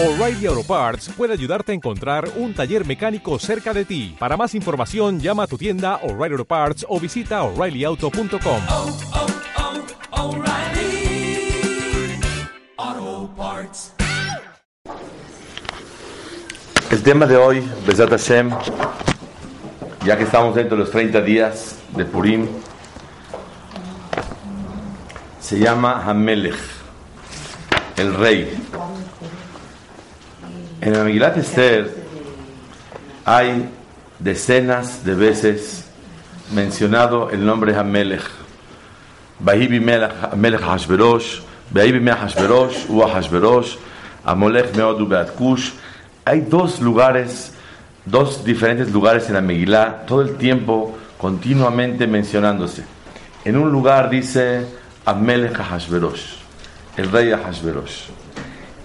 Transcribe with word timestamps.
O'Reilly 0.00 0.46
Auto 0.46 0.62
Parts 0.62 1.08
puede 1.08 1.32
ayudarte 1.32 1.72
a 1.72 1.74
encontrar 1.74 2.30
un 2.36 2.54
taller 2.54 2.86
mecánico 2.86 3.36
cerca 3.40 3.74
de 3.74 3.84
ti. 3.84 4.14
Para 4.16 4.36
más 4.36 4.54
información, 4.54 5.18
llama 5.18 5.42
a 5.42 5.46
tu 5.48 5.58
tienda 5.58 5.96
O'Reilly 6.04 6.34
Auto 6.34 6.44
Parts 6.44 6.86
o 6.88 7.00
visita 7.00 7.42
oreillyauto.com. 7.42 8.60
oh, 8.70 8.96
oh, 12.76 13.30
Parts. 13.36 13.92
El 16.92 17.02
tema 17.02 17.26
de 17.26 17.36
hoy, 17.36 17.68
Besat 17.84 18.10
Hashem, 18.10 18.50
ya 20.04 20.16
que 20.16 20.22
estamos 20.22 20.54
dentro 20.54 20.76
de 20.76 20.84
los 20.84 20.92
30 20.92 21.20
días 21.22 21.76
de 21.96 22.04
Purim, 22.04 22.46
se 25.40 25.58
llama 25.58 26.04
Hamelech, 26.06 26.54
el 27.96 28.14
rey. 28.14 28.56
En 30.80 30.94
el 30.94 31.04
Megilat 31.04 31.36
Esther 31.36 31.92
hay 33.24 33.68
decenas 34.20 35.04
de 35.04 35.14
veces 35.14 35.84
mencionado 36.54 37.30
el 37.30 37.44
nombre 37.44 37.76
Hamelech. 37.76 38.22
Bahibi 39.40 39.80
Hashverosh, 39.80 41.40
Bahibi 41.70 42.08
Hashverosh, 42.08 42.86
Hashverosh, 43.12 43.76
Meodu. 44.76 45.08
Hay 46.24 46.40
dos 46.42 46.80
lugares, 46.80 47.52
dos 48.04 48.44
diferentes 48.44 48.92
lugares 48.92 49.26
en 49.28 49.34
la 49.34 49.40
Megilá, 49.40 50.04
todo 50.06 50.22
el 50.22 50.36
tiempo, 50.36 50.96
continuamente 51.18 52.06
mencionándose. 52.06 52.84
En 53.44 53.56
un 53.56 53.72
lugar 53.72 54.10
dice 54.10 54.64
Amelech 55.04 55.56
Hashverosh, 55.56 56.36
el 56.96 57.10
rey 57.10 57.32
Hashverosh. 57.32 58.17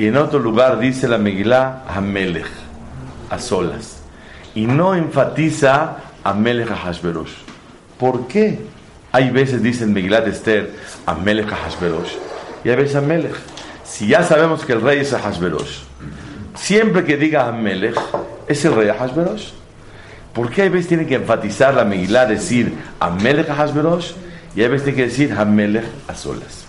Y 0.04 0.08
en 0.08 0.18
otro 0.18 0.38
lugar 0.38 0.80
dice 0.80 1.08
la 1.08 1.18
Megilá 1.18 1.86
Amelech, 1.88 2.50
a 3.30 3.40
solas. 3.40 4.02
Y 4.54 4.66
no 4.66 4.96
enfatiza 4.96 5.96
Amelech 6.26 6.68
Hashverosh. 6.68 7.32
¿Por 7.98 8.28
qué? 8.28 8.60
Hay 9.14 9.30
veces 9.30 9.64
dicen 9.64 9.94
Megilat 9.94 10.28
Esther 10.28 10.74
Amelech 11.06 11.48
Hashverosh 11.48 12.16
y 12.66 12.70
hay 12.70 12.76
veces 12.76 12.98
Amelech. 12.98 13.34
Si 13.86 14.08
ya 14.08 14.24
sabemos 14.24 14.66
que 14.66 14.74
el 14.74 14.82
rey 14.82 15.00
es 15.00 15.14
Hashverosh, 15.14 15.84
siempre 16.54 17.06
que 17.06 17.16
diga 17.16 17.48
Amelech 17.48 17.98
es 18.50 18.66
el 18.66 18.76
rey 18.76 18.90
Hashverosh. 18.90 19.52
¿Por 20.34 20.50
qué 20.50 20.64
hay 20.64 20.70
veces 20.70 20.90
tiene 20.90 21.08
que 21.08 21.16
enfatizar 21.16 21.76
la 21.76 21.86
Megilá, 21.86 22.26
decir 22.26 22.74
Amelech 23.00 23.48
Hashverosh 23.48 24.12
y 24.54 24.64
hay 24.64 24.68
veces 24.68 24.84
tiene 24.84 24.98
que 24.98 25.06
decir 25.08 25.32
Amelech 25.32 25.86
a 26.10 26.14
solas? 26.14 26.63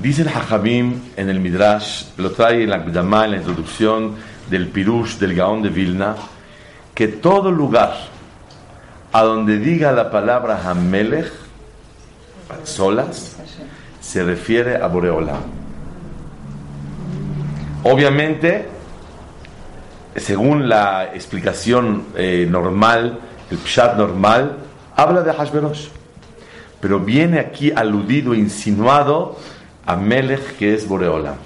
Dice 0.00 0.22
el 0.22 0.28
Hajabim 0.28 1.00
en 1.16 1.28
el 1.28 1.40
Midrash, 1.40 2.04
lo 2.18 2.30
trae 2.30 2.62
en 2.62 2.70
la 2.70 2.78
Gdamá, 2.78 3.24
en 3.24 3.32
la 3.32 3.36
introducción 3.38 4.14
del 4.48 4.68
Pirush 4.68 5.16
del 5.16 5.34
Gaón 5.34 5.60
de 5.60 5.70
Vilna, 5.70 6.14
que 6.94 7.08
todo 7.08 7.50
lugar 7.50 7.96
a 9.12 9.22
donde 9.24 9.58
diga 9.58 9.90
la 9.90 10.08
palabra 10.08 10.60
Hamelech, 10.64 11.32
solas, 12.62 13.38
se 14.00 14.22
refiere 14.22 14.76
a 14.76 14.86
Boreolam. 14.86 15.42
Obviamente, 17.82 18.68
según 20.14 20.68
la 20.68 21.10
explicación 21.12 22.06
eh, 22.14 22.46
normal, 22.48 23.18
el 23.50 23.58
Pshat 23.58 23.96
normal, 23.96 24.58
habla 24.94 25.22
de 25.22 25.32
Hashverosh. 25.32 25.88
Pero 26.80 27.00
viene 27.00 27.40
aquí 27.40 27.72
aludido, 27.74 28.32
insinuado 28.32 29.36
a 29.88 29.98
que 30.58 30.74
es 30.74 30.86
Boreolam. 30.86 31.36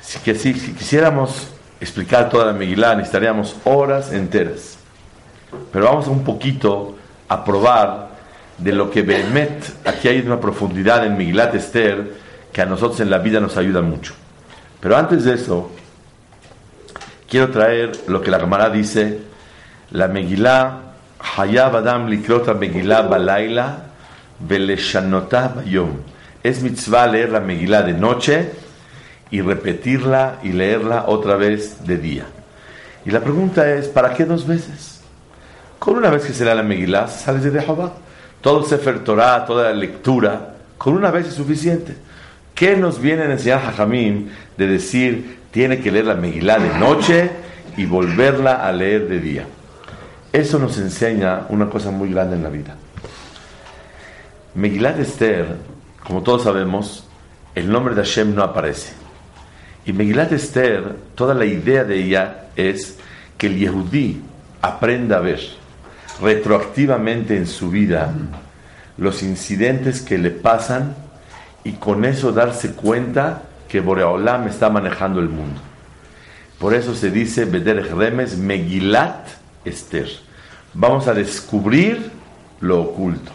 Si, 0.00 0.18
que, 0.20 0.34
si, 0.34 0.54
si 0.54 0.72
quisiéramos 0.72 1.48
explicar 1.78 2.30
toda 2.30 2.46
la 2.46 2.52
Megilá, 2.54 2.94
necesitaríamos 2.94 3.56
horas 3.64 4.10
enteras. 4.10 4.78
Pero 5.70 5.84
vamos 5.84 6.08
un 6.08 6.24
poquito 6.24 6.96
a 7.28 7.44
probar 7.44 8.08
de 8.56 8.72
lo 8.72 8.90
que 8.90 9.02
Behemet, 9.02 9.86
aquí 9.86 10.08
hay 10.08 10.20
una 10.20 10.40
profundidad 10.40 11.04
en 11.04 11.18
Megilat 11.18 11.54
Esther 11.54 12.14
que 12.50 12.62
a 12.62 12.66
nosotros 12.66 13.00
en 13.00 13.10
la 13.10 13.18
vida 13.18 13.38
nos 13.38 13.58
ayuda 13.58 13.82
mucho. 13.82 14.14
Pero 14.80 14.96
antes 14.96 15.24
de 15.24 15.34
eso, 15.34 15.70
quiero 17.28 17.50
traer 17.50 17.92
lo 18.06 18.22
que 18.22 18.30
la 18.30 18.40
Gemara 18.40 18.70
dice, 18.70 19.18
la 19.90 20.08
Megilá, 20.08 20.80
Hayab 21.36 21.76
Adam 21.76 22.08
likrota 22.08 22.54
Megilá 22.54 23.02
balaila 23.02 23.78
veleshanotah 24.40 25.48
bayom. 25.56 26.13
Es 26.44 26.62
mitzvah 26.62 27.06
leer 27.06 27.30
la 27.30 27.40
Megilá 27.40 27.82
de 27.82 27.94
noche 27.94 28.50
y 29.30 29.40
repetirla 29.40 30.40
y 30.42 30.50
leerla 30.50 31.06
otra 31.06 31.36
vez 31.36 31.86
de 31.86 31.96
día. 31.96 32.26
Y 33.06 33.10
la 33.10 33.20
pregunta 33.20 33.72
es, 33.72 33.88
¿para 33.88 34.12
qué 34.12 34.26
dos 34.26 34.46
veces? 34.46 35.00
Con 35.78 35.96
una 35.96 36.10
vez 36.10 36.26
que 36.26 36.34
se 36.34 36.44
lea 36.44 36.54
la 36.54 36.62
Megilá, 36.62 37.08
sales 37.08 37.50
de 37.50 37.62
Jehová. 37.62 37.94
Todo 38.42 38.60
el 38.60 38.66
Sefer 38.66 39.02
Torah, 39.02 39.46
toda 39.46 39.70
la 39.70 39.74
lectura, 39.74 40.56
con 40.76 40.92
una 40.92 41.10
vez 41.10 41.28
es 41.28 41.32
suficiente. 41.32 41.96
¿Qué 42.54 42.76
nos 42.76 43.00
viene 43.00 43.22
a 43.22 43.32
enseñar 43.32 43.62
Jajamim 43.62 44.28
de 44.58 44.66
decir, 44.66 45.38
tiene 45.50 45.80
que 45.80 45.90
leer 45.90 46.04
la 46.04 46.14
Megilá 46.14 46.58
de 46.58 46.78
noche 46.78 47.30
y 47.78 47.86
volverla 47.86 48.56
a 48.56 48.70
leer 48.70 49.08
de 49.08 49.18
día? 49.18 49.46
Eso 50.30 50.58
nos 50.58 50.76
enseña 50.76 51.46
una 51.48 51.70
cosa 51.70 51.90
muy 51.90 52.10
grande 52.10 52.36
en 52.36 52.42
la 52.42 52.50
vida. 52.50 52.76
Megilá 54.54 54.92
de 54.92 55.04
Esther, 55.04 55.73
como 56.04 56.22
todos 56.22 56.44
sabemos, 56.44 57.04
el 57.54 57.70
nombre 57.70 57.94
de 57.94 58.02
Hashem 58.02 58.34
no 58.34 58.42
aparece. 58.42 58.92
Y 59.86 59.92
Megilá 59.92 60.26
de 60.26 60.36
Esther, 60.36 60.96
toda 61.14 61.34
la 61.34 61.44
idea 61.44 61.84
de 61.84 62.02
ella 62.02 62.46
es 62.56 62.98
que 63.36 63.48
el 63.48 63.58
Yehudí 63.58 64.22
aprenda 64.62 65.18
a 65.18 65.20
ver 65.20 65.40
retroactivamente 66.20 67.36
en 67.36 67.46
su 67.46 67.70
vida 67.70 68.12
los 68.96 69.22
incidentes 69.22 70.00
que 70.00 70.18
le 70.18 70.30
pasan 70.30 70.94
y 71.64 71.72
con 71.72 72.04
eso 72.04 72.32
darse 72.32 72.72
cuenta 72.72 73.42
que 73.68 73.80
Boreolam 73.80 74.46
está 74.46 74.70
manejando 74.70 75.20
el 75.20 75.28
mundo. 75.28 75.60
Por 76.58 76.74
eso 76.74 76.94
se 76.94 77.10
dice 77.10 77.44
Bederech 77.44 77.90
Remes 77.90 78.38
Megilat 78.38 79.26
Esther. 79.64 80.08
Vamos 80.72 81.08
a 81.08 81.14
descubrir 81.14 82.10
lo 82.60 82.80
oculto. 82.82 83.32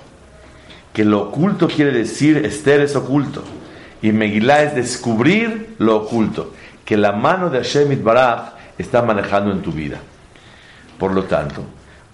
Que 0.94 1.06
lo 1.06 1.22
oculto 1.22 1.68
quiere 1.68 1.92
decir 1.92 2.46
Esther 2.46 2.82
es 2.82 2.96
oculto. 2.96 3.44
Y 4.02 4.12
Megilá 4.12 4.64
es 4.64 4.76
descubrir 4.76 5.76
lo 5.78 5.98
oculto. 5.98 6.54
Que 6.86 6.98
la 6.98 7.12
mano 7.12 7.50
de 7.50 7.60
Hashem 7.60 8.04
Baraj 8.04 8.54
está 8.78 9.02
manejando 9.02 9.52
en 9.52 9.62
tu 9.62 9.72
vida. 9.72 10.00
Por 10.98 11.14
lo 11.14 11.24
tanto, 11.24 11.64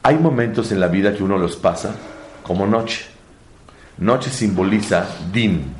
hay 0.03 0.17
momentos 0.17 0.71
en 0.71 0.79
la 0.79 0.87
vida 0.87 1.15
que 1.15 1.23
uno 1.23 1.37
los 1.37 1.55
pasa 1.55 1.95
como 2.43 2.67
noche. 2.67 3.05
Noche 3.97 4.29
simboliza 4.29 5.07
din, 5.31 5.73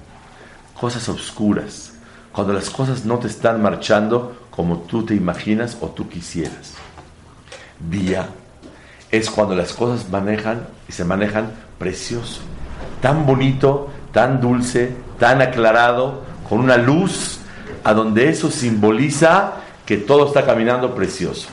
cosas 0.80 1.08
oscuras, 1.10 1.94
cuando 2.32 2.54
las 2.54 2.70
cosas 2.70 3.06
no 3.06 3.20
te 3.20 3.28
están 3.28 3.62
marchando 3.62 4.48
como 4.50 4.80
tú 4.80 5.06
te 5.06 5.14
imaginas 5.16 5.78
o 5.82 5.90
tú 5.90 6.08
quisieras. 6.08 6.74
Día 7.90 8.30
es 9.12 9.30
cuando 9.30 9.54
las 9.54 9.74
cosas 9.74 10.10
manejan 10.10 10.66
y 10.88 10.94
se 10.94 11.04
manejan 11.04 11.52
precioso, 11.78 12.42
tan 13.06 13.24
bonito, 13.24 13.88
tan 14.12 14.42
dulce, 14.42 14.92
tan 15.20 15.40
aclarado, 15.40 16.24
con 16.50 16.58
una 16.58 16.76
luz 16.76 17.38
a 17.84 17.94
donde 17.94 18.30
eso 18.30 18.50
simboliza 18.50 19.58
que 19.86 19.98
todo 19.98 20.26
está 20.26 20.44
caminando 20.44 20.96
precioso. 20.96 21.50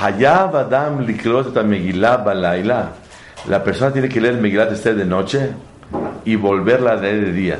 Hayab 0.00 0.56
Adam 0.56 1.04
Balaila. 2.24 2.92
La 3.46 3.62
persona 3.62 3.92
tiene 3.92 4.08
que 4.08 4.18
leer 4.18 4.38
Megilat 4.38 4.72
Esther 4.72 4.96
de 4.96 5.04
noche 5.04 5.50
y 6.24 6.36
volverla 6.36 6.92
a 6.92 6.96
leer 6.96 7.26
de 7.26 7.32
día. 7.32 7.58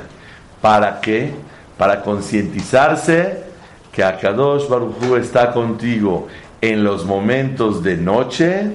¿Para 0.63 1.03
qué? 1.03 1.35
Para 1.77 2.01
concientizarse 2.01 3.45
que 3.93 4.03
Akadosh 4.03 4.71
Baruj 4.71 5.19
está 5.19 5.53
contigo 5.53 6.29
en 6.63 6.83
los 6.83 7.05
momentos 7.05 7.83
de 7.83 7.99
noche 7.99 8.75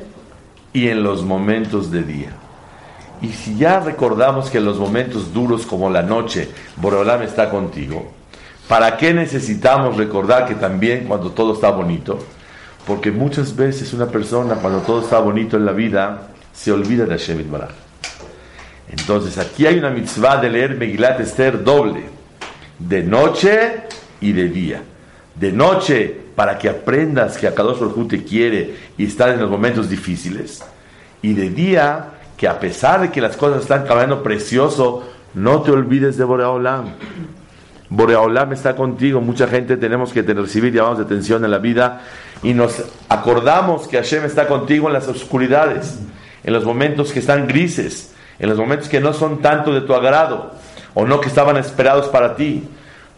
y 0.74 0.90
en 0.90 1.02
los 1.02 1.24
momentos 1.24 1.90
de 1.90 2.04
día. 2.04 2.30
Y 3.22 3.30
si 3.30 3.58
ya 3.58 3.80
recordamos 3.80 4.50
que 4.50 4.60
en 4.60 4.66
los 4.66 4.78
momentos 4.78 5.34
duros 5.34 5.66
como 5.66 5.90
la 5.90 6.04
noche, 6.04 6.50
Boreolam 6.76 7.24
está 7.24 7.50
contigo, 7.50 8.12
¿para 8.68 8.98
qué 8.98 9.14
necesitamos 9.14 9.98
recordar 9.98 10.46
que 10.46 10.56
también 10.56 11.06
cuando 11.08 11.32
todo 11.32 11.54
está 11.54 11.72
bonito? 11.72 12.20
Porque 12.86 13.12
muchas 13.12 13.56
veces 13.56 13.94
una 13.94 14.08
persona, 14.08 14.56
cuando 14.56 14.80
todo 14.80 15.02
está 15.02 15.20
bonito 15.20 15.58
en 15.58 15.66
la 15.66 15.72
vida, 15.74 16.30
se 16.54 16.72
olvida 16.72 17.06
de 17.06 17.12
Hashem 17.18 17.52
Baraj. 17.52 17.72
Entonces, 18.90 19.38
aquí 19.38 19.66
hay 19.66 19.78
una 19.80 19.90
mitzvah 19.90 20.38
de 20.38 20.50
leer 20.50 20.76
Megilat 20.76 21.20
Esther 21.20 21.64
doble, 21.64 22.06
de 22.80 23.04
noche 23.04 23.84
y 24.22 24.32
de 24.32 24.48
día. 24.48 24.82
De 25.36 25.52
noche, 25.52 26.16
para 26.36 26.58
que 26.58 26.70
aprendas 26.70 27.38
que 27.38 27.48
Akadosh 27.48 27.80
Baruj 27.80 28.08
te 28.08 28.24
quiere 28.24 28.76
y 28.98 29.06
estás 29.06 29.34
en 29.34 29.42
los 29.42 29.50
momentos 29.50 29.90
difíciles. 29.90 30.64
Y 31.22 31.34
de 31.34 31.50
día, 31.50 32.17
que 32.38 32.48
a 32.48 32.60
pesar 32.60 33.02
de 33.02 33.12
que 33.12 33.20
las 33.20 33.36
cosas 33.36 33.64
están 33.64 33.86
cambiando 33.86 34.22
precioso, 34.22 35.04
no 35.34 35.64
te 35.64 35.72
olvides 35.72 36.18
de 36.18 36.24
Boreolam. 36.24 36.94
Boreolam 37.90 38.54
está 38.54 38.76
contigo. 38.76 39.20
Mucha 39.22 39.48
gente 39.48 39.76
tenemos 39.76 40.14
que 40.14 40.22
tener, 40.22 40.44
recibir 40.44 40.72
llamados 40.72 41.00
de 41.00 41.06
atención 41.06 41.44
en 41.44 41.52
la 41.52 41.58
vida 41.58 42.02
y 42.44 42.54
nos 42.54 42.84
acordamos 43.10 43.88
que 43.88 43.98
Hashem 43.98 44.26
está 44.26 44.48
contigo 44.48 44.88
en 44.88 44.94
las 44.94 45.08
oscuridades, 45.08 46.00
en 46.44 46.54
los 46.54 46.64
momentos 46.64 47.12
que 47.12 47.20
están 47.20 47.48
grises, 47.48 48.14
en 48.38 48.50
los 48.50 48.58
momentos 48.60 48.88
que 48.88 49.00
no 49.00 49.14
son 49.14 49.42
tanto 49.42 49.74
de 49.74 49.82
tu 49.82 49.94
agrado 49.96 50.54
o 50.94 51.06
no 51.06 51.20
que 51.20 51.30
estaban 51.30 51.58
esperados 51.58 52.08
para 52.08 52.36
ti. 52.36 52.64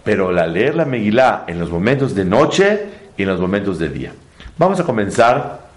Pero 0.03 0.31
la 0.31 0.47
leer 0.47 0.75
la 0.75 0.85
Megilá 0.85 1.43
en 1.47 1.59
los 1.59 1.69
momentos 1.69 2.15
de 2.15 2.23
noche 2.23 2.85
y 3.17 3.23
en 3.23 3.29
los 3.29 3.39
momentos 3.39 3.79
de 3.79 3.89
día. 3.89 4.13
Vamos 4.57 4.79
a 4.79 4.85
comenzar 4.85 5.67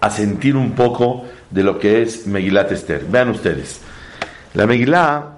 a 0.00 0.10
sentir 0.10 0.54
un 0.56 0.72
poco 0.72 1.24
de 1.54 1.62
lo 1.62 1.78
que 1.78 2.02
es 2.02 2.26
Megilat 2.26 2.72
Esther. 2.72 3.06
Vean 3.08 3.30
ustedes. 3.30 3.80
La 4.54 4.66
Megilá, 4.66 5.28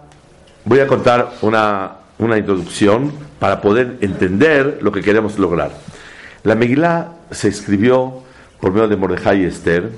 voy 0.64 0.80
a 0.80 0.86
contar 0.86 1.34
una, 1.42 1.92
una 2.18 2.38
introducción 2.38 3.12
para 3.38 3.60
poder 3.60 3.98
entender 4.00 4.78
lo 4.80 4.90
que 4.90 5.02
queremos 5.02 5.38
lograr. 5.38 5.72
La 6.42 6.54
Megilá 6.54 7.12
se 7.30 7.48
escribió 7.48 8.22
por 8.60 8.72
medio 8.72 8.88
de 8.88 8.96
Mordejai 8.96 9.42
y 9.42 9.44
Esther 9.44 9.90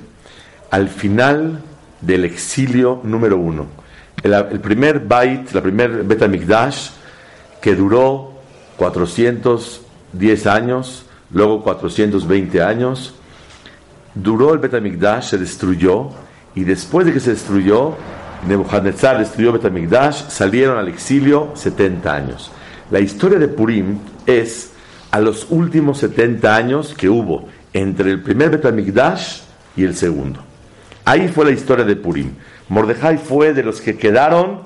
al 0.71 0.89
final 0.89 1.61
del 2.01 2.25
exilio 2.25 2.99
número 3.03 3.37
uno. 3.37 3.67
El, 4.21 4.59
primer 4.59 4.99
Bait, 4.99 5.51
la 5.53 5.61
primer 5.61 6.03
Bet 6.03 6.21
HaMikdash, 6.21 6.89
que 7.61 7.75
duró 7.75 8.33
410 8.75 10.47
años, 10.47 11.05
luego 11.31 11.63
420 11.63 12.61
años, 12.61 13.15
duró 14.21 14.53
el 14.53 14.59
Bet 14.59 14.73
HaMikdash, 14.73 15.29
se 15.29 15.37
destruyó, 15.37 16.09
y 16.55 16.63
después 16.63 17.05
de 17.05 17.13
que 17.13 17.19
se 17.19 17.31
destruyó, 17.31 17.95
Nebuchadnezzar 18.47 19.17
destruyó 19.17 19.51
Bet 19.51 19.65
HaMikdash, 19.65 20.29
salieron 20.29 20.77
al 20.77 20.87
exilio 20.87 21.51
70 21.55 22.13
años. 22.13 22.51
La 22.91 22.99
historia 22.99 23.37
de 23.37 23.47
Purim 23.47 23.99
es 24.25 24.71
a 25.11 25.19
los 25.19 25.47
últimos 25.49 25.99
70 25.99 26.55
años 26.55 26.93
que 26.95 27.09
hubo 27.09 27.47
entre 27.73 28.11
el 28.11 28.21
primer 28.21 28.49
Bet 28.49 28.65
HaMikdash 28.65 29.41
y 29.75 29.83
el 29.83 29.95
segundo. 29.95 30.41
Ahí 31.05 31.27
fue 31.27 31.45
la 31.45 31.51
historia 31.51 31.85
de 31.85 31.95
Purim. 31.95 32.33
Mordejai 32.69 33.17
fue 33.17 33.53
de 33.53 33.63
los 33.63 33.81
que 33.81 33.97
quedaron 33.97 34.61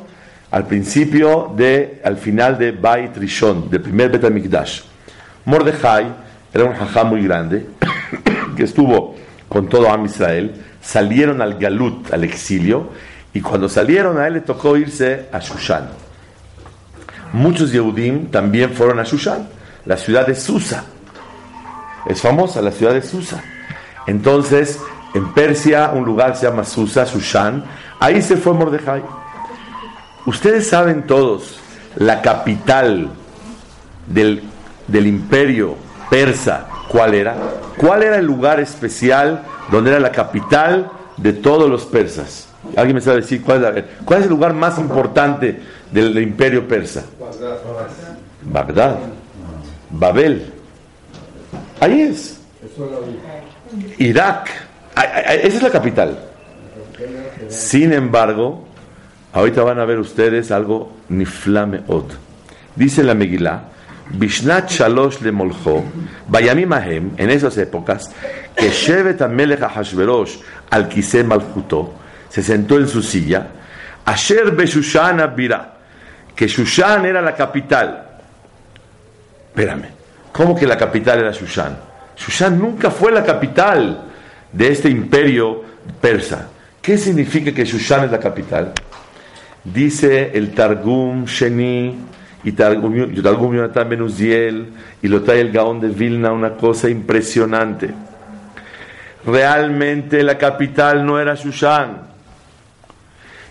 al 0.51 0.67
principio 0.67 1.53
de, 1.55 2.01
al 2.03 2.17
final 2.17 2.57
de 2.57 2.71
Bait 2.71 3.15
Rishon, 3.17 3.69
del 3.69 3.81
primer 3.81 4.11
Bet 4.11 4.23
HaMikdash. 4.23 4.81
Mordejai 5.45 6.13
era 6.53 6.65
un 6.65 6.73
jajá 6.73 7.03
muy 7.03 7.23
grande 7.23 7.65
que 8.55 8.63
estuvo 8.63 9.15
con 9.53 9.69
todo 9.69 9.89
Am 9.89 10.05
Israel, 10.05 10.61
salieron 10.81 11.41
al 11.41 11.59
Galut, 11.59 12.11
al 12.11 12.23
exilio, 12.23 12.89
y 13.33 13.39
cuando 13.39 13.69
salieron 13.69 14.17
a 14.19 14.27
él 14.27 14.33
le 14.33 14.41
tocó 14.41 14.75
irse 14.75 15.29
a 15.31 15.39
Shushan. 15.39 15.87
Muchos 17.33 17.71
Yehudim 17.71 18.31
también 18.31 18.71
fueron 18.73 18.99
a 18.99 19.03
Shushan, 19.03 19.47
la 19.85 19.95
ciudad 19.95 20.25
de 20.27 20.35
Susa. 20.35 20.83
Es 22.05 22.19
famosa 22.21 22.61
la 22.61 22.71
ciudad 22.71 22.93
de 22.93 23.01
Susa. 23.01 23.41
Entonces, 24.07 24.79
en 25.13 25.33
Persia, 25.33 25.91
un 25.93 26.03
lugar 26.03 26.35
se 26.35 26.47
llama 26.47 26.63
Susa, 26.63 27.05
Shushan, 27.05 27.63
ahí 27.99 28.21
se 28.21 28.35
fue 28.35 28.53
Mordejai. 28.53 29.03
Ustedes 30.25 30.67
saben 30.67 31.03
todos, 31.03 31.59
la 31.95 32.21
capital 32.21 33.09
del, 34.07 34.43
del 34.87 35.07
imperio 35.07 35.75
persa, 36.09 36.67
¿cuál 36.87 37.13
era? 37.13 37.35
¿Cuál 37.77 38.03
era 38.03 38.17
el 38.17 38.25
lugar 38.25 38.59
especial 38.59 39.43
donde 39.71 39.91
era 39.91 39.99
la 39.99 40.11
capital 40.11 40.89
de 41.17 41.33
todos 41.33 41.69
los 41.69 41.85
persas? 41.85 42.47
¿Alguien 42.75 42.95
me 42.95 43.01
sabe 43.01 43.21
decir 43.21 43.41
cuál 43.43 43.57
es, 43.57 43.75
la- 43.75 43.83
cuál 44.05 44.19
es 44.19 44.25
el 44.25 44.31
lugar 44.31 44.53
más 44.53 44.77
importante 44.79 45.59
del 45.91 46.17
imperio 46.21 46.67
persa? 46.67 47.03
Bagdad. 48.43 48.97
Babel. 49.89 50.51
Ahí 51.79 52.01
es. 52.01 52.39
Irak. 53.97 54.49
Esa 54.95 55.57
es 55.57 55.63
la 55.63 55.69
capital. 55.69 56.17
Sin 57.49 57.91
embargo, 57.93 58.65
ahorita 59.33 59.63
van 59.63 59.79
a 59.79 59.85
ver 59.85 59.99
ustedes 59.99 60.51
algo 60.51 60.91
niflame 61.09 61.81
od. 61.87 62.05
Dice 62.75 63.03
la 63.03 63.13
Megilá, 63.13 63.65
Bishnat 64.09 64.69
Shalosh 64.69 65.21
le 65.21 65.31
Molcho, 65.31 65.83
Bayamim 66.27 66.71
Ahem, 66.73 67.11
en 67.17 67.29
esas 67.29 67.57
épocas, 67.57 68.11
que 68.55 68.69
Shevet 68.69 69.21
Amelech 69.21 69.61
Ahashverosh 69.61 70.37
al 70.69 70.87
Kisem 70.87 71.27
Malchuto, 71.27 71.93
se 72.29 72.43
sentó 72.43 72.77
en 72.77 72.87
su 72.87 73.01
silla, 73.01 73.47
Asher 74.05 74.51
Beshushan 74.51 75.19
Abira, 75.19 75.73
que 76.35 76.47
Shushan 76.47 77.05
era 77.05 77.21
la 77.21 77.33
capital. 77.33 78.19
Espérame, 79.47 79.89
¿cómo 80.31 80.55
que 80.55 80.67
la 80.67 80.77
capital 80.77 81.19
era 81.19 81.31
Shushan? 81.31 81.77
Shushan 82.17 82.59
nunca 82.59 82.91
fue 82.91 83.11
la 83.11 83.23
capital 83.23 84.05
de 84.51 84.67
este 84.67 84.89
imperio 84.89 85.63
persa. 86.01 86.49
¿Qué 86.81 86.97
significa 86.97 87.53
que 87.53 87.65
Shushan 87.65 88.05
es 88.05 88.11
la 88.11 88.19
capital? 88.19 88.73
Dice 89.63 90.31
el 90.33 90.53
Targum 90.53 91.25
Sheni 91.25 91.97
y 92.43 92.51
Targum, 92.51 93.13
Yonatan 93.13 93.89
Ben 93.89 94.01
Uziel 94.01 94.73
y 95.01 95.07
lo 95.07 95.21
trae 95.21 95.39
el 95.39 95.51
Gaón 95.51 95.79
de 95.79 95.87
Vilna, 95.87 96.31
una 96.31 96.51
cosa 96.51 96.89
impresionante. 96.89 97.89
Realmente 99.25 100.21
la 100.23 100.37
capital 100.37 101.05
no 101.05 101.19
era 101.19 101.35
Shushan, 101.35 102.01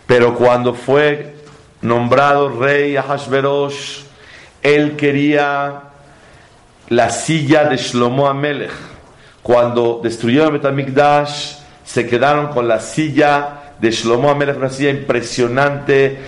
pero 0.06 0.34
cuando 0.34 0.74
fue 0.74 1.36
nombrado 1.80 2.50
rey 2.60 2.96
Ahashverosh, 2.96 4.02
él 4.62 4.96
quería 4.96 5.84
la 6.90 7.08
silla 7.08 7.64
de 7.64 7.78
Shlomo 7.78 8.28
Amelech. 8.28 8.72
Cuando 9.42 10.00
destruyeron 10.02 10.52
Betamikdash, 10.52 11.56
se 11.84 12.06
quedaron 12.06 12.48
con 12.48 12.68
la 12.68 12.78
silla 12.78 13.74
de 13.80 13.90
Shlomo 13.90 14.30
Amelech, 14.30 14.58
una 14.58 14.68
silla 14.68 14.90
impresionante, 14.90 16.18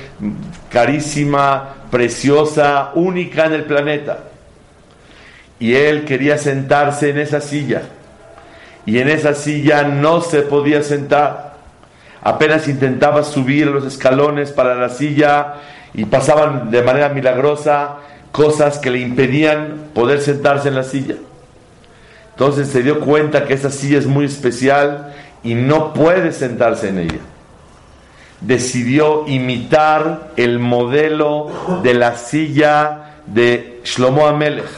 carísima, 0.71 1.75
preciosa, 1.95 2.91
única 2.97 3.47
en 3.47 3.53
el 3.53 3.67
planeta. 3.67 4.19
Y 5.61 5.77
él 5.77 6.05
quería 6.05 6.39
sentarse 6.39 7.11
en 7.11 7.19
esa 7.19 7.41
silla. 7.41 7.83
Y 8.85 8.99
en 8.99 9.09
esa 9.09 9.33
silla 9.33 9.85
no 9.85 10.21
se 10.21 10.43
podía 10.43 10.83
sentar. 10.83 11.55
Apenas 12.21 12.67
intentaba 12.67 13.23
subir 13.23 13.69
los 13.69 13.85
escalones 13.85 14.51
para 14.51 14.75
la 14.75 14.89
silla 14.89 15.55
y 15.95 16.05
pasaban 16.07 16.73
de 16.73 16.83
manera 16.83 17.11
milagrosa 17.11 17.99
cosas 18.33 18.79
que 18.79 18.91
le 18.91 18.99
impedían 18.99 19.91
poder 19.95 20.21
sentarse 20.21 20.67
en 20.67 20.75
la 20.75 20.83
silla. 20.83 21.15
Entonces 22.31 22.67
se 22.71 22.83
dio 22.83 22.99
cuenta 22.99 23.45
que 23.45 23.55
esa 23.55 23.71
silla 23.71 23.99
es 23.99 24.07
muy 24.07 24.25
especial 24.25 25.15
y 25.45 25.55
no 25.55 25.93
puede 25.93 26.33
sentarse 26.33 26.89
en 26.89 26.99
ella. 26.99 27.21
Decidió 28.47 29.27
imitar 29.27 30.33
el 30.37 30.59
modelo 30.59 31.81
de 31.83 31.95
la 31.95 32.17
silla 32.17 33.15
de 33.27 33.81
Shlomo 33.85 34.27
Amelech. 34.27 34.69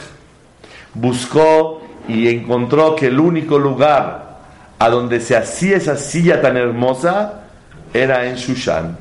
Buscó 0.93 1.81
y 2.07 2.29
encontró 2.29 2.95
que 2.95 3.07
el 3.07 3.19
único 3.19 3.59
lugar 3.59 4.37
a 4.79 4.89
donde 4.89 5.19
se 5.19 5.35
hacía 5.35 5.77
esa 5.77 5.97
silla 5.97 6.41
tan 6.41 6.55
hermosa 6.55 7.43
era 7.93 8.25
en 8.25 8.35
Shushan. 8.35 8.97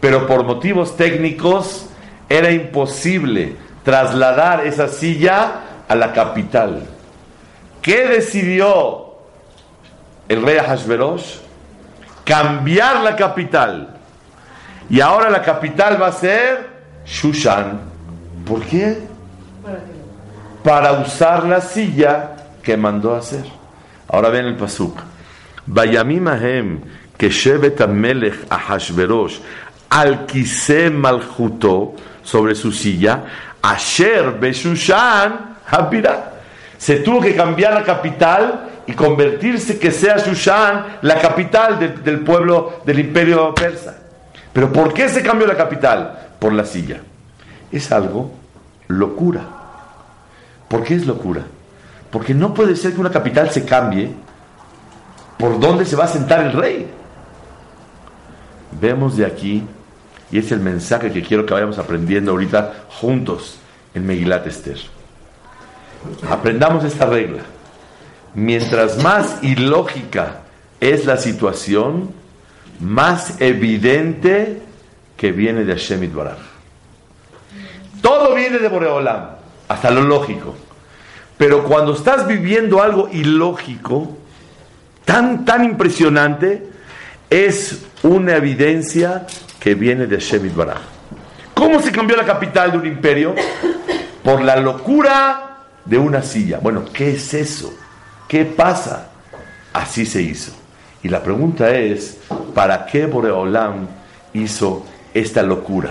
Pero 0.00 0.26
por 0.26 0.42
motivos 0.44 0.96
técnicos 0.96 1.86
era 2.28 2.50
imposible 2.50 3.54
trasladar 3.84 4.66
esa 4.66 4.88
silla 4.88 5.84
a 5.86 5.94
la 5.94 6.12
capital. 6.12 6.82
¿Qué 7.80 8.08
decidió 8.08 9.12
el 10.28 10.42
rey 10.42 10.56
Ahashverosh? 10.56 11.36
Cambiar 12.24 13.00
la 13.00 13.16
capital. 13.16 13.96
Y 14.88 15.00
ahora 15.00 15.30
la 15.30 15.42
capital 15.42 16.00
va 16.00 16.08
a 16.08 16.12
ser 16.12 16.70
Shushan. 17.06 17.80
¿Por 18.46 18.62
qué? 18.62 18.98
Para 20.62 20.92
usar 20.92 21.44
la 21.44 21.60
silla 21.60 22.30
que 22.62 22.76
mandó 22.76 23.14
hacer. 23.14 23.44
Ahora 24.08 24.28
ven 24.28 24.46
el 24.46 24.56
pasuk. 24.56 24.98
Vayamim 25.66 26.28
ahem 26.28 26.80
que 27.16 27.30
shevet 27.30 27.80
amelech 27.80 28.46
Ahashverosh 28.50 29.38
al 29.90 30.26
kiseh 30.26 30.90
malchuto 30.90 31.94
sobre 32.22 32.54
su 32.54 32.72
silla, 32.72 33.24
asher 33.62 34.38
beshushan 34.40 35.56
habirá. 35.68 36.32
Se 36.78 36.96
tuvo 36.96 37.20
que 37.20 37.36
cambiar 37.36 37.74
la 37.74 37.82
capital 37.82 38.70
y 38.86 38.92
convertirse 38.94 39.78
que 39.78 39.90
sea 39.90 40.16
Shushan 40.18 40.98
la 41.02 41.20
capital 41.20 41.78
de- 41.78 41.88
del 41.88 42.20
pueblo 42.20 42.80
del 42.84 42.98
imperio 42.98 43.54
persa. 43.54 43.96
Pero 44.52 44.72
¿por 44.72 44.92
qué 44.92 45.08
se 45.08 45.22
cambió 45.22 45.46
la 45.46 45.56
capital? 45.56 46.18
Por 46.38 46.52
la 46.52 46.64
silla. 46.64 47.00
Es 47.70 47.90
algo 47.92 48.32
locura. 48.88 49.40
¿Por 50.68 50.82
qué 50.82 50.94
es 50.96 51.06
locura? 51.06 51.42
Porque 52.10 52.34
no 52.34 52.52
puede 52.52 52.76
ser 52.76 52.92
que 52.92 53.00
una 53.00 53.10
capital 53.10 53.50
se 53.50 53.64
cambie 53.64 54.10
por 55.38 55.58
dónde 55.58 55.84
se 55.84 55.96
va 55.96 56.04
a 56.04 56.08
sentar 56.08 56.40
el 56.40 56.52
rey. 56.52 56.86
Vemos 58.80 59.16
de 59.16 59.26
aquí 59.26 59.64
Y 60.30 60.38
es 60.38 60.50
el 60.50 60.60
mensaje 60.60 61.12
que 61.12 61.20
quiero 61.22 61.44
que 61.44 61.52
vayamos 61.52 61.78
aprendiendo 61.78 62.30
ahorita 62.30 62.72
juntos 62.88 63.58
en 63.94 64.06
Megilat 64.06 64.46
Esther. 64.46 64.78
Aprendamos 66.30 66.84
esta 66.84 67.04
regla. 67.04 67.42
Mientras 68.34 69.02
más 69.02 69.42
ilógica 69.42 70.40
es 70.80 71.04
la 71.04 71.16
situación, 71.16 72.10
más 72.80 73.40
evidente 73.40 74.60
que 75.16 75.32
viene 75.32 75.64
de 75.64 75.72
Hashem 75.72 76.02
Itbaraj. 76.04 76.38
Todo 78.00 78.34
viene 78.34 78.58
de 78.58 78.68
Boreolam, 78.68 79.26
hasta 79.68 79.90
lo 79.90 80.02
lógico. 80.02 80.54
Pero 81.36 81.64
cuando 81.64 81.94
estás 81.94 82.26
viviendo 82.26 82.82
algo 82.82 83.08
ilógico, 83.12 84.16
tan, 85.04 85.44
tan 85.44 85.64
impresionante, 85.64 86.68
es 87.30 87.84
una 88.02 88.36
evidencia 88.36 89.26
que 89.60 89.74
viene 89.74 90.06
de 90.06 90.16
Hashem 90.16 90.54
Baraj. 90.54 90.80
¿Cómo 91.54 91.80
se 91.80 91.92
cambió 91.92 92.16
la 92.16 92.24
capital 92.24 92.72
de 92.72 92.78
un 92.78 92.86
imperio? 92.86 93.34
Por 94.24 94.42
la 94.42 94.56
locura 94.56 95.58
de 95.84 95.98
una 95.98 96.22
silla. 96.22 96.58
Bueno, 96.60 96.84
¿qué 96.92 97.12
es 97.12 97.34
eso? 97.34 97.72
¿Qué 98.32 98.46
pasa? 98.46 99.10
Así 99.74 100.06
se 100.06 100.22
hizo. 100.22 100.52
Y 101.02 101.08
la 101.10 101.22
pregunta 101.22 101.70
es, 101.76 102.16
¿para 102.54 102.86
qué 102.86 103.04
Boreolam 103.04 103.86
hizo 104.32 104.86
esta 105.12 105.42
locura? 105.42 105.90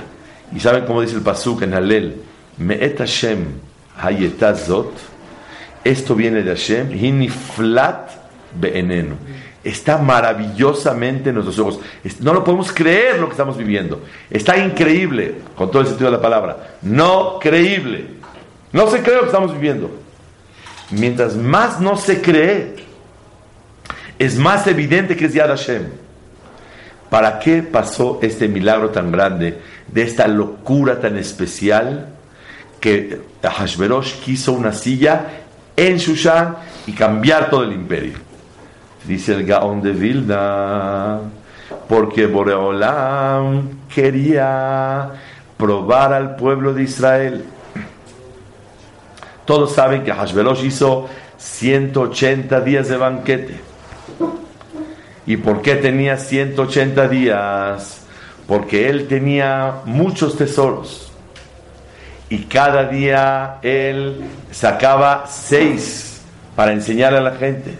Y 0.51 0.59
saben 0.59 0.85
cómo 0.87 1.03
dice 1.03 1.13
el 1.13 1.21
Pasuk 1.21 1.61
en 1.61 1.75
Halel, 1.75 2.19
Me'et 2.57 2.97
Hashem 2.97 3.45
hayetazot, 3.95 4.91
esto 5.83 6.15
viene 6.15 6.41
de 6.41 6.49
Hashem, 6.49 6.91
hiniflat 6.91 8.09
be'enenu. 8.59 9.17
Está 9.63 9.99
maravillosamente 9.99 11.29
en 11.29 11.35
nuestros 11.35 11.59
ojos. 11.59 11.79
No 12.21 12.33
lo 12.33 12.43
podemos 12.43 12.71
creer 12.71 13.19
lo 13.19 13.27
que 13.27 13.33
estamos 13.33 13.55
viviendo. 13.55 14.01
Está 14.31 14.57
increíble, 14.57 15.35
con 15.55 15.69
todo 15.69 15.83
el 15.83 15.89
sentido 15.89 16.09
de 16.09 16.17
la 16.17 16.23
palabra. 16.23 16.77
No 16.81 17.37
creíble. 17.39 18.07
No 18.73 18.89
se 18.89 19.03
cree 19.03 19.17
lo 19.17 19.21
que 19.21 19.27
estamos 19.27 19.53
viviendo. 19.53 20.00
Mientras 20.91 21.35
más 21.35 21.79
no 21.79 21.95
se 21.95 22.21
cree, 22.21 22.75
es 24.19 24.37
más 24.37 24.67
evidente 24.67 25.15
que 25.15 25.25
es 25.25 25.33
Yad 25.33 25.47
Hashem. 25.47 25.83
¿Para 27.09 27.39
qué 27.39 27.63
pasó 27.63 28.19
este 28.21 28.47
milagro 28.47 28.89
tan 28.89 29.11
grande, 29.11 29.59
de 29.87 30.01
esta 30.01 30.27
locura 30.27 30.99
tan 30.99 31.17
especial, 31.17 32.07
que 32.79 33.21
Hashverosh 33.43 34.19
quiso 34.21 34.53
una 34.53 34.73
silla 34.73 35.25
en 35.75 35.97
Shushan 35.97 36.55
y 36.87 36.93
cambiar 36.93 37.49
todo 37.49 37.63
el 37.63 37.73
imperio? 37.73 38.13
Dice 39.05 39.33
el 39.33 39.45
Gaón 39.45 39.81
de 39.81 39.91
Vilna, 39.91 41.19
porque 41.89 42.27
Boreolam 42.27 43.87
quería 43.93 45.09
probar 45.57 46.13
al 46.13 46.35
pueblo 46.35 46.73
de 46.73 46.83
Israel. 46.83 47.43
Todos 49.45 49.73
saben 49.73 50.03
que 50.03 50.13
Hashverosh 50.13 50.63
hizo 50.63 51.07
180 51.37 52.61
días 52.61 52.87
de 52.87 52.97
banquete. 52.97 53.59
¿Y 55.25 55.37
por 55.37 55.61
qué 55.61 55.75
tenía 55.75 56.17
180 56.17 57.07
días? 57.07 58.01
Porque 58.47 58.89
él 58.89 59.07
tenía 59.07 59.81
muchos 59.85 60.37
tesoros. 60.37 61.11
Y 62.29 62.43
cada 62.45 62.85
día 62.85 63.59
él 63.61 64.21
sacaba 64.51 65.25
seis 65.27 66.21
para 66.55 66.71
enseñar 66.71 67.13
a 67.13 67.21
la 67.21 67.35
gente. 67.35 67.77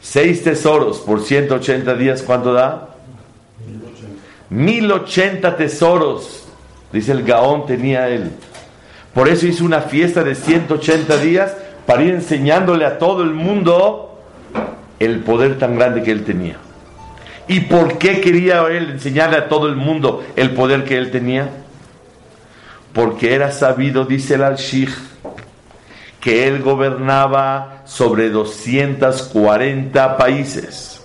Seis 0.00 0.42
tesoros 0.42 0.98
por 0.98 1.22
180 1.22 1.94
días, 1.94 2.22
¿cuánto 2.22 2.52
da? 2.52 2.88
1080 4.48 5.56
tesoros, 5.56 6.44
dice 6.92 7.12
el 7.12 7.22
Gaón, 7.22 7.66
tenía 7.66 8.08
él. 8.08 8.30
Por 9.14 9.28
eso 9.28 9.46
hizo 9.46 9.64
una 9.64 9.80
fiesta 9.82 10.22
de 10.22 10.34
180 10.34 11.16
días 11.18 11.56
para 11.86 12.02
ir 12.02 12.14
enseñándole 12.14 12.84
a 12.84 12.98
todo 12.98 13.22
el 13.22 13.32
mundo 13.32 14.22
el 15.00 15.20
poder 15.20 15.58
tan 15.58 15.76
grande 15.76 16.02
que 16.02 16.12
él 16.12 16.24
tenía. 16.24 16.56
¿Y 17.48 17.60
por 17.60 17.98
qué 17.98 18.20
quería 18.20 18.64
él 18.68 18.90
enseñarle 18.90 19.36
a 19.36 19.48
todo 19.48 19.66
el 19.66 19.74
mundo 19.74 20.24
el 20.36 20.52
poder 20.52 20.84
que 20.84 20.96
él 20.96 21.10
tenía? 21.10 21.50
Porque 22.92 23.34
era 23.34 23.50
sabido, 23.50 24.04
dice 24.04 24.34
el 24.34 24.44
al-Shikh, 24.44 24.92
que 26.20 26.46
él 26.46 26.62
gobernaba 26.62 27.82
sobre 27.86 28.30
240 28.30 30.16
países. 30.16 31.02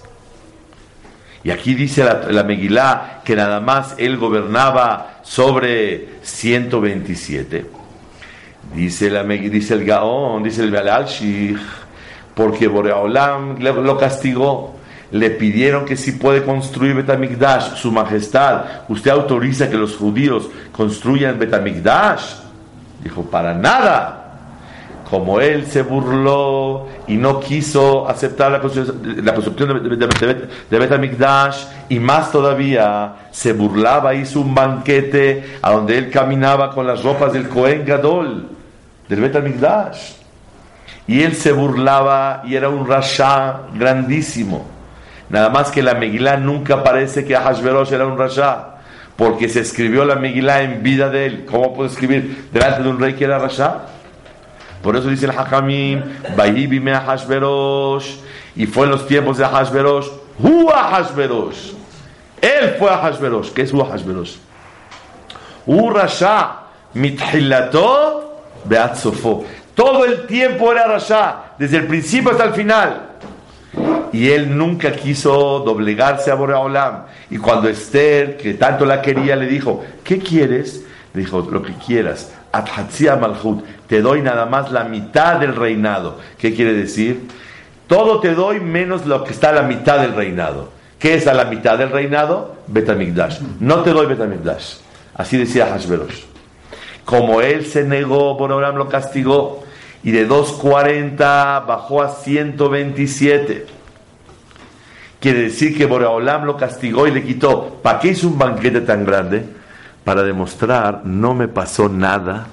Y 1.44 1.52
aquí 1.52 1.74
dice 1.74 2.04
la, 2.04 2.26
la 2.30 2.44
Megilá 2.44 3.22
que 3.24 3.36
nada 3.36 3.60
más 3.60 3.96
él 3.98 4.18
gobernaba 4.18 5.22
sobre 5.24 6.10
127. 6.22 7.85
Dice, 8.76 9.08
el 9.08 9.86
Gaón, 9.86 10.44
dice 10.44 10.64
el 10.64 10.76
al-Shikh, 10.76 11.58
porque 12.36 12.68
Boreolam 12.68 13.58
lo 13.60 13.98
castigó 13.98 14.76
le 15.12 15.30
pidieron 15.30 15.86
que 15.86 15.96
si 15.96 16.14
puede 16.14 16.44
construir 16.44 16.96
Betamigdash, 16.96 17.76
su 17.76 17.92
majestad, 17.92 18.66
¿usted 18.90 19.12
autoriza 19.12 19.70
que 19.70 19.78
los 19.78 19.96
judíos 19.96 20.50
construyan 20.72 21.40
Betamigdash? 21.40 22.36
Dijo, 23.04 23.24
para 23.24 23.54
nada. 23.54 24.22
Como 25.10 25.40
él 25.40 25.68
se 25.68 25.84
burló 25.84 26.88
y 27.08 27.16
no 27.16 27.40
quiso 27.40 28.10
aceptar 28.10 28.52
la 28.52 28.60
construcción, 28.60 29.88
de, 29.88 30.80
Betamigdash, 30.80 31.64
y 31.90 32.00
más 32.00 32.32
todavía 32.32 33.28
se 33.30 33.54
burlaba, 33.54 34.16
hizo 34.16 34.42
un 34.42 34.56
banquete 34.56 35.60
a 35.62 35.72
donde 35.72 35.98
él 36.00 36.10
caminaba 36.10 36.72
con 36.72 36.88
las 36.88 37.04
ropas 37.04 37.34
del 37.34 37.48
Cohen 37.48 37.86
Gadol, 37.86 38.55
del 39.10 39.22
Betamigdash. 39.22 40.14
Y 41.08 41.22
él 41.22 41.36
se 41.36 41.52
burlaba 41.52 42.42
y 42.46 42.56
era 42.56 42.70
un 42.70 42.88
rasha 42.88 43.62
grandísimo. 43.74 44.66
Nada 45.30 45.50
más 45.50 45.72
que 45.72 45.84
la 45.84 45.96
Megilá 45.96 46.38
nunca 46.38 46.84
parece 46.84 47.26
que 47.26 47.36
Ahashverosh 47.36 47.92
era 47.92 48.06
un 48.06 48.18
rasha, 48.18 48.76
porque 49.16 49.50
se 49.50 49.62
escribió 49.62 50.06
la 50.06 50.16
Megilá 50.16 50.62
en 50.62 50.84
vida 50.84 51.10
de 51.10 51.26
él. 51.26 51.46
¿Cómo 51.46 51.74
puede 51.74 51.90
escribir 51.90 52.50
delante 52.52 52.84
de 52.84 52.90
un 52.90 53.00
rey 53.00 53.14
que 53.14 53.26
era 53.26 53.40
rasha? 53.40 53.82
Por 54.82 54.96
eso 54.96 55.08
dice 55.10 55.26
el 55.26 55.32
Hakamim, 55.32 56.04
y 58.56 58.66
fue 58.68 58.86
en 58.86 58.92
los 58.92 59.08
tiempos 59.08 59.38
de 59.38 59.46
Ahashverosh, 59.46 60.08
Hu 60.40 60.70
Ahashverosh. 60.70 61.74
Él 62.42 62.76
fue 62.78 62.90
Ahashverosh. 62.90 63.52
¿Qué 63.52 63.64
es 63.64 63.74
Hu 63.74 63.82
Ahashverosh? 63.82 64.36
Hu 65.66 65.90
rasha, 65.90 66.60
mithilato 66.94 68.25
beatzofo. 68.68 69.46
Todo 69.74 70.06
el 70.06 70.26
tiempo 70.26 70.72
era 70.72 70.88
rasha, 70.88 71.54
desde 71.60 71.78
el 71.78 71.88
principio 71.88 72.32
hasta 72.32 72.46
el 72.46 72.54
final 72.54 73.16
y 74.16 74.30
él 74.30 74.58
nunca 74.58 74.94
quiso 74.94 75.60
doblegarse 75.60 76.32
a 76.32 76.36
Boreolam. 76.36 77.04
Y 77.30 77.38
cuando 77.38 77.68
Esther, 77.68 78.38
que 78.38 78.54
tanto 78.54 78.86
la 78.86 79.02
quería, 79.02 79.36
le 79.36 79.46
dijo, 79.46 79.84
¿qué 80.06 80.20
quieres? 80.20 80.86
Le 81.14 81.22
dijo, 81.22 81.46
lo 81.52 81.62
que 81.62 81.74
quieras. 81.74 82.32
Malhut, 82.54 83.66
te 83.88 84.02
doy 84.02 84.22
nada 84.22 84.46
más 84.46 84.72
la 84.72 84.86
mitad 84.86 85.38
del 85.40 85.54
reinado. 85.54 86.20
¿Qué 86.38 86.54
quiere 86.54 86.72
decir? 86.72 87.28
Todo 87.88 88.22
te 88.22 88.34
doy 88.34 88.62
menos 88.62 89.06
lo 89.06 89.26
que 89.26 89.34
está 89.34 89.50
a 89.50 89.54
la 89.54 89.64
mitad 89.64 90.00
del 90.00 90.16
reinado. 90.16 90.70
¿Qué 90.98 91.16
es 91.16 91.28
a 91.28 91.34
la 91.34 91.44
mitad 91.44 91.78
del 91.78 91.90
reinado? 91.90 92.56
Betamigdash. 92.68 93.42
No 93.60 93.82
te 93.82 93.92
doy 93.92 94.06
Betamigdash. 94.06 94.76
Así 95.14 95.38
decía 95.38 95.68
Hashverosh. 95.68 96.35
Como 97.06 97.42
él 97.42 97.66
se 97.66 97.84
negó, 97.84 98.36
Boreolam 98.36 98.76
lo 98.76 98.90
castigó. 98.90 99.64
Y 100.04 100.12
de 100.12 100.26
240 100.26 101.62
bajó 101.62 102.02
a 102.02 102.10
127. 102.10 103.66
Quiere 105.20 105.42
decir 105.44 105.78
que 105.78 105.86
Boreolam 105.86 106.46
lo 106.46 106.58
castigó 106.58 107.08
y 107.08 107.12
le 107.12 107.24
quitó. 107.24 107.80
¿Para 107.82 108.00
qué 108.00 108.10
hizo 108.10 108.28
un 108.28 108.38
banquete 108.38 108.82
tan 108.82 109.06
grande? 109.06 109.46
Para 110.04 110.24
demostrar, 110.24 111.02
no 111.06 111.34
me 111.34 111.48
pasó 111.48 111.90
nada, 111.90 112.48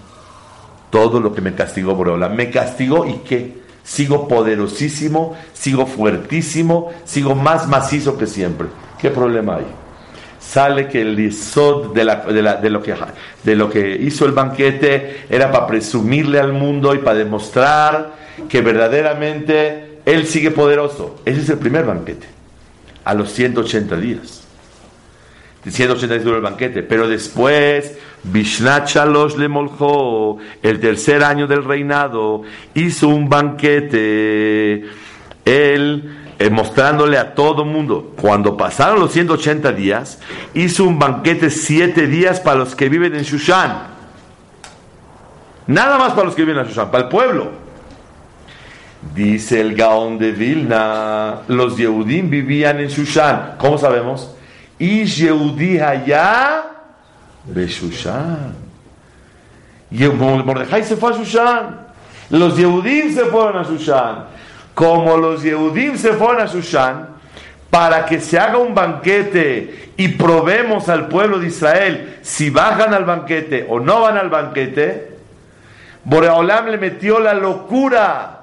todo 0.89 1.21
lo 1.21 1.35
que 1.35 1.43
me 1.43 1.55
castigó 1.55 1.95
Boreolam. 1.95 2.35
Me 2.35 2.51
castigó 2.51 3.07
y 3.07 3.17
qué? 3.27 3.61
Sigo 3.83 4.29
poderosísimo, 4.29 5.37
sigo 5.53 5.87
fuertísimo, 5.87 6.91
sigo 7.05 7.35
más 7.35 7.69
macizo 7.69 8.17
que 8.17 8.27
siempre. 8.27 8.69
¿Qué 8.99 9.11
problema 9.11 9.57
hay? 9.57 9.67
Sale 10.43 10.89
que 10.89 11.01
el 11.01 11.19
isod 11.19 11.95
de, 11.95 12.05
lo 12.05 12.83
que, 12.83 12.95
de 13.43 13.57
lo 13.57 13.71
que 13.71 13.97
hizo 13.97 14.27
el 14.27 14.33
banquete 14.33 15.25
era 15.31 15.51
para 15.51 15.67
presumirle 15.67 16.41
al 16.41 16.53
mundo 16.53 16.95
y 16.95 16.99
para 16.99 17.19
demostrar 17.19 18.13
que 18.49 18.61
verdaderamente 18.61 20.01
él 20.05 20.27
sigue 20.27 20.51
poderoso. 20.51 21.21
Ese 21.25 21.41
es 21.41 21.49
el 21.49 21.59
primer 21.59 21.85
banquete 21.85 22.27
a 23.05 23.15
los 23.15 23.33
180 23.33 23.97
días. 23.97 24.43
180 25.71 26.15
días 26.15 26.25
duró 26.25 26.37
el 26.37 26.43
banquete, 26.43 26.83
pero 26.83 27.09
después, 27.09 27.97
Bishnat 28.25 28.91
le 29.39 29.49
moljo, 29.49 30.39
el 30.61 30.81
tercer 30.81 31.23
año 31.23 31.47
del 31.47 31.65
reinado, 31.65 32.43
hizo 32.75 33.09
un 33.09 33.29
banquete. 33.29 34.87
Él 35.45 36.22
eh, 36.43 36.51
mostrándole 36.51 37.19
a 37.19 37.35
todo 37.35 37.65
mundo. 37.65 38.15
Cuando 38.21 38.57
pasaron 38.57 38.99
los 38.99 39.13
180 39.13 39.71
días, 39.73 40.19
hizo 40.55 40.83
un 40.83 40.99
banquete 40.99 41.51
siete 41.51 42.09
días 42.09 42.41
para 42.41 42.59
los 42.59 42.75
que 42.75 42.89
viven 42.89 43.15
en 43.15 43.23
Shushan. 43.23 43.83
Nada 45.69 45.99
más 45.99 46.15
para 46.15 46.25
los 46.25 46.35
que 46.35 46.45
viven 46.45 46.59
en 46.61 46.67
Shushan, 46.67 46.91
para 46.91 47.05
el 47.05 47.09
pueblo. 47.11 47.53
Dice 49.15 49.61
el 49.61 49.77
Gaón 49.77 50.19
de 50.19 50.33
Vilna, 50.33 51.43
los 51.47 51.77
Yehudim 51.77 52.29
vivían 52.29 52.81
en 52.81 52.89
Shushan. 52.89 53.55
¿Cómo 53.59 53.79
sabemos? 53.79 54.35
Y 54.81 55.05
Yehudí 55.05 55.79
allá 55.79 56.65
de 57.45 57.69
Shushan. 57.69 58.53
Y 59.93 60.09
Mordejai 60.09 60.83
se 60.83 60.97
fue 60.97 61.13
a 61.13 61.17
Shushan. 61.17 61.87
Los 62.31 62.57
Yehudim 62.57 63.15
se 63.15 63.27
fueron 63.27 63.59
a 63.59 63.63
Shushan. 63.63 64.33
Como 64.75 65.17
los 65.17 65.43
Yehudim 65.43 65.97
se 65.97 66.13
fueron 66.15 66.41
a 66.41 66.47
Shushan, 66.47 67.09
para 67.73 68.05
que 68.05 68.21
se 68.21 68.39
haga 68.39 68.59
un 68.59 68.75
banquete 68.75 69.93
y 69.97 70.09
probemos 70.09 70.91
al 70.91 71.09
pueblo 71.09 71.39
de 71.39 71.47
Israel 71.47 72.19
si 72.21 72.51
bajan 72.51 72.93
al 72.93 73.07
banquete 73.07 73.67
o 73.67 73.81
no 73.81 74.03
van 74.03 74.19
al 74.19 74.29
banquete, 74.29 75.17
Boreolam 76.05 76.67
le 76.67 76.77
metió 76.77 77.19
la 77.19 77.33
locura 77.33 78.41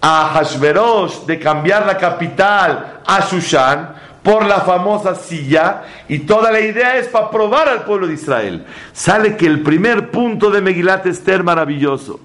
a 0.00 0.30
Hashverosh 0.34 1.24
de 1.26 1.38
cambiar 1.38 1.86
la 1.86 1.96
capital 1.96 3.00
a 3.06 3.20
Shushan 3.20 3.94
por 4.24 4.44
la 4.44 4.60
famosa 4.62 5.14
silla 5.14 5.82
y 6.08 6.20
toda 6.20 6.50
la 6.50 6.60
idea 6.60 6.96
es 6.96 7.06
para 7.06 7.30
probar 7.30 7.68
al 7.68 7.84
pueblo 7.84 8.08
de 8.08 8.14
Israel. 8.14 8.66
Sale 8.92 9.36
que 9.36 9.46
el 9.46 9.62
primer 9.62 10.10
punto 10.10 10.50
de 10.50 10.60
Megilat 10.60 11.06
Esther 11.06 11.44
maravilloso. 11.44 12.18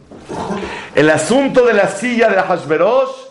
El 0.96 1.12
asunto 1.12 1.64
de 1.66 1.74
la 1.74 1.90
silla 1.90 2.30
de 2.30 2.42
Hashverosh 2.42 3.23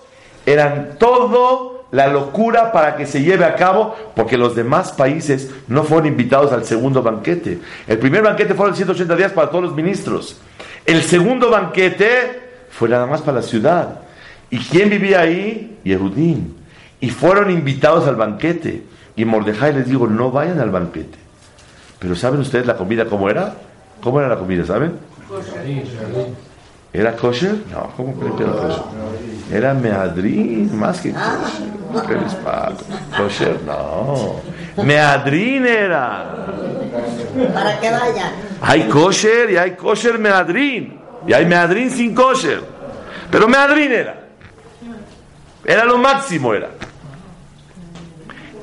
eran 0.46 0.96
todo 0.98 1.84
la 1.92 2.08
locura 2.08 2.72
para 2.72 2.96
que 2.96 3.06
se 3.06 3.22
lleve 3.22 3.44
a 3.44 3.54
cabo, 3.54 3.94
porque 4.16 4.38
los 4.38 4.56
demás 4.56 4.92
países 4.92 5.50
no 5.68 5.84
fueron 5.84 6.06
invitados 6.06 6.50
al 6.52 6.64
segundo 6.64 7.02
banquete. 7.02 7.58
El 7.86 7.98
primer 7.98 8.22
banquete 8.22 8.54
fueron 8.54 8.74
180 8.74 9.14
días 9.14 9.32
para 9.32 9.50
todos 9.50 9.64
los 9.64 9.74
ministros. 9.74 10.40
El 10.86 11.02
segundo 11.02 11.50
banquete 11.50 12.40
fue 12.70 12.88
nada 12.88 13.06
más 13.06 13.20
para 13.20 13.36
la 13.36 13.42
ciudad. 13.42 14.00
¿Y 14.50 14.58
quién 14.58 14.88
vivía 14.88 15.20
ahí? 15.20 15.78
Yehudim. 15.84 16.54
Y 17.00 17.10
fueron 17.10 17.50
invitados 17.50 18.08
al 18.08 18.16
banquete. 18.16 18.84
Y 19.14 19.24
Mordejai 19.26 19.74
les 19.74 19.86
dijo, 19.86 20.06
no 20.06 20.30
vayan 20.30 20.60
al 20.60 20.70
banquete. 20.70 21.18
Pero 21.98 22.16
¿saben 22.16 22.40
ustedes 22.40 22.66
la 22.66 22.76
comida 22.76 23.04
cómo 23.04 23.28
era? 23.28 23.54
¿Cómo 24.02 24.18
era 24.18 24.28
la 24.28 24.36
comida, 24.36 24.64
saben? 24.64 24.92
¿Era 26.92 27.16
kosher? 27.16 27.56
No, 27.70 27.90
¿cómo 27.96 28.14
creen 28.14 28.36
que 28.36 28.42
era 28.42 28.52
kosher? 28.52 28.82
Era 29.50 29.74
meadrín, 29.74 30.78
más 30.78 31.00
que 31.00 31.12
kosher. 31.12 32.06
¿Qué 32.06 32.14
les 32.14 32.34
pasa? 32.36 32.84
Kosher, 33.16 33.60
no. 33.66 34.40
Meadrín 34.82 35.66
era. 35.66 36.46
Para 37.54 37.80
que 37.80 37.90
vayan. 37.90 38.32
Hay 38.60 38.88
kosher 38.88 39.50
y 39.50 39.56
hay 39.56 39.72
kosher 39.72 40.18
meadrín. 40.18 41.00
Y 41.26 41.32
hay 41.32 41.46
meadrín 41.46 41.90
sin 41.90 42.14
kosher. 42.14 42.62
Pero 43.30 43.48
meadrín 43.48 43.92
era. 43.92 44.22
Era 45.64 45.84
lo 45.84 45.96
máximo, 45.96 46.52
era. 46.52 46.68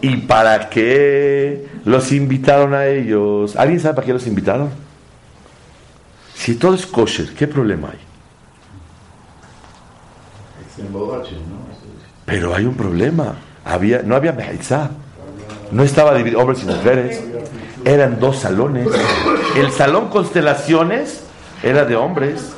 ¿Y 0.02 0.18
para 0.18 0.70
qué 0.70 1.68
los 1.86 2.12
invitaron 2.12 2.74
a 2.74 2.86
ellos? 2.88 3.56
¿Alguien 3.56 3.80
sabe 3.80 3.96
para 3.96 4.06
qué 4.06 4.14
los 4.14 4.28
invitaron? 4.28 4.70
Si 6.36 6.56
todo 6.56 6.76
es 6.76 6.86
kosher, 6.86 7.34
¿qué 7.34 7.48
problema 7.48 7.90
hay? 7.92 8.09
Pero 12.26 12.56
hay 12.56 12.66
un 12.66 12.76
problema. 12.76 13.36
Había, 13.66 14.02
no 14.04 14.16
había 14.16 14.32
mejizá. 14.34 14.92
No 15.72 15.84
estaba 15.84 16.16
dividido 16.16 16.40
hombres 16.40 16.64
y 16.64 16.66
mujeres. 16.66 17.24
Eran 17.86 18.20
dos 18.20 18.38
salones. 18.38 18.88
El 19.56 19.72
salón 19.72 20.10
constelaciones 20.10 21.24
era 21.64 21.86
de 21.86 21.96
hombres. 21.96 22.54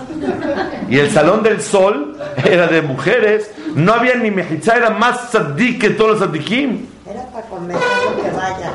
Y 0.89 0.99
el 0.99 1.09
salón 1.09 1.43
del 1.43 1.61
sol 1.61 2.17
era 2.43 2.67
de 2.67 2.81
mujeres. 2.81 3.49
No 3.75 3.93
había 3.93 4.15
ni 4.15 4.31
mejizá, 4.31 4.75
era 4.75 4.89
más 4.89 5.31
sadik 5.31 5.79
que 5.81 5.89
todos 5.91 6.11
los 6.11 6.19
sadikim. 6.19 6.85
Era 7.09 7.25
para 7.27 7.47
convencerlo 7.47 8.21
que 8.21 8.31
vayan. 8.31 8.73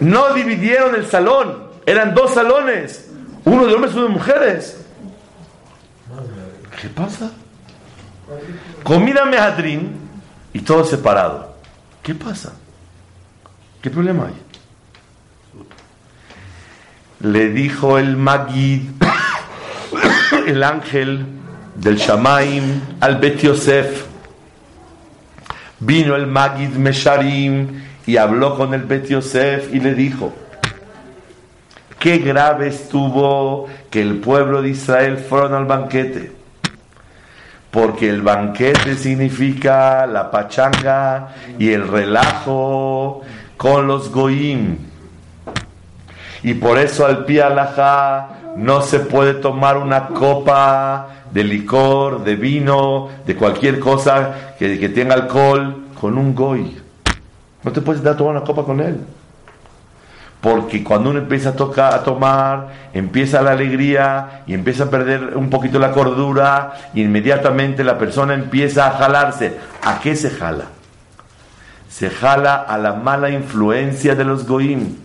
No 0.00 0.34
dividieron 0.34 0.94
el 0.94 1.06
salón. 1.06 1.70
Eran 1.86 2.14
dos 2.14 2.34
salones. 2.34 3.08
Uno 3.44 3.66
de 3.66 3.74
hombres 3.74 3.94
y 3.94 3.98
uno 3.98 4.08
de 4.08 4.12
mujeres. 4.14 4.78
¿Qué 6.80 6.88
pasa? 6.88 7.30
Comida 8.82 9.24
mejadrín 9.24 9.92
y 10.52 10.60
todo 10.60 10.84
separado. 10.84 11.54
¿Qué 12.02 12.14
pasa? 12.14 12.52
¿Qué 13.80 13.90
problema 13.90 14.26
hay? 14.26 14.34
Le 17.20 17.50
dijo 17.50 17.98
el 17.98 18.16
Magid, 18.16 18.82
el 20.46 20.62
ángel 20.62 21.26
del 21.76 21.96
Shamaim, 21.96 22.80
al 23.00 23.18
Bet 23.18 23.40
Yosef. 23.40 24.06
Vino 25.78 26.16
el 26.16 26.26
Magid 26.26 26.70
Mesharim 26.70 27.82
y 28.06 28.16
habló 28.16 28.56
con 28.56 28.74
el 28.74 28.82
Bet 28.82 29.06
Yosef 29.08 29.72
y 29.72 29.80
le 29.80 29.94
dijo: 29.94 30.32
Qué 31.98 32.18
grave 32.18 32.68
estuvo 32.68 33.68
que 33.90 34.02
el 34.02 34.18
pueblo 34.18 34.62
de 34.62 34.70
Israel 34.70 35.18
fueron 35.18 35.54
al 35.54 35.66
banquete 35.66 36.41
porque 37.72 38.10
el 38.10 38.20
banquete 38.20 38.96
significa 38.96 40.06
la 40.06 40.30
pachanga 40.30 41.34
y 41.58 41.72
el 41.72 41.88
relajo 41.88 43.22
con 43.56 43.86
los 43.86 44.12
goim. 44.12 44.76
Y 46.42 46.54
por 46.54 46.78
eso 46.78 47.06
al 47.06 47.24
pie 47.24 47.42
no 48.56 48.82
se 48.82 49.00
puede 49.00 49.34
tomar 49.34 49.78
una 49.78 50.08
copa 50.08 51.08
de 51.32 51.44
licor, 51.44 52.22
de 52.24 52.36
vino, 52.36 53.08
de 53.26 53.36
cualquier 53.36 53.80
cosa 53.80 54.54
que, 54.58 54.88
tenga 54.90 55.14
alcohol 55.14 55.86
con 55.98 56.18
un 56.18 56.34
goy. 56.34 56.76
No 57.62 57.72
te 57.72 57.80
puedes 57.80 58.02
dar 58.02 58.14
a 58.14 58.16
tomar 58.18 58.36
una 58.36 58.44
copa 58.44 58.64
con 58.64 58.80
él. 58.80 58.98
Porque 60.42 60.82
cuando 60.82 61.10
uno 61.10 61.20
empieza 61.20 61.50
a 61.50 61.52
tocar, 61.52 61.94
a 61.94 62.02
tomar, 62.02 62.66
empieza 62.92 63.40
la 63.42 63.52
alegría 63.52 64.42
y 64.44 64.54
empieza 64.54 64.84
a 64.84 64.90
perder 64.90 65.36
un 65.36 65.48
poquito 65.48 65.78
la 65.78 65.92
cordura 65.92 66.72
y 66.92 67.02
inmediatamente 67.02 67.84
la 67.84 67.96
persona 67.96 68.34
empieza 68.34 68.88
a 68.88 68.98
jalarse. 68.98 69.56
¿A 69.84 70.00
qué 70.00 70.16
se 70.16 70.30
jala? 70.30 70.64
Se 71.88 72.10
jala 72.10 72.56
a 72.56 72.76
la 72.76 72.92
mala 72.94 73.30
influencia 73.30 74.16
de 74.16 74.24
los 74.24 74.44
goim. 74.44 74.96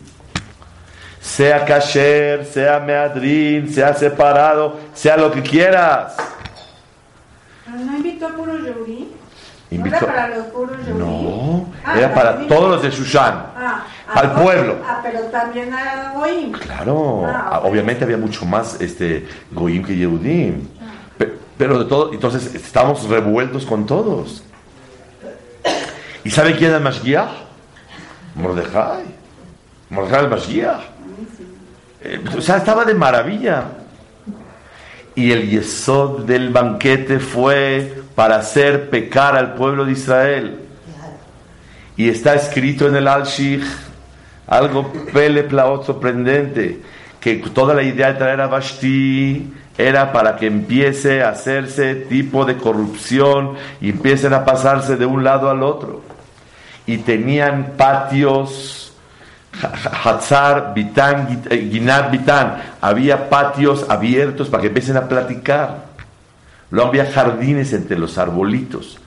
Sea 1.21 1.65
kasher, 1.65 2.43
sea 2.43 2.79
meadrín, 2.79 3.71
sea 3.71 3.93
separado, 3.93 4.79
sea 4.95 5.17
lo 5.17 5.31
que 5.31 5.43
quieras. 5.43 6.17
¿Pero 7.63 7.77
no 7.77 7.95
invitó 7.95 8.25
a 8.25 8.31
Yehudí? 8.31 9.11
¿No 9.69 9.99
para 9.99 10.29
los 10.29 10.45
puros? 10.47 10.77
No, 10.97 11.67
era 11.95 12.13
para 12.13 12.47
todos 12.47 12.69
los 12.71 12.81
de 12.81 12.89
Shushan. 12.89 13.33
Ah, 13.55 13.85
Al 14.13 14.25
ah, 14.27 14.35
pueblo. 14.41 14.75
Ah, 14.85 14.99
pero 15.03 15.19
también 15.25 15.73
a 15.73 16.13
Goim. 16.13 16.51
Claro, 16.53 17.25
Ah, 17.27 17.61
obviamente 17.63 18.03
había 18.03 18.17
mucho 18.17 18.45
más 18.45 18.79
este 18.81 19.27
Goim 19.51 19.83
que 19.83 19.95
Yehudim. 19.95 20.67
Pe- 21.17 21.33
Pero 21.57 21.79
de 21.79 21.85
todo, 21.85 22.13
entonces 22.13 22.53
estamos 22.55 23.07
revueltos 23.07 23.65
con 23.65 23.85
todos. 23.85 24.43
¿Y 26.23 26.29
sabe 26.31 26.55
quién 26.55 26.71
es 26.71 26.77
el 26.77 26.83
Mashgiach? 26.83 27.29
Mordejai. 28.35 29.03
Mordejai 29.89 30.23
el 30.25 30.29
Mashgiach. 30.29 30.81
Eh, 32.01 32.23
o 32.37 32.41
sea, 32.41 32.57
estaba 32.57 32.85
de 32.85 32.93
maravilla. 32.93 33.63
Y 35.15 35.31
el 35.31 35.49
yesod 35.49 36.25
del 36.25 36.49
banquete 36.51 37.19
fue 37.19 38.03
para 38.13 38.35
hacer 38.35 38.89
pecar 38.89 39.35
al 39.35 39.55
pueblo 39.55 39.85
de 39.85 39.93
Israel. 39.93 40.59
Y 41.97 42.09
está 42.09 42.35
escrito 42.35 42.87
en 42.87 42.95
el 42.95 43.07
Al-Shich 43.07 43.63
algo 44.47 44.91
pele 45.11 45.43
plaot 45.43 45.85
sorprendente, 45.85 46.79
que 47.19 47.35
toda 47.53 47.73
la 47.73 47.83
idea 47.83 48.13
de 48.13 48.19
traer 48.19 48.39
a 48.39 48.47
Vashti 48.47 49.51
era 49.77 50.11
para 50.13 50.35
que 50.37 50.47
empiece 50.47 51.21
a 51.21 51.29
hacerse 51.29 51.95
tipo 51.95 52.45
de 52.45 52.55
corrupción 52.57 53.55
y 53.81 53.89
empiecen 53.89 54.33
a 54.33 54.45
pasarse 54.45 54.95
de 54.95 55.05
un 55.05 55.23
lado 55.23 55.49
al 55.49 55.63
otro. 55.63 56.01
Y 56.85 56.99
tenían 56.99 57.73
patios, 57.77 58.93
ha- 59.61 59.67
ha- 59.67 60.09
Hatzar, 60.11 60.73
Bitán, 60.73 61.27
Git- 61.27 61.47
eh, 61.51 62.07
Bitán, 62.11 62.57
había 62.79 63.27
patios 63.29 63.85
abiertos 63.89 64.47
para 64.49 64.61
que 64.61 64.67
empiecen 64.67 64.95
a 64.97 65.07
platicar. 65.07 65.87
Luego 66.71 66.89
había 66.89 67.11
jardines 67.11 67.73
entre 67.73 67.97
los 67.99 68.17
arbolitos. 68.17 68.97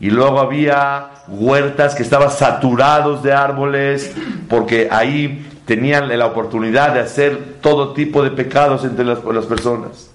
Y 0.00 0.10
luego 0.10 0.40
había 0.40 1.10
huertas 1.28 1.94
que 1.94 2.02
estaban 2.02 2.30
saturados 2.30 3.22
de 3.22 3.32
árboles, 3.32 4.12
porque 4.48 4.88
ahí 4.90 5.46
tenían 5.64 6.16
la 6.16 6.26
oportunidad 6.26 6.94
de 6.94 7.00
hacer 7.00 7.56
todo 7.60 7.92
tipo 7.92 8.22
de 8.22 8.30
pecados 8.30 8.84
entre 8.84 9.04
las, 9.04 9.46
personas. 9.46 10.10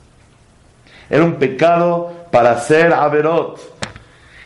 Era 1.10 1.24
un 1.24 1.36
pecado 1.36 2.12
para 2.32 2.52
hacer 2.52 2.94
averot. 2.94 3.60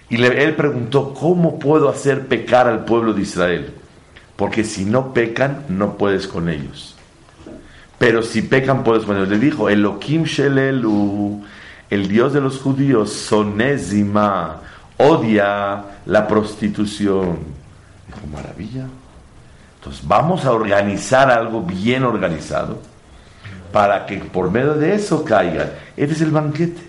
Y 0.10 0.22
él 0.24 0.56
preguntó, 0.56 1.14
¿cómo 1.14 1.58
puedo 1.58 1.90
hacer 1.90 2.28
pecar 2.28 2.68
al 2.68 2.86
pueblo 2.86 3.14
de 3.14 3.22
Israel? 3.22 3.74
Porque 4.36 4.64
si 4.64 4.86
no 4.86 5.14
pecan, 5.14 5.66
no 5.70 5.98
puedes 5.98 6.28
con 6.28 6.50
ellos. 6.50 6.96
Pero 7.98 8.24
si 8.24 8.42
pecan, 8.42 8.84
puedes 8.84 9.06
con 9.06 9.16
ellos. 9.16 9.30
Le 9.30 9.40
dijo, 9.40 9.70
Elohim 9.70 10.24
Shelelu, 10.24 11.44
el 11.90 12.08
Dios 12.08 12.34
de 12.34 12.42
los 12.42 12.60
judíos, 12.60 13.14
Sonésima, 13.14 14.62
odia 15.02 15.84
la 16.06 16.28
prostitución. 16.28 17.40
Dijo, 18.08 18.28
maravilla. 18.32 18.86
Entonces 19.78 20.08
vamos 20.08 20.46
a 20.46 20.52
organizar 20.52 21.32
algo 21.32 21.62
bien 21.62 22.04
organizado 22.04 22.80
para 23.72 24.06
que 24.06 24.18
por 24.18 24.52
medio 24.52 24.76
de 24.76 24.94
eso 24.94 25.24
caigan. 25.24 25.72
Este 25.98 26.14
es 26.14 26.22
el 26.22 26.32
banquete. 26.32 26.82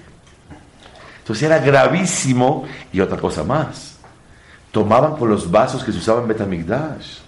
Entonces 1.20 1.44
era 1.44 1.58
gravísimo 1.58 2.64
y 2.92 3.00
otra 3.00 3.16
cosa 3.18 3.44
más. 3.44 3.96
Tomaban 4.72 5.16
con 5.16 5.28
los 5.28 5.50
vasos 5.50 5.84
que 5.84 5.92
se 5.92 5.98
usaban 5.98 6.22
en 6.22 6.28
Betamigdash. 6.28 7.18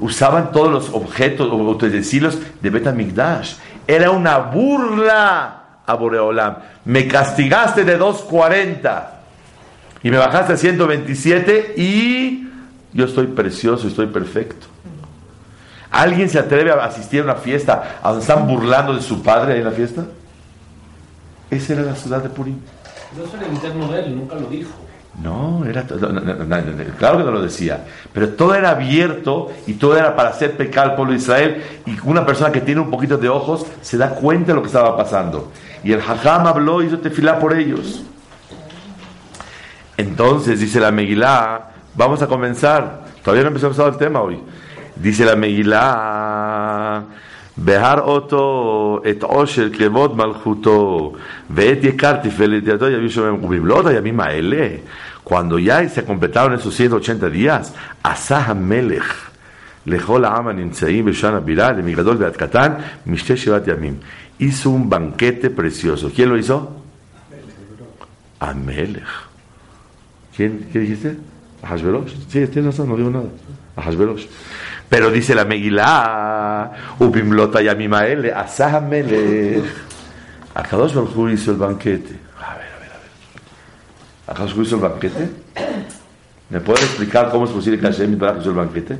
Usaban 0.00 0.52
todos 0.52 0.70
los 0.70 0.88
objetos 0.90 1.50
o 1.50 1.56
utensilios 1.56 2.38
de 2.60 2.70
Betamigdash. 2.70 3.54
Era 3.86 4.10
una 4.10 4.38
burla 4.38 5.62
a 5.84 5.94
Boreolam. 5.94 6.56
Me 6.84 7.06
castigaste 7.06 7.84
de 7.84 7.96
240 7.96 9.13
y 10.04 10.10
me 10.10 10.18
bajaste 10.18 10.52
a 10.52 10.56
127 10.58 11.74
y 11.78 12.46
yo 12.92 13.06
estoy 13.06 13.26
precioso, 13.26 13.88
estoy 13.88 14.06
perfecto. 14.06 14.66
¿Alguien 15.90 16.28
se 16.28 16.38
atreve 16.38 16.70
a 16.70 16.84
asistir 16.84 17.22
a 17.22 17.24
una 17.24 17.34
fiesta 17.36 17.98
a 18.02 18.10
donde 18.10 18.20
están 18.20 18.46
burlando 18.46 18.94
de 18.94 19.00
su 19.00 19.22
padre 19.22 19.54
ahí 19.54 19.60
en 19.60 19.64
la 19.64 19.70
fiesta? 19.70 20.04
Esa 21.50 21.72
era 21.72 21.82
la 21.82 21.96
ciudad 21.96 22.22
de 22.22 22.28
Purim. 22.28 22.58
No 23.16 23.24
es 23.24 23.34
el 23.34 23.54
interno 23.54 23.90
de 23.90 24.00
él, 24.00 24.16
nunca 24.16 24.34
lo 24.34 24.46
dijo. 24.48 24.70
No, 25.22 25.64
era 25.64 25.84
no, 25.84 26.08
no, 26.08 26.20
no, 26.20 26.66
claro 26.98 27.18
que 27.18 27.24
no 27.24 27.30
lo 27.30 27.40
decía, 27.40 27.84
pero 28.12 28.30
todo 28.30 28.54
era 28.56 28.70
abierto 28.70 29.52
y 29.66 29.74
todo 29.74 29.96
era 29.96 30.16
para 30.16 30.30
hacer 30.30 30.56
pecar 30.56 30.90
al 30.90 30.96
pueblo 30.96 31.12
de 31.12 31.20
Israel 31.20 31.62
y 31.86 31.96
una 32.02 32.26
persona 32.26 32.50
que 32.52 32.60
tiene 32.60 32.80
un 32.80 32.90
poquito 32.90 33.16
de 33.16 33.28
ojos 33.28 33.64
se 33.80 33.96
da 33.96 34.10
cuenta 34.10 34.48
de 34.48 34.54
lo 34.54 34.62
que 34.62 34.66
estaba 34.66 34.96
pasando. 34.96 35.50
Y 35.82 35.92
el 35.92 36.00
Hajam 36.00 36.46
habló 36.46 36.82
y 36.82 36.86
hizo 36.86 36.98
tefilá 36.98 37.38
por 37.38 37.56
ellos. 37.56 38.02
Entonces, 39.97 40.59
dice 40.59 40.79
la 40.79 40.91
Megilá, 40.91 41.71
vamos 41.95 42.21
a 42.21 42.27
comenzar. 42.27 43.05
Todavía 43.23 43.43
no 43.43 43.49
empezamos 43.49 43.77
el 43.79 43.97
tema 43.97 44.21
hoy. 44.21 44.39
Dice 44.95 45.25
la 45.25 45.35
Megilá, 45.35 47.03
Behar 47.55 48.03
oto 48.05 49.01
et 49.03 49.21
osher 49.21 49.69
kevod 49.69 50.15
malchuto, 50.15 51.17
ואת 51.49 51.83
יקר 51.83 52.15
תפארת 52.23 52.63
ידו 52.65 52.87
יביא 52.87 53.09
שומם, 53.09 53.43
ובמלאת 53.43 53.85
הימים 53.85 54.19
האלה, 54.19 54.67
cuando 55.25 55.59
ya 55.59 55.87
se 55.89 56.05
completaron 56.05 56.53
esos 56.53 56.79
180 56.79 57.29
días, 57.29 57.73
עשה 58.03 58.37
המלך 58.37 59.29
לכל 59.85 60.25
העם 60.25 60.47
הנמצאים 60.47 61.05
בשן 61.05 61.33
הבירה, 61.33 61.71
למגדול 61.71 62.17
ועד 62.19 62.35
קטן, 62.35 62.73
משתי 63.07 63.37
שבעת 63.37 63.67
ימים. 63.67 63.93
hizo 64.39 64.69
un 64.69 64.89
banquete 64.89 65.49
precioso. 65.49 66.09
¿Quién 66.15 66.29
lo 66.29 66.37
hizo? 66.37 66.57
Amelech. 68.39 69.03
¿Quién, 70.36 70.68
¿Qué 70.72 70.80
dijiste? 70.80 71.16
Ahasverosh. 71.62 72.12
Sí, 72.28 72.46
tienes 72.46 72.66
razón, 72.66 72.88
no 72.88 72.96
digo 72.96 73.10
nada. 73.10 73.26
Ahasverosh. 73.76 74.26
Pero 74.88 75.10
dice 75.10 75.34
la 75.34 75.44
Megilá, 75.44 76.72
Upimlota 76.98 77.62
Yamimaele, 77.62 78.32
Asah 78.32 78.80
Melech. 78.80 79.64
Akadosh 80.54 80.94
Baruj 80.94 81.32
hizo 81.32 81.50
el 81.50 81.56
banquete. 81.56 82.16
A 82.40 82.54
ver, 82.54 82.66
a 82.66 82.78
ver, 82.78 82.90
a 82.90 82.98
ver. 82.98 83.10
¿Akadosh 84.28 84.56
hizo 84.58 84.76
el 84.76 84.82
banquete? 84.82 85.30
¿Me 86.50 86.60
puede 86.60 86.84
explicar 86.84 87.30
cómo 87.30 87.46
es 87.46 87.50
posible 87.50 87.80
que 87.80 87.86
Hashem 87.86 88.10
Yitbaraj 88.10 88.40
hizo 88.40 88.50
el 88.50 88.56
banquete? 88.56 88.94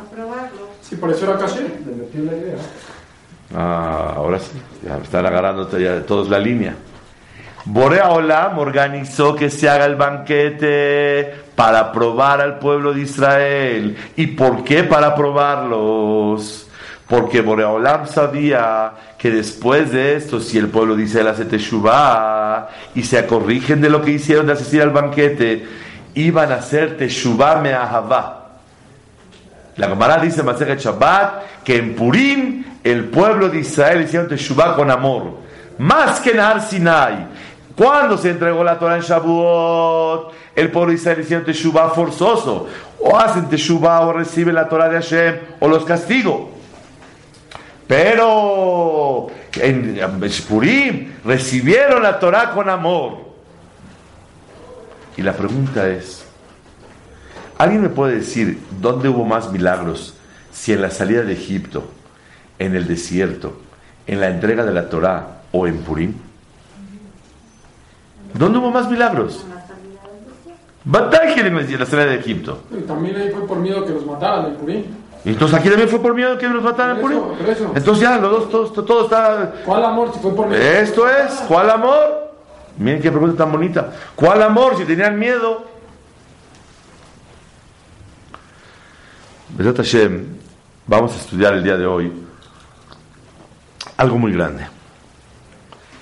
A 0.00 0.10
probarlo. 0.14 0.68
Sí, 0.80 0.96
por 0.96 1.10
eso 1.10 1.24
era 1.30 1.38
caché, 1.38 1.60
le 1.60 1.94
metió 1.94 2.24
la 2.24 2.32
idea. 2.36 2.56
Ah, 3.54 4.14
ahora 4.16 4.38
sí, 4.38 4.58
ya 4.84 4.96
me 4.96 5.04
están 5.04 5.26
agarrando 5.26 5.78
ya 5.78 6.02
todos 6.04 6.28
la 6.28 6.38
línea. 6.38 6.74
Borea 7.66 8.10
Olam 8.10 8.58
organizó 8.58 9.34
que 9.34 9.50
se 9.50 9.68
haga 9.68 9.86
el 9.86 9.96
banquete 9.96 11.34
para 11.54 11.92
probar 11.92 12.40
al 12.40 12.58
pueblo 12.58 12.92
de 12.92 13.02
Israel. 13.02 13.96
¿Y 14.16 14.28
por 14.28 14.64
qué 14.64 14.84
para 14.84 15.14
probarlos? 15.14 16.68
Porque 17.08 17.40
Borea 17.40 17.68
Olam 17.70 18.06
sabía 18.06 18.92
que 19.18 19.30
después 19.30 19.92
de 19.92 20.16
esto, 20.16 20.40
si 20.40 20.58
el 20.58 20.68
pueblo 20.68 20.96
de 20.96 21.04
Israel 21.04 21.28
hace 21.28 21.46
teshuvah 21.46 22.68
y 22.94 23.02
se 23.02 23.24
corrigen 23.26 23.80
de 23.80 23.88
lo 23.88 24.02
que 24.02 24.10
hicieron 24.10 24.46
de 24.46 24.52
asistir 24.52 24.82
al 24.82 24.90
banquete, 24.90 25.66
iban 26.14 26.52
a 26.52 26.56
hacer 26.56 26.96
teshuvah 26.96 27.60
me'ahavá. 27.60 28.44
La 29.76 29.88
Gemara 29.88 30.18
dice 30.18 30.40
en 30.40 30.46
Masechet 30.46 30.78
Shabbat 30.78 31.64
que 31.64 31.76
en 31.76 31.94
Purim 31.96 32.64
el 32.84 33.04
pueblo 33.06 33.48
de 33.48 33.60
Israel 33.60 34.02
hicieron 34.02 34.28
Teshuvah 34.28 34.76
con 34.76 34.90
amor, 34.90 35.38
más 35.78 36.20
que 36.20 36.30
en 36.30 36.40
Har 36.40 36.60
Sinai. 36.60 37.26
Cuando 37.76 38.16
se 38.16 38.30
entregó 38.30 38.62
la 38.62 38.78
Torah 38.78 38.96
en 38.96 39.02
Shavuot, 39.02 40.32
el 40.54 40.70
pueblo 40.70 40.92
Israel 40.92 41.20
hicieron 41.20 41.44
Teshuvah 41.44 41.90
forzoso, 41.90 42.68
o 43.00 43.16
hacen 43.18 43.48
Teshuvah 43.48 44.06
o 44.06 44.12
reciben 44.12 44.54
la 44.54 44.68
Torah 44.68 44.88
de 44.88 44.96
Hashem, 44.96 45.38
o 45.60 45.68
los 45.68 45.84
castigo. 45.84 46.50
Pero 47.86 49.26
en 49.56 50.00
Purim 50.48 51.12
recibieron 51.24 52.02
la 52.02 52.18
Torah 52.18 52.52
con 52.52 52.68
amor. 52.68 53.24
Y 55.16 55.22
la 55.22 55.32
pregunta 55.32 55.88
es, 55.88 56.24
¿Alguien 57.56 57.82
me 57.82 57.88
puede 57.88 58.16
decir 58.16 58.60
dónde 58.80 59.08
hubo 59.08 59.24
más 59.24 59.52
milagros? 59.52 60.14
Si 60.52 60.72
en 60.72 60.82
la 60.82 60.90
salida 60.90 61.22
de 61.22 61.34
Egipto, 61.34 61.88
en 62.58 62.74
el 62.74 62.88
desierto, 62.88 63.60
en 64.06 64.20
la 64.20 64.28
entrega 64.28 64.64
de 64.64 64.72
la 64.72 64.88
Torá 64.88 65.42
o 65.52 65.66
en 65.66 65.78
Purim. 65.78 66.14
¿Dónde 68.34 68.58
hubo 68.58 68.70
más 68.70 68.90
milagros? 68.90 69.44
Batalla 70.84 71.34
en 71.46 71.78
la 71.78 71.86
salida 71.86 72.06
de 72.06 72.16
Egipto. 72.16 72.58
Y 72.70 72.82
también 72.82 73.16
ahí 73.16 73.30
fue 73.30 73.46
por 73.46 73.58
miedo 73.58 73.84
que 73.86 73.92
los 73.92 74.04
mataran 74.04 74.46
en 74.46 74.56
Purim. 74.56 74.84
Entonces 75.24 75.58
aquí 75.58 75.68
también 75.70 75.88
fue 75.88 76.00
por 76.00 76.14
miedo 76.14 76.36
que 76.36 76.46
los 76.46 76.62
mataran 76.62 77.00
Por 77.00 77.10
eso, 77.10 77.28
por 77.28 77.48
eso. 77.48 77.72
Entonces 77.74 78.02
ya, 78.02 78.18
los 78.18 78.50
dos, 78.50 78.72
todo, 78.72 78.84
todo 78.84 79.04
está... 79.04 79.54
¿Cuál 79.64 79.84
amor 79.84 80.12
si 80.12 80.18
fue 80.18 80.34
por 80.34 80.46
miedo? 80.46 80.62
Esto 80.62 81.08
es, 81.08 81.32
¿cuál 81.48 81.70
amor? 81.70 82.34
Miren 82.76 83.00
qué 83.00 83.10
pregunta 83.10 83.44
tan 83.44 83.52
bonita. 83.52 83.92
¿Cuál 84.14 84.42
amor 84.42 84.76
si 84.76 84.84
tenían 84.84 85.18
miedo? 85.18 85.64
Hashem, 89.56 90.26
vamos 90.86 91.14
a 91.14 91.16
estudiar 91.16 91.54
el 91.54 91.62
día 91.62 91.76
de 91.76 91.86
hoy 91.86 92.12
algo 93.96 94.18
muy 94.18 94.32
grande. 94.32 94.66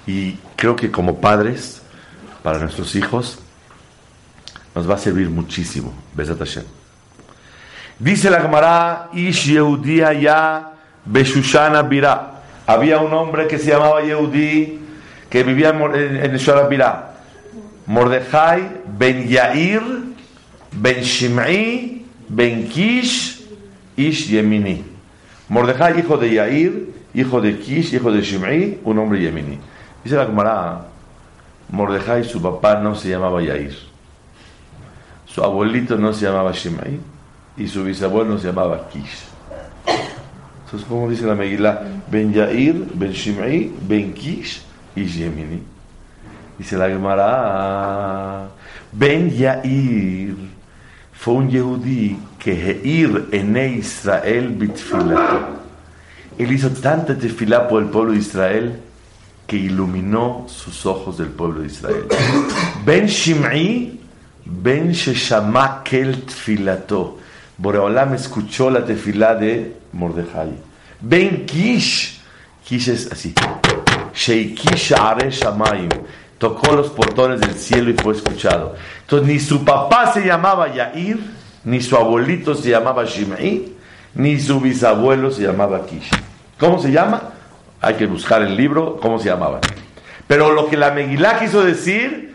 Y 0.07 0.33
creo 0.57 0.75
que 0.75 0.90
como 0.90 1.21
padres, 1.21 1.82
para 2.43 2.59
nuestros 2.59 2.95
hijos, 2.95 3.39
nos 4.75 4.89
va 4.89 4.95
a 4.95 4.99
servir 4.99 5.29
muchísimo. 5.29 5.93
Besat. 6.15 6.65
Dice 7.99 8.31
la 8.31 8.41
Gemara, 8.41 9.09
Ish 9.13 9.47
Yehudi 9.47 9.99
ya 10.21 10.73
Beshushana 11.05 11.83
Birá. 11.83 12.43
Había 12.67 12.99
un 12.99 13.13
hombre 13.13 13.47
que 13.47 13.59
se 13.59 13.71
llamaba 13.71 14.03
Yehudi 14.03 14.81
que 15.31 15.43
vivía 15.43 15.71
en, 15.71 16.17
en, 16.17 16.69
Birá. 16.69 17.15
Mordejai 17.87 18.83
ben 18.87 19.29
Yair 19.29 19.83
ben 20.73 21.03
Shim'i 21.03 22.07
ben 22.29 22.69
Kish 22.69 23.45
Ish 23.97 24.29
Yemini. 24.29 24.85
Mordejai, 25.49 25.99
hijo 25.99 26.17
de 26.17 26.33
Yair, 26.33 26.89
hijo 27.15 27.41
de 27.41 27.59
Kish, 27.59 27.93
hijo 27.93 28.11
de 28.11 28.23
Shim'i, 28.23 28.79
un 28.85 28.99
hombre 28.99 29.21
yemini. 29.21 29.59
Dice 30.03 30.17
la 30.17 30.27
Gemara, 30.27 30.87
Mordejai, 31.73 32.23
su 32.23 32.41
papá 32.41 32.77
no 32.77 32.95
se 32.95 33.09
llamaba 33.09 33.43
Yair. 33.43 33.75
Su 35.27 35.43
abuelito 35.43 35.97
no 35.97 36.13
se 36.13 36.27
llamaba 36.27 36.53
Shim'i 36.53 37.01
y 37.57 37.67
su 37.67 37.83
bisabuelo 37.83 38.35
no 38.35 38.39
se 38.39 38.49
llamaba 38.49 38.89
Kish. 38.91 39.25
Entonces, 40.65 40.87
¿cómo 40.87 41.09
dice 41.09 41.25
la 41.25 41.35
Megilá? 41.35 41.83
Ben 42.11 42.31
Yair, 42.31 42.75
Ben 42.93 43.13
Shim'i, 43.13 43.75
Ben 43.89 44.13
Kish 44.13 44.63
y 44.95 45.07
Yemini. 45.07 45.63
Dice 46.59 46.77
la 46.77 46.89
Gemara, 46.89 48.49
Ben 48.93 49.31
Yair 49.31 50.37
fue 51.15 51.35
un 51.35 51.49
Yehudí 51.49 52.19
que 52.39 52.53
Heir 52.53 53.29
en 53.33 53.57
Israel 53.57 54.51
bitfilato. 54.51 55.63
Él 56.37 56.53
hizo 56.53 56.69
tanta 56.69 57.17
tefilá 57.17 57.67
por 57.67 57.83
el 57.83 57.89
pueblo 57.89 58.13
de 58.13 58.19
Israel 58.19 58.79
que 59.53 59.59
iluminó 59.59 60.47
sus 60.49 60.87
ojos 60.87 61.19
del 61.19 61.29
pueblo 61.29 61.61
de 61.61 61.67
Israel. 61.67 62.07
Ben 62.87 63.07
Shim'i, 63.07 64.01
Ben 64.47 64.93
Sheshama 64.93 65.83
Kel 65.85 66.25
Tfilato. 66.25 67.19
Boreolam 67.59 68.15
escuchó 68.15 68.71
la 68.71 68.83
tefilá 68.83 69.35
de 69.35 69.77
Mordejai. 69.93 70.55
Ben 71.03 71.45
Kish, 71.45 72.19
Kish 72.65 72.88
es 72.88 73.12
así. 73.12 73.35
Sheiki 74.15 74.75
Sha'are 74.75 75.31
Shamayim. 75.31 75.91
Tocó 76.38 76.73
los 76.75 76.88
portones 76.88 77.41
del 77.41 77.55
cielo 77.55 77.91
y 77.91 77.93
fue 77.93 78.15
escuchado. 78.15 78.75
Entonces, 79.03 79.29
ni 79.29 79.38
su 79.38 79.62
papá 79.62 80.15
se 80.15 80.25
llamaba 80.25 80.73
Yair, 80.73 81.21
ni 81.65 81.83
su 81.83 81.95
abuelito 81.95 82.55
se 82.55 82.71
llamaba 82.71 83.05
Shimei, 83.05 83.77
ni 84.15 84.41
su 84.41 84.59
bisabuelo 84.61 85.31
se 85.31 85.43
llamaba 85.43 85.85
Kish. 85.85 86.09
¿Cómo 86.59 86.81
se 86.81 86.91
llama? 86.91 87.33
Hay 87.83 87.95
que 87.95 88.07
buscar 88.07 88.42
el 88.42 88.57
libro, 88.57 88.99
cómo 89.03 89.18
se 89.18 89.29
llamaba. 89.29 89.61
Pero 90.29 90.53
lo 90.53 90.68
que 90.68 90.77
la 90.77 90.92
Megilá 90.92 91.40
quiso 91.40 91.64
decir, 91.64 92.33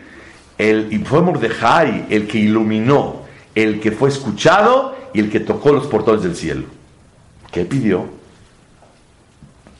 el, 0.58 0.92
y 0.92 0.98
fue 0.98 1.22
Mordejai 1.22 2.06
el 2.10 2.28
que 2.28 2.38
iluminó, 2.38 3.22
el 3.54 3.80
que 3.80 3.90
fue 3.90 4.10
escuchado 4.10 4.94
y 5.14 5.20
el 5.20 5.30
que 5.30 5.40
tocó 5.40 5.72
los 5.72 5.86
portones 5.86 6.22
del 6.22 6.36
cielo. 6.36 6.66
¿Qué 7.50 7.64
pidió? 7.64 8.06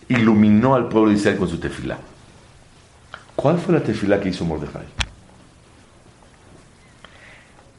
Iluminó 0.09 0.75
al 0.75 0.89
pueblo 0.89 1.11
de 1.11 1.17
Israel 1.17 1.37
con 1.37 1.49
su 1.49 1.59
tefilá. 1.61 1.99
¿Cuál 3.37 3.59
fue 3.59 3.75
la 3.75 3.83
tefilá 3.83 4.19
que 4.19 4.31
hizo 4.31 4.47
Mordejai? 4.47 4.87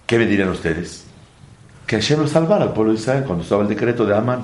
¿Qué 0.05 0.17
me 0.19 0.27
dirían 0.27 0.49
ustedes? 0.49 1.05
Que 1.87 1.95
Hashem 1.95 2.19
lo 2.19 2.27
salvara 2.27 2.65
al 2.65 2.73
pueblo 2.73 2.93
de 2.93 2.99
Israel 2.99 3.23
cuando 3.25 3.43
estaba 3.43 3.63
el 3.63 3.67
decreto 3.67 4.05
de 4.05 4.15
Amán. 4.15 4.43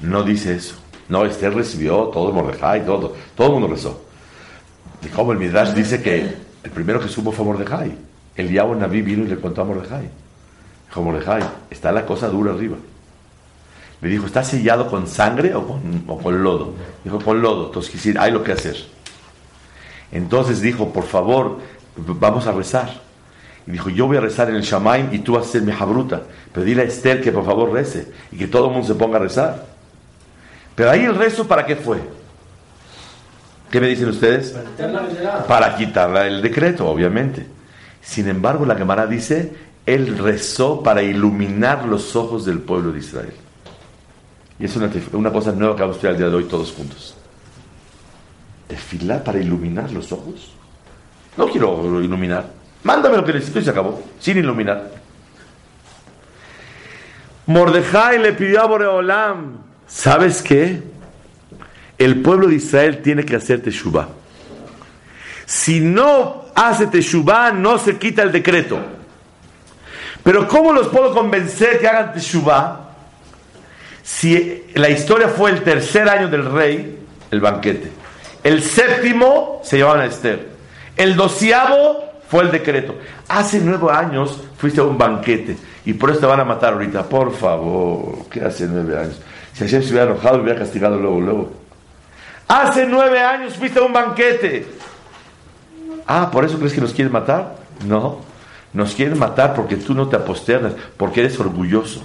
No 0.00 0.22
dice 0.22 0.54
eso. 0.54 0.85
No, 1.08 1.24
Esther 1.24 1.54
recibió 1.54 2.04
todo 2.12 2.32
Mordejai, 2.32 2.84
todo. 2.84 3.14
Todo 3.36 3.46
el 3.48 3.52
mundo 3.54 3.68
rezó. 3.68 4.02
Y 5.02 5.08
como 5.08 5.32
el 5.32 5.38
Midrash 5.38 5.72
dice 5.72 6.02
que 6.02 6.34
el 6.64 6.70
primero 6.70 7.00
que 7.00 7.08
supo 7.08 7.32
fue 7.32 7.44
Mordejai. 7.44 7.92
El 8.34 8.48
diablo 8.48 8.74
Naví 8.74 9.02
vino 9.02 9.24
y 9.24 9.28
le 9.28 9.36
contó 9.36 9.62
a 9.62 9.64
Mordejai. 9.64 10.08
Dijo 10.88 11.02
Mordejai, 11.02 11.42
está 11.70 11.92
la 11.92 12.04
cosa 12.04 12.28
dura 12.28 12.52
arriba. 12.52 12.76
Le 14.00 14.08
dijo, 14.08 14.26
¿está 14.26 14.44
sellado 14.44 14.90
con 14.90 15.06
sangre 15.06 15.54
o 15.54 15.66
con, 15.66 16.04
o 16.06 16.18
con 16.18 16.42
lodo? 16.42 16.74
Dijo, 17.02 17.18
con 17.20 17.40
lodo. 17.40 17.66
Entonces, 17.66 17.90
quisiera, 17.90 18.22
hay 18.22 18.32
lo 18.32 18.42
que 18.42 18.52
hacer. 18.52 18.76
Entonces 20.12 20.60
dijo, 20.60 20.92
por 20.92 21.04
favor, 21.04 21.58
vamos 21.96 22.46
a 22.46 22.52
rezar. 22.52 23.00
Y 23.66 23.72
dijo, 23.72 23.88
yo 23.90 24.06
voy 24.06 24.18
a 24.18 24.20
rezar 24.20 24.48
en 24.50 24.56
el 24.56 24.62
Shamaim 24.62 25.12
y 25.12 25.20
tú 25.20 25.32
vas 25.32 25.46
a 25.46 25.50
ser 25.52 25.62
mi 25.62 25.72
jabruta. 25.72 26.22
Pero 26.52 26.64
dile 26.64 26.82
a 26.82 26.84
Esther 26.84 27.20
que 27.20 27.32
por 27.32 27.44
favor 27.44 27.72
rece 27.72 28.12
y 28.30 28.36
que 28.36 28.46
todo 28.46 28.66
el 28.66 28.72
mundo 28.72 28.86
se 28.86 28.94
ponga 28.94 29.16
a 29.16 29.20
rezar. 29.20 29.75
Pero 30.76 30.90
ahí 30.90 31.04
el 31.04 31.16
rezo, 31.16 31.48
¿para 31.48 31.66
qué 31.66 31.74
fue? 31.74 31.98
¿Qué 33.70 33.80
me 33.80 33.88
dicen 33.88 34.08
ustedes? 34.08 34.54
Para 35.48 35.74
quitarla 35.74 36.26
el 36.26 36.40
decreto, 36.40 36.86
obviamente. 36.86 37.46
Sin 38.00 38.28
embargo, 38.28 38.64
la 38.64 38.76
Gemara 38.76 39.06
dice, 39.06 39.52
él 39.84 40.18
rezó 40.18 40.82
para 40.82 41.02
iluminar 41.02 41.86
los 41.86 42.14
ojos 42.14 42.44
del 42.44 42.60
pueblo 42.60 42.92
de 42.92 43.00
Israel. 43.00 43.32
Y 44.58 44.66
es 44.66 44.76
una, 44.76 44.90
una 45.12 45.32
cosa 45.32 45.50
nueva 45.52 45.74
que 45.74 45.80
vamos 45.80 45.96
a 45.96 45.98
estudiar 45.98 46.12
el 46.12 46.18
día 46.18 46.28
de 46.28 46.36
hoy 46.36 46.44
todos 46.44 46.72
juntos. 46.72 47.16
¿Tefilar 48.68 49.24
para 49.24 49.38
iluminar 49.38 49.90
los 49.90 50.12
ojos? 50.12 50.52
No 51.36 51.48
quiero 51.48 52.00
iluminar. 52.02 52.46
Mándame 52.82 53.16
lo 53.16 53.24
que 53.24 53.32
necesito 53.32 53.58
y 53.60 53.64
se 53.64 53.70
acabó. 53.70 54.02
Sin 54.20 54.38
iluminar. 54.38 54.90
Mordejai 57.46 58.18
le 58.18 58.32
pidió 58.32 58.62
a 58.62 58.66
Boreolam, 58.66 59.58
¿sabes 59.86 60.42
qué? 60.42 60.82
El 61.98 62.20
pueblo 62.22 62.48
de 62.48 62.56
Israel 62.56 63.00
tiene 63.02 63.24
que 63.24 63.36
hacer 63.36 63.62
teshuvah. 63.62 64.08
Si 65.46 65.80
no 65.80 66.46
hace 66.54 66.86
teshuvah, 66.86 67.52
no 67.52 67.78
se 67.78 67.96
quita 67.96 68.22
el 68.22 68.32
decreto. 68.32 68.78
Pero 70.22 70.48
¿cómo 70.48 70.72
los 70.72 70.88
puedo 70.88 71.14
convencer 71.14 71.78
que 71.78 71.86
hagan 71.86 72.12
teshuvah? 72.12 72.80
Si 74.02 74.64
la 74.74 74.90
historia 74.90 75.28
fue 75.28 75.50
el 75.50 75.62
tercer 75.62 76.08
año 76.08 76.28
del 76.28 76.50
rey, 76.50 76.98
el 77.30 77.40
banquete. 77.40 77.90
El 78.42 78.62
séptimo 78.62 79.60
se 79.64 79.78
llamaban 79.78 80.02
a 80.02 80.06
Esther. 80.06 80.48
El 80.96 81.16
doceavo 81.16 82.04
fue 82.28 82.44
el 82.44 82.50
decreto. 82.50 82.96
Hace 83.28 83.60
nueve 83.60 83.88
años 83.92 84.40
fuiste 84.58 84.80
a 84.80 84.84
un 84.84 84.98
banquete 84.98 85.56
y 85.84 85.92
por 85.94 86.10
eso 86.10 86.20
te 86.20 86.26
van 86.26 86.40
a 86.40 86.44
matar 86.44 86.74
ahorita. 86.74 87.04
Por 87.04 87.34
favor, 87.34 88.26
¿qué 88.30 88.42
hace 88.42 88.66
nueve 88.66 88.98
años? 88.98 89.20
Si 89.56 89.64
Hashem 89.64 89.82
se 89.82 89.90
hubiera 89.90 90.10
enojado, 90.10 90.42
hubiera 90.42 90.58
castigado 90.58 90.98
luego, 90.98 91.18
luego. 91.18 91.52
Hace 92.46 92.84
nueve 92.84 93.18
años 93.18 93.54
fuiste 93.54 93.78
a 93.78 93.84
un 93.84 93.92
banquete. 93.92 94.66
Ah, 96.06 96.30
¿por 96.30 96.44
eso 96.44 96.58
crees 96.58 96.74
que 96.74 96.80
nos 96.82 96.92
quieren 96.92 97.10
matar? 97.10 97.56
No, 97.86 98.18
nos 98.74 98.94
quieren 98.94 99.18
matar 99.18 99.54
porque 99.54 99.76
tú 99.76 99.94
no 99.94 100.08
te 100.08 100.16
aposternas, 100.16 100.74
porque 100.98 101.20
eres 101.20 101.40
orgulloso. 101.40 102.04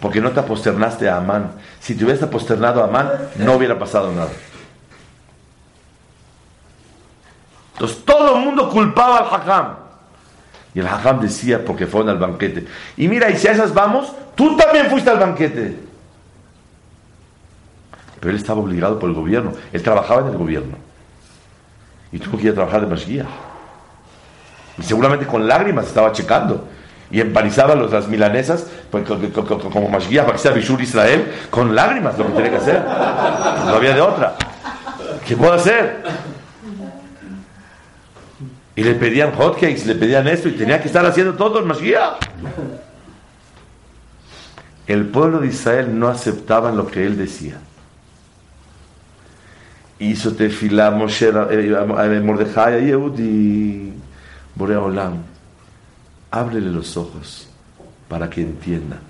Porque 0.00 0.20
no 0.20 0.30
te 0.30 0.38
aposternaste 0.38 1.08
a 1.08 1.16
Amán. 1.16 1.54
Si 1.80 1.96
te 1.96 2.04
hubieras 2.04 2.22
aposternado 2.22 2.82
a 2.82 2.84
Amán, 2.84 3.10
no 3.38 3.54
hubiera 3.54 3.76
pasado 3.76 4.12
nada. 4.12 4.30
Entonces 7.72 8.04
todo 8.04 8.36
el 8.36 8.44
mundo 8.44 8.70
culpaba 8.70 9.18
al 9.18 9.34
Hakam. 9.34 9.74
Y 10.72 10.78
el 10.78 10.86
Hakam 10.86 11.20
decía 11.20 11.64
porque 11.64 11.88
fueron 11.88 12.10
al 12.10 12.18
banquete. 12.18 12.64
Y 12.96 13.08
mira, 13.08 13.28
y 13.28 13.36
si 13.36 13.48
a 13.48 13.52
esas 13.52 13.74
vamos, 13.74 14.12
tú 14.36 14.56
también 14.56 14.86
fuiste 14.86 15.10
al 15.10 15.18
banquete. 15.18 15.87
Pero 18.20 18.30
él 18.30 18.36
estaba 18.36 18.60
obligado 18.60 18.98
por 18.98 19.08
el 19.08 19.14
gobierno. 19.14 19.52
Él 19.72 19.82
trabajaba 19.82 20.22
en 20.22 20.28
el 20.28 20.36
gobierno. 20.38 20.76
Y 22.12 22.18
tuvo 22.18 22.36
que 22.38 22.44
ir 22.44 22.50
a 22.50 22.54
trabajar 22.54 22.80
de 22.80 22.86
Masguía. 22.86 23.26
Y 24.78 24.82
seguramente 24.82 25.26
con 25.26 25.46
lágrimas 25.46 25.86
estaba 25.86 26.12
checando. 26.12 26.66
Y 27.10 27.20
empanizaba 27.20 27.74
los, 27.74 27.90
las 27.90 28.06
milanesas 28.08 28.66
pues, 28.90 29.06
co- 29.06 29.18
co- 29.18 29.44
co- 29.44 29.58
co- 29.58 29.70
como 29.70 29.88
Masguía 29.88 30.22
para 30.24 30.34
que 30.36 30.42
sea 30.42 30.50
Bishur 30.52 30.80
Israel 30.82 31.32
con 31.50 31.74
lágrimas, 31.74 32.18
lo 32.18 32.26
que 32.26 32.32
tenía 32.32 32.50
que 32.50 32.56
hacer. 32.56 32.82
No 32.84 33.74
había 33.74 33.94
de 33.94 34.00
otra. 34.00 34.36
¿Qué 35.26 35.36
puedo 35.36 35.52
hacer? 35.52 36.02
Y 38.76 38.84
le 38.84 38.94
pedían 38.94 39.32
hotcakes, 39.34 39.86
le 39.86 39.94
pedían 39.94 40.28
esto 40.28 40.48
y 40.48 40.52
tenía 40.52 40.80
que 40.80 40.86
estar 40.86 41.04
haciendo 41.04 41.34
todo 41.34 41.58
en 41.60 41.66
Mashiach. 41.66 42.18
El 44.86 45.06
pueblo 45.06 45.40
de 45.40 45.48
Israel 45.48 45.98
no 45.98 46.08
aceptaba 46.08 46.70
lo 46.72 46.86
que 46.86 47.04
él 47.04 47.18
decía. 47.18 47.58
Hizo 49.98 50.34
tefilá 50.34 50.90
Moshe, 50.90 51.28
eh, 51.28 52.20
Mordejai 52.22 52.74
a 52.74 52.78
Yehudi, 52.78 53.92
Borea 54.54 54.80
Olam. 54.80 55.22
Ábrele 56.30 56.70
los 56.70 56.96
ojos 56.96 57.48
para 58.08 58.30
que 58.30 58.42
entiendan. 58.42 59.00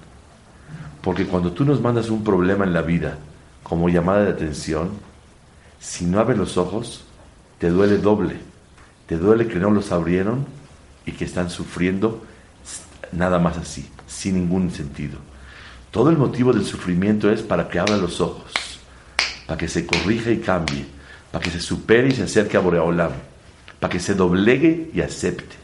Porque 1.03 1.27
cuando 1.27 1.53
tú 1.53 1.65
nos 1.65 1.81
mandas 1.81 2.11
un 2.11 2.25
problema 2.25 2.65
en 2.65 2.73
la 2.73 2.83
vida 2.83 3.19
como 3.63 3.89
llamada 3.89 4.25
de 4.25 4.31
atención, 4.31 4.91
si 5.79 6.07
no 6.07 6.21
abres 6.21 6.39
los 6.39 6.57
ojos, 6.57 7.05
te 7.59 7.71
duele 7.71 7.99
doble. 7.99 8.37
Te 9.07 9.17
duele 9.17 9.47
que 9.47 9.59
no 9.59 9.71
los 9.71 9.93
abrieron 9.93 10.47
y 11.07 11.13
que 11.13 11.25
están 11.25 11.51
sufriendo 11.51 12.23
nada 13.13 13.39
más 13.39 13.57
así, 13.57 13.89
sin 14.07 14.35
ningún 14.35 14.71
sentido. 14.71 15.19
Todo 15.91 16.11
el 16.11 16.19
motivo 16.19 16.53
del 16.53 16.65
sufrimiento 16.65 17.31
es 17.31 17.43
para 17.43 17.69
que 17.69 17.79
abra 17.79 17.97
los 17.97 18.21
ojos, 18.21 18.53
para 19.49 19.57
que 19.57 19.67
se 19.67 19.87
corrija 19.87 20.31
y 20.31 20.41
cambie, 20.41 20.85
para 21.33 21.43
que 21.43 21.51
se 21.51 21.59
supere 21.59 22.09
y 22.09 22.11
se 22.13 22.25
acerque 22.25 22.59
a 22.59 22.61
Boreolam, 22.61 23.13
para 23.81 23.91
que 23.91 23.99
se 23.99 24.13
doblegue 24.13 24.91
y 24.93 25.01
acepte. 25.01 25.57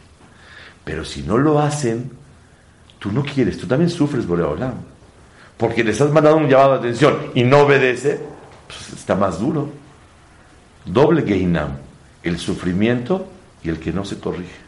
Pero 0.83 1.05
si 1.05 1.23
no 1.23 1.37
lo 1.37 1.61
hacen, 1.61 2.11
tú 2.99 3.13
no 3.13 3.23
quieres, 3.23 3.59
tú 3.59 3.67
también 3.67 3.91
sufres 3.91 4.27
Boreolam, 4.27 4.77
porque 5.59 5.85
les 5.85 6.01
has 6.01 6.11
mandado 6.11 6.39
un 6.39 6.49
llamado 6.49 6.73
de 6.73 6.79
atención 6.79 7.31
y 7.35 7.45
no 7.45 7.61
obedece, 7.61 8.21
pues 8.67 8.99
está 8.99 9.15
más 9.17 9.39
duro. 9.39 9.69
Doble 10.87 11.23
Gehinam, 11.23 11.77
el 12.23 12.39
sufrimiento 12.39 13.29
y 13.63 13.69
el 13.69 13.79
que 13.79 13.93
no 13.93 14.07
se 14.07 14.19
corrige. 14.19 14.65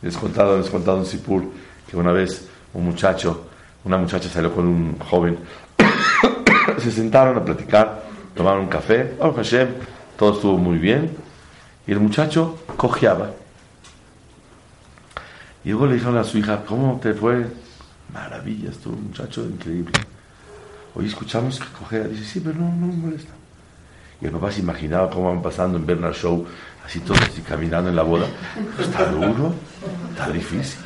Les 0.00 0.16
contado, 0.16 0.56
les 0.56 0.70
contado 0.70 0.96
en 0.96 1.04
Sipur 1.04 1.44
que 1.86 1.94
una 1.94 2.12
vez 2.12 2.48
un 2.72 2.86
muchacho, 2.86 3.48
una 3.84 3.98
muchacha 3.98 4.30
salió 4.30 4.54
con 4.54 4.66
un 4.66 4.98
joven, 4.98 5.38
se 6.78 6.90
sentaron 6.90 7.36
a 7.36 7.44
platicar, 7.44 8.02
tomaron 8.34 8.62
un 8.62 8.68
café, 8.68 9.14
Baruch 9.18 9.36
Hashem, 9.36 9.68
todo 10.16 10.34
estuvo 10.34 10.58
muy 10.58 10.78
bien, 10.78 11.10
y 11.86 11.92
el 11.92 12.00
muchacho 12.00 12.58
cojeaba. 12.76 13.30
Y 15.64 15.70
luego 15.70 15.86
le 15.86 15.94
dijeron 15.94 16.16
a 16.18 16.24
su 16.24 16.38
hija, 16.38 16.64
¿cómo 16.64 16.98
te 17.00 17.14
fue? 17.14 17.46
Maravilla, 18.12 18.70
estuvo 18.70 18.94
un 18.94 19.08
muchacho 19.08 19.42
increíble. 19.44 19.92
Hoy 20.94 21.06
escuchamos 21.06 21.58
que 21.58 21.66
cojea, 21.78 22.04
dice, 22.04 22.24
sí, 22.24 22.40
pero 22.40 22.58
no, 22.58 22.68
no 22.68 22.86
me 22.86 22.96
molesta. 22.96 23.32
Y 24.20 24.26
el 24.26 24.32
papá 24.32 24.52
se 24.52 24.60
imaginaba 24.60 25.10
cómo 25.10 25.28
van 25.28 25.42
pasando 25.42 25.78
en 25.78 25.86
Bernard 25.86 26.14
Show, 26.14 26.46
así 26.84 27.00
todos 27.00 27.20
caminando 27.48 27.90
en 27.90 27.96
la 27.96 28.02
boda. 28.02 28.26
Está 28.78 29.06
duro, 29.06 29.54
está 30.10 30.30
difícil. 30.30 30.80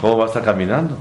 ¿Cómo 0.00 0.18
va 0.18 0.24
a 0.24 0.26
estar 0.28 0.42
caminando? 0.42 0.98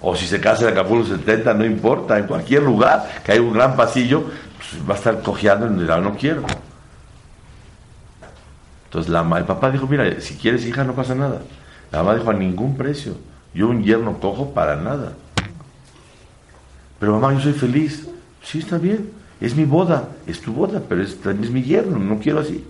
O 0.00 0.14
si 0.14 0.26
se 0.26 0.40
casa 0.40 0.64
en 0.64 0.72
Acapulco 0.72 1.08
70, 1.08 1.54
no 1.54 1.64
importa, 1.64 2.18
en 2.18 2.26
cualquier 2.26 2.62
lugar 2.62 3.22
que 3.24 3.32
hay 3.32 3.38
un 3.40 3.52
gran 3.52 3.76
pasillo, 3.76 4.24
pues 4.56 4.88
va 4.88 4.94
a 4.94 4.96
estar 4.96 5.22
cojeando 5.22 5.66
en 5.66 5.78
el 5.78 5.86
no 5.86 6.16
quiero. 6.16 6.42
Entonces 8.84 9.10
la, 9.10 9.20
el 9.36 9.44
papá 9.44 9.70
dijo, 9.70 9.86
mira, 9.86 10.20
si 10.20 10.36
quieres 10.36 10.64
hija 10.64 10.84
no 10.84 10.94
pasa 10.94 11.14
nada. 11.14 11.40
La 11.90 12.02
mamá 12.02 12.16
dijo, 12.16 12.30
a 12.30 12.34
ningún 12.34 12.76
precio. 12.76 13.16
Yo 13.52 13.68
un 13.68 13.82
yerno 13.82 14.18
cojo 14.18 14.54
para 14.54 14.76
nada. 14.76 15.14
Pero 16.98 17.12
mamá, 17.18 17.34
yo 17.34 17.40
soy 17.40 17.52
feliz. 17.52 18.08
Sí, 18.42 18.60
está 18.60 18.78
bien. 18.78 19.10
Es 19.40 19.54
mi 19.54 19.64
boda. 19.64 20.08
Es 20.26 20.40
tu 20.40 20.52
boda, 20.52 20.80
pero 20.88 21.02
es, 21.02 21.18
es 21.24 21.50
mi 21.50 21.62
yerno. 21.62 21.98
No 21.98 22.18
quiero 22.18 22.40
así. 22.40 22.64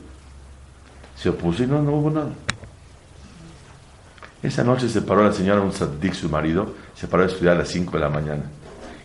Se 1.16 1.28
opuso 1.28 1.62
y 1.62 1.66
no, 1.66 1.82
no 1.82 1.92
hubo 1.92 2.10
nada. 2.10 2.30
Esa 4.42 4.62
noche 4.62 4.88
se 4.88 5.02
paró 5.02 5.24
la 5.24 5.32
señora, 5.32 5.60
un 5.60 5.72
saddik, 5.72 6.14
su 6.14 6.28
marido, 6.28 6.74
se 6.94 7.08
paró 7.08 7.24
a 7.24 7.26
estudiar 7.26 7.56
a 7.56 7.58
las 7.58 7.68
5 7.68 7.92
de 7.92 7.98
la 7.98 8.08
mañana. 8.08 8.42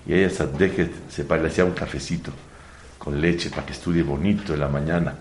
Y 0.06 0.14
ella, 0.14 0.30
saddik, 0.30 0.92
se 1.10 1.26
paró, 1.26 1.42
le 1.42 1.50
hacía 1.50 1.66
un 1.66 1.72
cafecito 1.72 2.32
con 3.04 3.20
leche 3.20 3.50
para 3.50 3.66
que 3.66 3.74
estudie 3.74 4.04
bonito 4.04 4.54
en 4.54 4.60
la 4.60 4.70
mañana. 4.70 5.16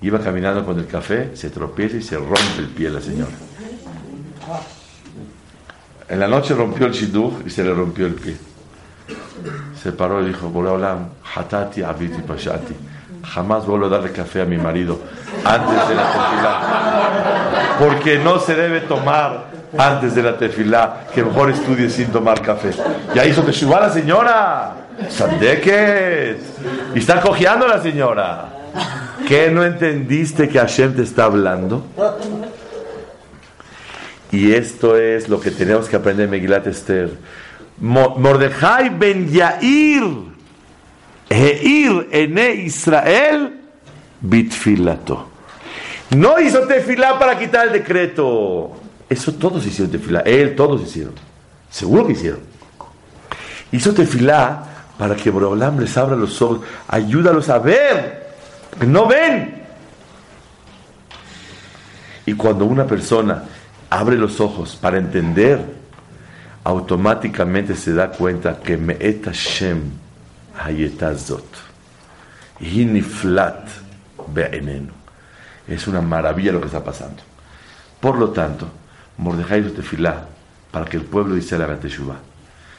Iba 0.00 0.20
caminando 0.20 0.64
con 0.64 0.78
el 0.78 0.86
café, 0.86 1.36
se 1.36 1.50
tropieza 1.50 1.96
y 1.96 2.02
se 2.02 2.16
rompe 2.16 2.58
el 2.58 2.68
pie 2.68 2.90
la 2.90 3.00
señora. 3.00 3.32
En 6.08 6.20
la 6.20 6.28
noche 6.28 6.54
rompió 6.54 6.86
el 6.86 6.92
shidduch 6.92 7.46
y 7.46 7.50
se 7.50 7.64
le 7.64 7.74
rompió 7.74 8.06
el 8.06 8.14
pie. 8.14 8.36
Se 9.82 9.92
paró 9.92 10.22
y 10.22 10.28
dijo, 10.28 10.52
hatati 11.34 11.82
abiti 11.82 12.22
pashati. 12.22 12.74
Jamás 13.24 13.66
vuelvo 13.66 13.86
a 13.86 13.88
darle 13.88 14.12
café 14.12 14.42
a 14.42 14.44
mi 14.44 14.56
marido 14.58 15.00
antes 15.44 15.88
de 15.88 15.94
la 15.94 16.04
tefilá. 16.12 17.76
Porque 17.78 18.18
no 18.18 18.38
se 18.38 18.54
debe 18.54 18.80
tomar 18.82 19.46
antes 19.76 20.14
de 20.14 20.22
la 20.22 20.36
tefilá. 20.38 21.06
Que 21.14 21.24
mejor 21.24 21.50
estudie 21.50 21.90
sin 21.90 22.08
tomar 22.08 22.40
café. 22.42 22.70
Ya 23.14 23.24
hizo 23.24 23.42
teshuva 23.42 23.80
la 23.80 23.90
señora. 23.90 24.72
Sandeket. 25.08 26.38
Y 26.94 26.98
está 26.98 27.20
cojeando 27.20 27.66
la 27.66 27.80
señora. 27.82 28.48
¿Qué 29.26 29.50
no 29.50 29.64
entendiste 29.64 30.48
que 30.48 30.58
Hashem 30.58 30.94
te 30.94 31.02
está 31.02 31.24
hablando? 31.24 31.84
Y 34.30 34.52
esto 34.52 34.96
es 34.96 35.28
lo 35.28 35.40
que 35.40 35.50
tenemos 35.50 35.88
que 35.88 35.96
aprender 35.96 36.24
en 36.24 36.30
Megilat 36.30 36.66
Esther. 36.66 37.10
Mo- 37.78 38.16
Mordejai 38.18 38.90
ben 38.90 39.30
Yair, 39.30 40.02
Heir 41.28 42.08
ene 42.12 42.54
Israel, 42.54 43.60
bitfilato. 44.20 45.28
No 46.10 46.38
hizo 46.38 46.60
tefilá 46.66 47.18
para 47.18 47.38
quitar 47.38 47.66
el 47.68 47.72
decreto. 47.72 48.72
Eso 49.08 49.34
todos 49.34 49.66
hicieron 49.66 49.90
tefilá. 49.90 50.20
Él, 50.20 50.54
todos 50.54 50.82
hicieron. 50.82 51.14
Seguro 51.70 52.06
que 52.06 52.12
hicieron. 52.12 52.40
Hizo 53.72 53.92
tefilá 53.92 54.64
para 54.98 55.16
que 55.16 55.30
Borolam 55.30 55.80
les 55.80 55.96
abra 55.96 56.14
los 56.14 56.40
ojos. 56.40 56.60
Ayúdalos 56.88 57.48
a 57.48 57.58
ver. 57.58 58.24
No 58.86 59.06
ven. 59.06 59.62
Y 62.26 62.34
cuando 62.34 62.64
una 62.64 62.86
persona 62.86 63.44
abre 63.90 64.16
los 64.16 64.40
ojos 64.40 64.76
para 64.76 64.98
entender, 64.98 65.60
automáticamente 66.62 67.74
se 67.74 67.92
da 67.92 68.10
cuenta 68.10 68.58
que 68.60 68.76
Me'et 68.76 69.24
Hashem 69.24 70.03
Hayetazot. 70.58 71.46
Y 72.60 72.84
niflat 72.84 73.68
be'enenu. 74.28 74.92
Es 75.66 75.86
una 75.86 76.00
maravilla 76.00 76.52
lo 76.52 76.60
que 76.60 76.66
está 76.66 76.84
pasando. 76.84 77.22
Por 78.00 78.18
lo 78.18 78.30
tanto, 78.30 78.68
Mordejai 79.18 79.60
hizo 79.60 79.72
tefilá 79.72 80.26
para 80.70 80.84
que 80.84 80.96
el 80.96 81.04
pueblo 81.04 81.36
Israel 81.36 81.62
haga 81.62 81.76
teshuvah. 81.76 82.18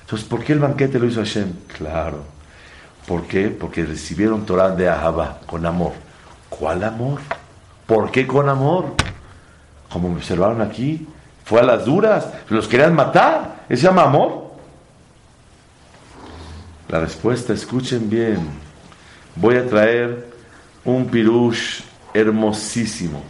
Entonces, 0.01 0.27
¿por 0.27 0.43
qué 0.43 0.53
el 0.53 0.59
banquete 0.59 0.99
lo 0.99 1.07
hizo 1.07 1.19
Hashem? 1.19 1.51
Claro. 1.77 2.23
¿Por 3.07 3.23
qué? 3.23 3.49
Porque 3.49 3.85
recibieron 3.85 4.45
Torah 4.45 4.69
de 4.69 4.89
Ahabá, 4.89 5.39
con 5.45 5.65
amor. 5.65 5.93
¿Cuál 6.49 6.83
amor? 6.83 7.19
¿Por 7.85 8.11
qué 8.11 8.27
con 8.27 8.49
amor? 8.49 8.93
Como 9.89 10.09
me 10.09 10.15
observaron 10.15 10.61
aquí, 10.61 11.07
fue 11.43 11.59
a 11.59 11.63
las 11.63 11.85
duras, 11.85 12.27
los 12.49 12.67
querían 12.67 12.95
matar. 12.95 13.65
¿Eso 13.69 13.81
se 13.81 13.87
llama 13.87 14.03
amor? 14.03 14.44
La 16.89 16.99
respuesta, 16.99 17.53
escuchen 17.53 18.09
bien. 18.09 18.39
Voy 19.35 19.55
a 19.55 19.67
traer 19.67 20.27
un 20.83 21.07
pirush 21.07 21.81
hermosísimo. 22.13 23.23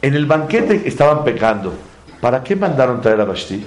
En 0.00 0.14
el 0.14 0.26
banquete 0.26 0.86
estaban 0.86 1.24
pecando. 1.24 1.74
¿Para 2.20 2.42
qué 2.42 2.56
mandaron 2.56 3.00
traer 3.00 3.20
a 3.20 3.24
Vashti? 3.24 3.66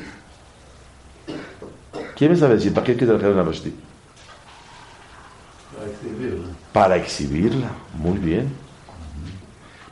¿Quién 2.15 2.31
me 2.31 2.37
sabe 2.37 2.55
decir 2.55 2.73
para 2.73 2.85
qué 2.85 2.95
trajeron 2.95 3.39
a 3.39 3.43
Vashti? 3.43 3.73
Para 6.73 6.97
exhibirla, 6.97 7.69
muy 7.93 8.17
bien. 8.17 8.51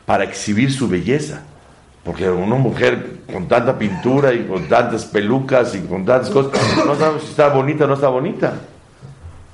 Para 0.05 0.23
exhibir 0.23 0.71
su 0.71 0.87
belleza. 0.87 1.43
Porque 2.07 2.29
una 2.29 2.55
mujer 2.55 3.17
con 3.33 3.49
tanta 3.49 3.77
pintura 3.77 4.33
y 4.33 4.45
con 4.45 4.69
tantas 4.69 5.03
pelucas 5.03 5.75
y 5.75 5.81
con 5.81 6.05
tantas 6.05 6.29
cosas, 6.29 6.53
no 6.85 6.95
sabemos 6.95 7.21
si 7.21 7.31
está 7.31 7.49
bonita 7.49 7.83
o 7.83 7.87
no 7.87 7.95
está 7.95 8.07
bonita. 8.07 8.53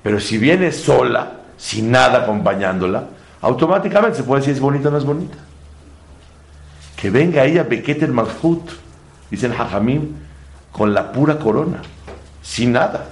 Pero 0.04 0.20
si 0.20 0.38
viene 0.38 0.72
sola, 0.72 1.40
sin 1.58 1.90
nada 1.90 2.20
acompañándola, 2.20 3.06
automáticamente 3.42 4.18
se 4.18 4.24
puede 4.24 4.42
decir 4.42 4.54
si 4.54 4.58
es 4.60 4.62
bonita 4.62 4.90
o 4.90 4.92
no 4.92 5.00
es 5.00 5.04
bonita. 5.04 5.36
Que 6.96 7.10
venga 7.10 7.44
ella, 7.44 7.64
Bequete 7.64 8.06
el 8.06 8.12
Malhut, 8.12 8.70
dice 9.32 9.48
el 9.48 9.54
Hajamim, 9.54 10.10
con 10.72 10.94
la 10.94 11.12
pura 11.12 11.40
corona, 11.40 11.82
sin 12.44 12.74
nada. 12.74 13.08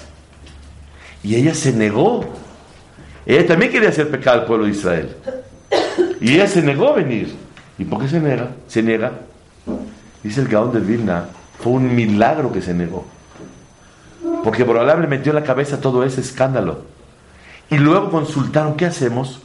Y 1.23 1.33
ella 1.33 1.55
se 1.55 1.73
negó. 1.73 2.25
Ella 3.25 3.47
también 3.47 3.71
quería 3.71 3.89
hacer 3.89 4.11
pecado 4.11 4.41
al 4.41 4.45
pueblo 4.45 4.65
de 4.65 4.71
Israel. 4.71 5.15
Y 6.19 6.35
ella 6.35 6.47
se 6.47 6.61
negó 6.61 6.89
a 6.89 6.93
venir. 6.93 7.35
¿Y 7.79 7.85
por 7.85 8.01
qué 8.01 8.07
se 8.07 8.19
niega? 8.19 8.49
Se 8.67 8.83
niega. 8.83 9.11
Dice 10.23 10.41
el 10.41 10.47
Gaón 10.47 10.71
de 10.71 10.79
Vilna, 10.79 11.25
fue 11.59 11.73
un 11.73 11.95
milagro 11.95 12.51
que 12.51 12.61
se 12.61 12.73
negó. 12.73 13.05
Porque 14.43 14.63
Borolam 14.63 15.01
le 15.01 15.07
metió 15.07 15.31
en 15.31 15.37
la 15.37 15.43
cabeza 15.43 15.79
todo 15.79 16.03
ese 16.03 16.21
escándalo. 16.21 16.79
Y 17.69 17.77
luego 17.77 18.11
consultaron, 18.11 18.75
¿qué 18.75 18.85
hacemos? 18.85 19.41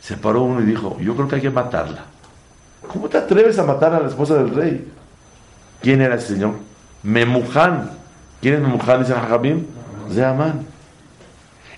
Se 0.00 0.16
paró 0.16 0.42
uno 0.42 0.60
y 0.60 0.64
dijo, 0.64 0.98
yo 1.00 1.14
creo 1.14 1.28
que 1.28 1.36
hay 1.36 1.42
que 1.42 1.50
matarla. 1.50 2.04
¿Cómo 2.92 3.08
te 3.08 3.18
atreves 3.18 3.58
a 3.58 3.64
matar 3.64 3.94
a 3.94 4.00
la 4.00 4.08
esposa 4.08 4.34
del 4.34 4.54
rey? 4.54 4.90
¿Quién 5.80 6.00
era 6.00 6.16
ese 6.16 6.34
señor? 6.34 6.54
Memuján. 7.02 7.90
¿Quién 8.40 8.54
es 8.54 8.60
Memuján? 8.60 9.00
Dice 9.00 9.14
Jajamim. 9.14 9.66
De 10.12 10.24
Amán. 10.24 10.66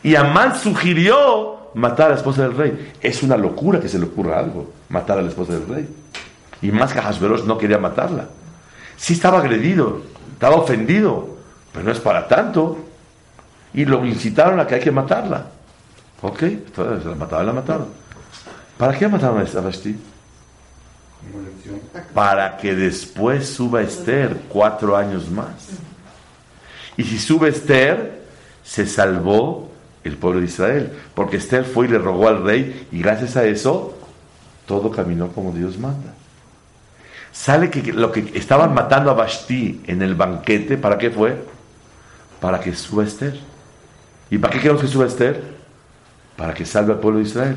Y 0.02 0.16
Amán 0.16 0.56
sugirió 0.56 1.70
matar 1.74 2.06
a 2.06 2.10
la 2.10 2.16
esposa 2.16 2.42
del 2.42 2.56
rey. 2.56 2.92
Es 3.00 3.22
una 3.22 3.36
locura 3.36 3.80
que 3.80 3.88
se 3.88 3.98
le 3.98 4.06
ocurra 4.06 4.38
algo, 4.38 4.72
matar 4.88 5.18
a 5.18 5.22
la 5.22 5.28
esposa 5.28 5.52
del 5.52 5.66
rey. 5.66 5.88
Y 6.64 6.72
más 6.72 6.94
que 6.94 7.00
Hashverosh 7.02 7.44
no 7.44 7.58
quería 7.58 7.76
matarla. 7.76 8.26
Sí 8.96 9.12
estaba 9.12 9.40
agredido, 9.40 10.00
estaba 10.32 10.56
ofendido, 10.56 11.36
pero 11.70 11.84
no 11.84 11.92
es 11.92 12.00
para 12.00 12.26
tanto. 12.26 12.78
Y 13.74 13.84
lo 13.84 14.02
incitaron 14.06 14.58
a 14.58 14.66
que 14.66 14.76
hay 14.76 14.80
que 14.80 14.90
matarla. 14.90 15.44
Ok, 16.22 16.42
entonces 16.44 17.04
la 17.04 17.16
mataron, 17.16 17.46
la 17.46 17.52
mataron. 17.52 17.88
¿Para 18.78 18.98
qué 18.98 19.06
mataron 19.06 19.46
a 19.46 19.60
Vashti? 19.60 19.94
Para 22.14 22.56
que 22.56 22.74
después 22.74 23.46
suba 23.46 23.82
Esther 23.82 24.44
cuatro 24.48 24.96
años 24.96 25.30
más. 25.30 25.68
Y 26.96 27.04
si 27.04 27.18
sube 27.18 27.50
Esther, 27.50 28.24
se 28.62 28.86
salvó 28.86 29.70
el 30.02 30.16
pueblo 30.16 30.40
de 30.40 30.46
Israel. 30.46 30.98
Porque 31.14 31.36
Esther 31.36 31.66
fue 31.66 31.84
y 31.84 31.90
le 31.90 31.98
rogó 31.98 32.26
al 32.26 32.42
rey 32.42 32.88
y 32.90 33.02
gracias 33.02 33.36
a 33.36 33.44
eso 33.44 33.98
todo 34.66 34.90
caminó 34.90 35.28
como 35.28 35.52
Dios 35.52 35.76
manda. 35.78 36.14
Sale 37.34 37.68
que 37.68 37.92
lo 37.92 38.12
que 38.12 38.30
estaban 38.34 38.72
matando 38.74 39.10
a 39.10 39.14
Vashti 39.14 39.82
en 39.88 40.02
el 40.02 40.14
banquete, 40.14 40.76
¿para 40.76 40.96
qué 40.96 41.10
fue? 41.10 41.36
Para 42.40 42.60
que 42.60 42.72
suba 42.76 43.02
Esther. 43.02 43.34
¿Y 44.30 44.38
para 44.38 44.52
qué 44.52 44.60
queremos 44.60 44.80
que 44.80 44.86
suba 44.86 45.06
Esther? 45.06 45.42
Para 46.36 46.54
que 46.54 46.64
salve 46.64 46.92
al 46.92 47.00
pueblo 47.00 47.18
de 47.18 47.26
Israel. 47.26 47.56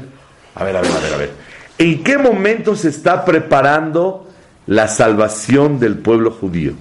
A 0.56 0.63
ver, 0.63 0.78
a 0.78 0.82
ver, 0.82 0.92
a 0.92 1.00
ver, 1.00 1.13
a 1.13 1.18
ver. 1.18 1.32
¿En 1.78 2.04
qué 2.04 2.18
momento 2.18 2.76
se 2.76 2.90
está 2.90 3.24
preparando 3.24 4.28
la 4.66 4.88
salvación 4.88 5.80
del 5.80 6.00
pueblo 6.00 6.32
judío? 6.32 6.74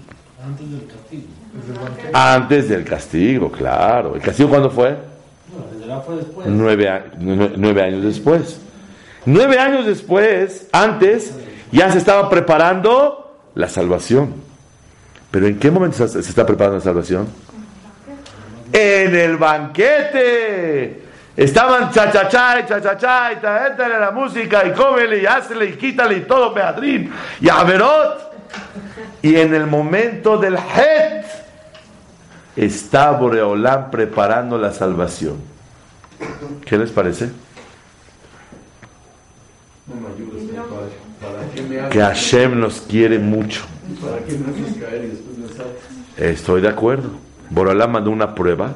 Antes 0.42 0.70
del 0.70 0.86
castigo. 0.86 1.24
Antes 2.14 2.68
del 2.70 2.84
castigo, 2.84 3.52
claro. 3.52 4.14
¿El 4.14 4.22
castigo 4.22 4.48
cuándo 4.48 4.70
fue? 4.70 4.92
No, 4.92 5.66
desde 5.70 5.86
la 5.86 6.00
fue 6.00 6.16
después. 6.16 6.46
Nueve, 6.48 7.02
nueve 7.18 7.82
años 7.82 8.04
después. 8.04 8.58
Nueve 9.26 9.58
años 9.58 9.84
después, 9.84 10.68
antes, 10.72 11.34
ya 11.72 11.90
se 11.90 11.98
estaba 11.98 12.28
preparando 12.28 13.38
la 13.54 13.68
salvación. 13.68 14.34
Pero 15.30 15.46
¿en 15.46 15.58
qué 15.58 15.70
momento 15.70 16.06
se 16.06 16.20
está 16.20 16.46
preparando 16.46 16.78
la 16.78 16.84
salvación? 16.84 17.28
En 18.72 19.14
el 19.14 19.36
banquete. 19.36 21.02
Estaban 21.36 21.90
chachachá 21.90 22.60
y 22.60 22.66
chachachá 22.66 23.32
y 23.32 23.36
traéntale 23.36 23.98
la 23.98 24.10
música 24.10 24.66
y 24.66 24.72
cómele 24.72 25.20
y 25.20 25.26
hazle 25.26 25.66
y 25.66 25.72
quítale 25.74 26.18
y 26.18 26.20
todo 26.22 26.54
Beatrín 26.54 27.12
y 27.40 27.48
Averot. 27.48 28.32
Y 29.20 29.36
en 29.36 29.54
el 29.54 29.66
momento 29.66 30.38
del 30.38 30.56
Het 30.56 31.26
está 32.56 33.10
Boreolán 33.10 33.90
preparando 33.90 34.56
la 34.56 34.72
salvación. 34.72 35.36
¿Qué 36.64 36.78
les 36.78 36.90
parece? 36.90 37.30
No 39.86 39.96
me 39.96 40.08
ayudes, 40.08 40.50
compadre. 41.26 41.46
¿Para 41.46 41.54
qué 41.54 41.62
me 41.62 41.80
haces, 41.80 41.90
Que 41.92 42.00
Hashem 42.00 42.60
nos 42.60 42.80
quiere 42.82 43.18
mucho. 43.18 43.64
Estoy 46.16 46.60
de 46.60 46.68
acuerdo. 46.68 47.10
Borolán 47.50 47.92
mandó 47.92 48.10
una 48.10 48.34
prueba 48.34 48.72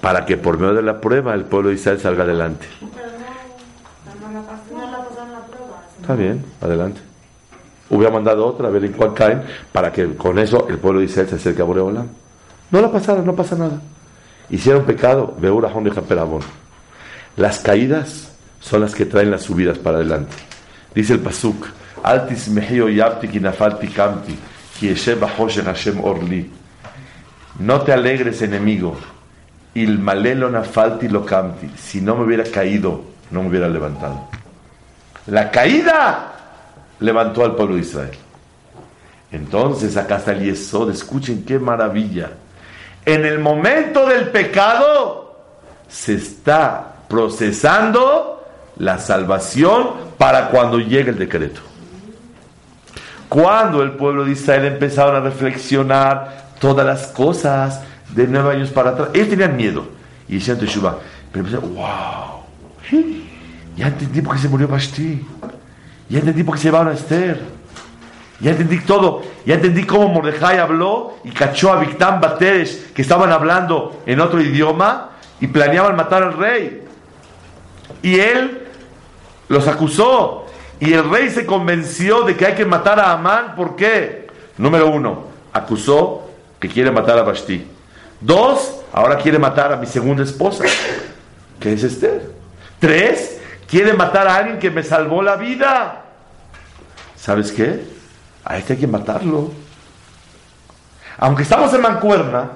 para 0.00 0.24
que 0.24 0.36
por 0.36 0.58
medio 0.58 0.74
de 0.74 0.82
la 0.82 1.00
prueba 1.00 1.34
el 1.34 1.44
pueblo 1.44 1.70
de 1.70 1.74
Israel 1.74 2.00
salga 2.00 2.24
adelante. 2.24 2.66
Está 6.00 6.14
bien, 6.14 6.44
adelante. 6.60 7.00
Hubiera 7.90 8.12
mandado 8.12 8.46
otra, 8.46 8.68
a 8.68 8.70
ver 8.70 8.84
en 8.84 8.92
cuál 8.92 9.14
caen, 9.14 9.42
para 9.72 9.92
que 9.92 10.14
con 10.14 10.38
eso 10.38 10.66
el 10.68 10.78
pueblo 10.78 11.00
de 11.00 11.06
Israel 11.06 11.28
se 11.28 11.36
acerque 11.36 11.62
a 11.62 11.64
Boreolam. 11.64 12.08
No 12.70 12.80
la 12.80 12.90
pasaron, 12.90 13.24
no 13.24 13.34
pasa 13.34 13.56
nada. 13.56 13.80
Hicieron 14.50 14.84
pecado, 14.84 15.34
Beura 15.38 15.72
Perabón. 16.08 16.42
Las 17.36 17.60
caídas 17.60 18.32
son 18.60 18.80
las 18.80 18.94
que 18.94 19.06
traen 19.06 19.30
las 19.30 19.42
subidas 19.42 19.78
para 19.78 19.98
adelante. 19.98 20.34
Dice 20.94 21.12
el 21.12 21.20
Pasuk, 21.20 21.66
No 27.58 27.80
te 27.80 27.92
alegres, 27.92 28.42
enemigo. 28.42 28.96
Il 29.74 29.98
malelo 29.98 30.48
nafalti 30.48 31.08
lo. 31.08 31.26
Si 31.76 32.00
no 32.00 32.14
me 32.14 32.24
hubiera 32.24 32.44
caído, 32.44 33.02
no 33.32 33.42
me 33.42 33.48
hubiera 33.48 33.68
levantado. 33.68 34.28
La 35.26 35.50
caída 35.50 36.32
levantó 37.00 37.44
al 37.44 37.56
pueblo 37.56 37.74
de 37.74 37.80
Israel. 37.80 38.16
Entonces 39.32 39.96
acá 39.96 40.18
está 40.18 40.30
el 40.30 40.44
Yesod, 40.44 40.90
escuchen 40.92 41.44
qué 41.44 41.58
maravilla. 41.58 42.30
En 43.04 43.24
el 43.24 43.40
momento 43.40 44.06
del 44.06 44.28
pecado 44.28 45.40
se 45.88 46.14
está 46.14 46.94
procesando 47.08 48.46
la 48.76 48.98
salvación 48.98 49.90
para 50.16 50.50
cuando 50.50 50.78
llegue 50.78 51.10
el 51.10 51.18
decreto. 51.18 51.62
Cuando 53.28 53.82
el 53.82 53.92
pueblo 53.92 54.24
de 54.24 54.32
Israel 54.32 54.66
empezaron 54.66 55.16
a 55.16 55.20
reflexionar 55.20 56.52
todas 56.60 56.86
las 56.86 57.08
cosas 57.08 57.82
de 58.14 58.26
nueve 58.26 58.54
años 58.54 58.70
para 58.70 58.90
atrás, 58.90 59.08
ellos 59.14 59.28
tenían 59.28 59.56
miedo 59.56 59.86
y 60.28 60.34
decían 60.34 60.58
Teshuvah, 60.58 60.98
pero 61.32 61.60
wow, 61.60 62.36
ya 63.76 63.88
entendí 63.88 64.22
por 64.22 64.34
qué 64.34 64.42
se 64.42 64.48
murió 64.48 64.66
Vashti. 64.68 65.24
Ya 66.08 66.18
entendí 66.20 66.42
por 66.42 66.54
qué 66.54 66.62
se 66.62 66.68
llevaron 66.68 66.88
a 66.88 66.92
Esther. 66.92 67.40
Ya 68.40 68.52
entendí 68.52 68.80
todo. 68.80 69.22
Ya 69.44 69.54
entendí 69.54 69.84
cómo 69.84 70.08
Mordejai 70.08 70.58
habló 70.58 71.18
y 71.24 71.30
cachó 71.30 71.72
a 71.72 71.80
Victán 71.80 72.20
Bateres 72.20 72.90
que 72.94 73.02
estaban 73.02 73.30
hablando 73.30 74.02
en 74.06 74.20
otro 74.20 74.40
idioma 74.40 75.10
y 75.40 75.46
planeaban 75.48 75.94
matar 75.94 76.22
al 76.22 76.32
rey. 76.34 76.84
Y 78.02 78.18
él 78.18 78.66
los 79.48 79.68
acusó. 79.68 80.45
Y 80.78 80.92
el 80.92 81.08
rey 81.08 81.30
se 81.30 81.46
convenció 81.46 82.22
de 82.22 82.36
que 82.36 82.46
hay 82.46 82.54
que 82.54 82.64
matar 82.64 83.00
a 83.00 83.12
Amán. 83.12 83.54
¿Por 83.56 83.76
qué? 83.76 84.28
Número 84.58 84.88
uno, 84.88 85.26
acusó 85.52 86.30
que 86.58 86.68
quiere 86.68 86.90
matar 86.90 87.18
a 87.18 87.22
Vashti. 87.22 87.66
Dos, 88.20 88.80
ahora 88.92 89.16
quiere 89.18 89.38
matar 89.38 89.72
a 89.72 89.76
mi 89.76 89.86
segunda 89.86 90.22
esposa, 90.22 90.64
que 91.60 91.72
es 91.72 91.82
Esther. 91.82 92.30
Tres, 92.78 93.40
quiere 93.68 93.92
matar 93.92 94.28
a 94.28 94.36
alguien 94.36 94.58
que 94.58 94.70
me 94.70 94.82
salvó 94.82 95.22
la 95.22 95.36
vida. 95.36 96.04
¿Sabes 97.16 97.52
qué? 97.52 97.84
A 98.44 98.58
este 98.58 98.74
hay 98.74 98.78
que 98.78 98.86
matarlo. 98.86 99.50
Aunque 101.18 101.42
estamos 101.42 101.72
en 101.72 101.80
mancuerna 101.80 102.50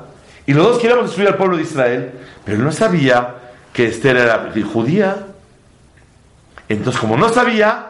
y 0.46 0.52
los 0.52 0.66
dos 0.66 0.78
queremos 0.78 1.04
destruir 1.04 1.28
al 1.28 1.36
pueblo 1.36 1.56
de 1.56 1.62
Israel, 1.62 2.12
pero 2.44 2.58
no 2.58 2.72
sabía 2.72 3.34
que 3.72 3.86
Esther 3.86 4.16
era 4.16 4.52
judía. 4.72 5.26
Entonces, 6.68 7.00
como 7.00 7.16
no 7.16 7.30
sabía, 7.30 7.89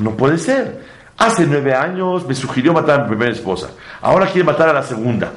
no 0.00 0.12
puede 0.12 0.38
ser. 0.38 0.84
Hace 1.18 1.46
nueve 1.46 1.74
años 1.74 2.26
me 2.26 2.34
sugirió 2.34 2.72
matar 2.72 3.00
a 3.00 3.02
mi 3.04 3.08
primera 3.08 3.32
esposa. 3.32 3.70
Ahora 4.02 4.26
quiere 4.26 4.44
matar 4.44 4.68
a 4.68 4.72
la 4.72 4.82
segunda. 4.82 5.30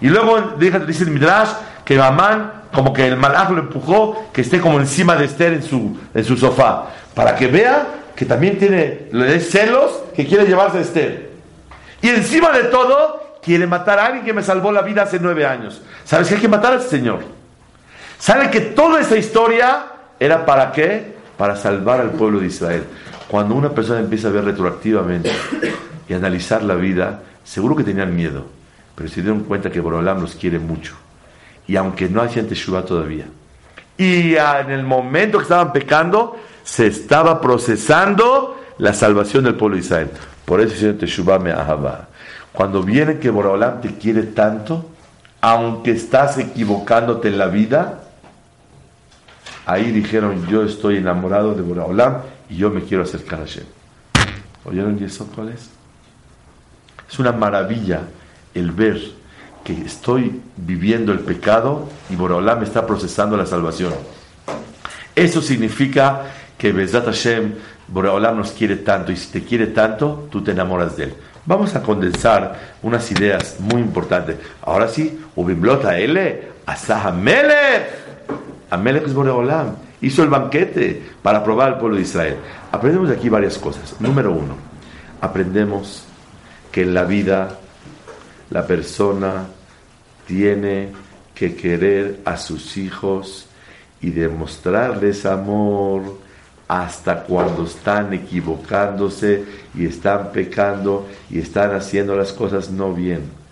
Y 0.00 0.08
luego 0.08 0.54
dice 0.58 1.04
el 1.04 1.10
Midrash 1.10 1.50
que 1.84 2.00
Amán, 2.00 2.64
como 2.72 2.92
que 2.92 3.06
el 3.06 3.16
malaj 3.16 3.50
lo 3.50 3.60
empujó, 3.60 4.28
que 4.32 4.42
esté 4.42 4.60
como 4.60 4.78
encima 4.78 5.16
de 5.16 5.24
Esther 5.24 5.54
en 5.54 5.62
su, 5.62 5.98
en 6.14 6.24
su 6.24 6.36
sofá. 6.36 6.86
Para 7.14 7.34
que 7.34 7.46
vea 7.46 7.86
que 8.14 8.24
también 8.24 8.58
tiene 8.58 9.08
le 9.12 9.40
celos 9.40 10.02
que 10.14 10.26
quiere 10.26 10.46
llevarse 10.46 10.78
a 10.78 10.80
Esther. 10.80 11.30
Y 12.02 12.08
encima 12.08 12.50
de 12.50 12.64
todo, 12.64 13.38
quiere 13.42 13.66
matar 13.66 13.98
a 13.98 14.06
alguien 14.06 14.24
que 14.24 14.32
me 14.32 14.42
salvó 14.42 14.72
la 14.72 14.82
vida 14.82 15.02
hace 15.02 15.18
nueve 15.20 15.46
años. 15.46 15.80
¿Sabes 16.04 16.28
que 16.28 16.34
hay 16.34 16.40
que 16.40 16.48
matar 16.48 16.72
al 16.72 16.82
Señor? 16.82 17.20
¿Saben 18.18 18.50
que 18.50 18.60
toda 18.60 19.00
esa 19.00 19.16
historia 19.16 19.86
era 20.18 20.44
para 20.44 20.72
qué? 20.72 21.14
Para 21.36 21.56
salvar 21.56 22.00
al 22.00 22.10
pueblo 22.10 22.40
de 22.40 22.46
Israel. 22.46 22.84
Cuando 23.28 23.54
una 23.54 23.70
persona 23.70 24.00
empieza 24.00 24.28
a 24.28 24.30
ver 24.30 24.44
retroactivamente 24.44 25.32
y 26.08 26.14
analizar 26.14 26.62
la 26.62 26.74
vida, 26.74 27.22
seguro 27.44 27.74
que 27.74 27.84
tenían 27.84 28.14
miedo, 28.14 28.46
pero 28.94 29.08
se 29.08 29.20
dieron 29.20 29.40
cuenta 29.40 29.70
que 29.70 29.80
Borolam 29.80 30.20
los 30.20 30.34
quiere 30.34 30.58
mucho. 30.58 30.94
Y 31.66 31.76
aunque 31.76 32.08
no 32.08 32.22
hacían 32.22 32.46
Teshuvah 32.46 32.84
todavía. 32.84 33.26
Y 33.98 34.34
en 34.36 34.70
el 34.70 34.84
momento 34.84 35.38
que 35.38 35.42
estaban 35.42 35.72
pecando, 35.72 36.36
se 36.62 36.86
estaba 36.86 37.40
procesando 37.40 38.60
la 38.78 38.92
salvación 38.92 39.44
del 39.44 39.54
pueblo 39.54 39.76
de 39.76 39.82
Israel. 39.82 40.10
Por 40.44 40.60
eso 40.60 40.74
dice 40.74 40.92
Teshuvah 40.92 41.38
me 41.38 41.50
ahava. 41.50 42.08
Cuando 42.52 42.82
viene 42.82 43.18
que 43.18 43.30
Borolam 43.30 43.80
te 43.80 43.96
quiere 43.96 44.22
tanto, 44.22 44.90
aunque 45.40 45.90
estás 45.90 46.38
equivocándote 46.38 47.28
en 47.28 47.38
la 47.38 47.48
vida, 47.48 48.02
ahí 49.66 49.90
dijeron, 49.90 50.46
yo 50.46 50.62
estoy 50.62 50.98
enamorado 50.98 51.54
de 51.54 51.62
Borolam 51.62 52.18
y 52.48 52.56
yo 52.56 52.70
me 52.70 52.82
quiero 52.82 53.02
acercar 53.02 53.40
a 53.40 53.42
Hashem. 53.42 53.64
¿Oyeron 54.64 55.02
eso 55.02 55.26
cuál 55.34 55.50
es? 55.50 55.70
Es 57.08 57.18
una 57.18 57.32
maravilla 57.32 58.02
el 58.54 58.72
ver 58.72 59.00
que 59.62 59.72
estoy 59.82 60.40
viviendo 60.56 61.12
el 61.12 61.20
pecado 61.20 61.88
y 62.10 62.16
Borolam 62.16 62.62
está 62.62 62.86
procesando 62.86 63.36
la 63.36 63.46
salvación. 63.46 63.92
Eso 65.16 65.40
significa 65.40 66.24
que 66.58 66.72
Bezat 66.72 67.06
Hashem, 67.06 67.54
Boreolam 67.88 68.36
nos 68.36 68.52
quiere 68.52 68.76
tanto 68.76 69.12
y 69.12 69.16
si 69.16 69.32
te 69.32 69.42
quiere 69.42 69.68
tanto, 69.68 70.28
tú 70.30 70.42
te 70.42 70.50
enamoras 70.50 70.96
de 70.96 71.04
él. 71.04 71.14
Vamos 71.46 71.74
a 71.74 71.82
condensar 71.82 72.74
unas 72.82 73.10
ideas 73.12 73.56
muy 73.60 73.80
importantes. 73.80 74.36
Ahora 74.62 74.88
sí, 74.88 75.18
Ubimblota 75.36 75.98
L, 75.98 76.48
Asah 76.66 77.08
Amelech. 77.08 77.88
Amelech 78.70 79.06
es 79.06 79.14
Boreolam. 79.14 79.76
Hizo 80.00 80.22
el 80.22 80.28
banquete 80.28 81.02
para 81.22 81.42
probar 81.42 81.68
al 81.68 81.78
pueblo 81.78 81.96
de 81.96 82.02
Israel. 82.02 82.36
Aprendemos 82.70 83.08
de 83.08 83.16
aquí 83.16 83.28
varias 83.28 83.58
cosas. 83.58 84.00
Número 84.00 84.32
uno, 84.32 84.56
aprendemos 85.20 86.04
que 86.70 86.82
en 86.82 86.94
la 86.94 87.04
vida 87.04 87.58
la 88.50 88.66
persona 88.66 89.46
tiene 90.26 90.90
que 91.34 91.54
querer 91.54 92.20
a 92.24 92.36
sus 92.36 92.76
hijos 92.76 93.46
y 94.00 94.10
demostrarles 94.10 95.24
amor 95.24 96.18
hasta 96.68 97.22
cuando 97.22 97.64
están 97.64 98.12
equivocándose 98.12 99.44
y 99.74 99.86
están 99.86 100.32
pecando 100.32 101.06
y 101.30 101.38
están 101.38 101.74
haciendo 101.74 102.16
las 102.16 102.32
cosas 102.32 102.70
no 102.70 102.92
bien. 102.92 103.45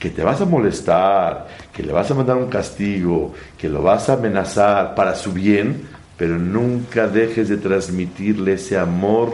Que 0.00 0.10
te 0.10 0.24
vas 0.24 0.40
a 0.40 0.46
molestar, 0.46 1.46
que 1.72 1.84
le 1.84 1.92
vas 1.92 2.10
a 2.10 2.14
mandar 2.14 2.36
un 2.36 2.48
castigo, 2.48 3.32
que 3.56 3.68
lo 3.68 3.82
vas 3.82 4.08
a 4.08 4.14
amenazar 4.14 4.96
para 4.96 5.14
su 5.14 5.32
bien, 5.32 5.88
pero 6.16 6.38
nunca 6.38 7.06
dejes 7.06 7.48
de 7.48 7.58
transmitirle 7.58 8.54
ese 8.54 8.76
amor 8.76 9.32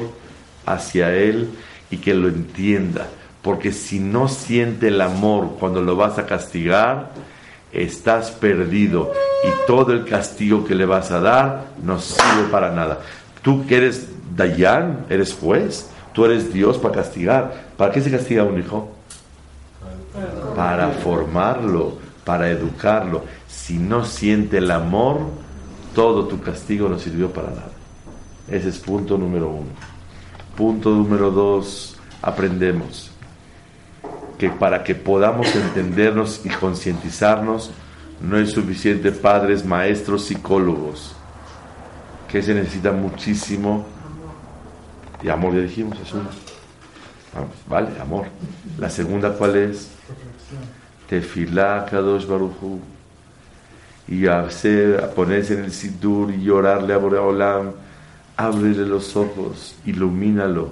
hacia 0.67 1.15
él 1.15 1.49
y 1.91 1.97
que 1.97 2.13
lo 2.13 2.29
entienda. 2.29 3.07
Porque 3.43 3.73
si 3.73 4.01
no 4.01 4.29
siente 4.29 4.89
el 4.89 5.01
amor 5.01 5.57
cuando 5.59 5.81
lo 5.81 5.97
vas 5.97 6.19
a 6.19 6.27
castigar, 6.27 7.11
estás 7.73 8.31
perdido 8.33 9.13
y 9.45 9.67
todo 9.67 9.93
el 9.93 10.05
castigo 10.05 10.65
que 10.65 10.75
le 10.75 10.87
vas 10.87 11.11
a 11.11 11.21
dar 11.21 11.67
no 11.83 11.99
sirve 12.01 12.49
para 12.51 12.73
nada. 12.73 13.01
Tú 13.43 13.67
que 13.67 13.77
eres 13.77 14.09
Dayan, 14.35 15.07
eres 15.09 15.35
juez, 15.35 15.89
tú 16.13 16.25
eres 16.25 16.53
Dios 16.53 16.79
para 16.79 16.97
castigar. 16.97 17.67
¿Para 17.77 17.93
qué 17.93 18.01
se 18.01 18.11
castiga 18.11 18.43
a 18.43 18.47
un 18.47 18.59
hijo? 18.59 18.91
Para 20.57 20.89
formarlo, 20.89 21.99
para 22.25 22.51
educarlo. 22.51 23.25
Si 23.47 23.79
no 23.79 24.05
siente 24.05 24.59
el 24.59 24.71
amor, 24.71 25.21
todo 25.95 26.27
tu 26.27 26.41
castigo 26.41 26.89
no 26.89 26.99
sirvió 26.99 27.33
para 27.33 27.51
nada. 27.51 27.71
Ese 28.49 28.71
es 28.71 28.79
punto 28.79 29.17
número 29.19 29.51
uno. 29.51 29.69
Punto 30.57 30.91
número 30.91 31.31
dos, 31.31 31.99
aprendemos 32.23 33.11
que 34.39 34.51
para 34.51 34.85
que 34.85 34.95
podamos 34.95 35.55
entendernos 35.55 36.41
y 36.45 36.49
concientizarnos, 36.49 37.71
no 38.21 38.39
es 38.39 38.53
suficiente 38.53 39.13
padres, 39.13 39.65
maestros, 39.65 40.25
psicólogos, 40.25 41.15
que 42.29 42.43
se 42.43 42.55
necesita 42.55 42.93
muchísimo. 42.93 43.87
Y 45.23 45.29
amor, 45.29 45.55
ya 45.55 45.61
dijimos, 45.61 45.99
es 46.01 46.13
uno. 46.13 46.29
Vamos, 47.35 47.51
vale, 47.67 48.01
amor. 48.01 48.27
La 48.79 48.91
segunda, 48.91 49.33
¿cuál 49.33 49.57
es? 49.57 49.91
Tefilá, 51.09 51.87
Kadosh 51.91 52.27
Baruchu. 52.27 52.81
Y 54.09 54.27
hacer, 54.27 55.03
a 55.03 55.11
ponerse 55.11 55.55
en 55.55 55.65
el 55.65 55.73
sidur 55.73 56.33
y 56.33 56.43
llorarle 56.43 56.95
a 56.95 56.99
Boreolam. 56.99 57.73
Ábrele 58.37 58.87
los 58.87 59.17
ojos, 59.17 59.75
ilumínalo 59.85 60.71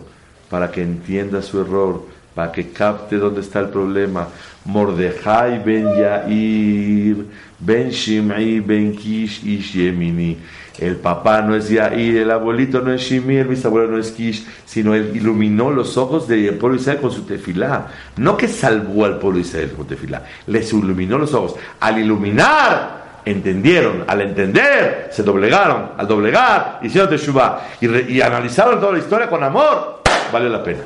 para 0.50 0.70
que 0.70 0.82
entienda 0.82 1.42
su 1.42 1.60
error, 1.60 2.06
para 2.34 2.50
que 2.50 2.70
capte 2.70 3.16
dónde 3.16 3.40
está 3.40 3.60
el 3.60 3.68
problema. 3.68 4.28
Mordejai 4.64 5.62
ben 5.62 5.94
Yair, 5.96 7.26
ben 7.58 7.90
Shimei, 7.90 8.60
ben 8.60 8.96
Kish, 8.96 9.44
Ish 9.44 9.74
Yemini. 9.74 10.38
El 10.78 10.96
papá 10.96 11.40
no 11.42 11.54
es 11.54 11.68
Yair, 11.68 12.16
el 12.16 12.30
abuelito 12.30 12.80
no 12.80 12.92
es 12.92 13.02
Shimi, 13.02 13.36
el 13.36 13.46
bisabuelo 13.46 13.92
no 13.92 13.98
es 13.98 14.10
Kish, 14.10 14.44
sino 14.64 14.94
él 14.94 15.12
iluminó 15.14 15.70
los 15.70 15.96
ojos 15.96 16.26
del 16.26 16.54
pueblo 16.54 16.76
Israel 16.76 16.98
con 17.00 17.12
su 17.12 17.22
tefilá. 17.22 17.86
No 18.16 18.36
que 18.36 18.48
salvó 18.48 19.04
al 19.04 19.18
pueblo 19.18 19.38
Israel 19.38 19.72
con 19.76 19.86
tefilá, 19.86 20.24
les 20.48 20.72
iluminó 20.72 21.18
los 21.18 21.32
ojos. 21.32 21.54
Al 21.78 21.98
iluminar, 21.98 23.04
entendieron. 23.24 24.04
Al 24.06 24.22
entender, 24.22 25.10
se 25.12 25.22
doblegaron. 25.22 25.92
Al 25.96 26.08
doblegar, 26.08 26.80
hicieron 26.82 27.08
teshuvah. 27.08 27.60
Y, 27.80 28.14
y 28.14 28.20
analizaron 28.20 28.80
toda 28.80 28.92
la 28.92 28.98
historia 28.98 29.28
con 29.28 29.42
amor. 29.42 30.02
Vale 30.32 30.48
la 30.48 30.62
pena. 30.62 30.80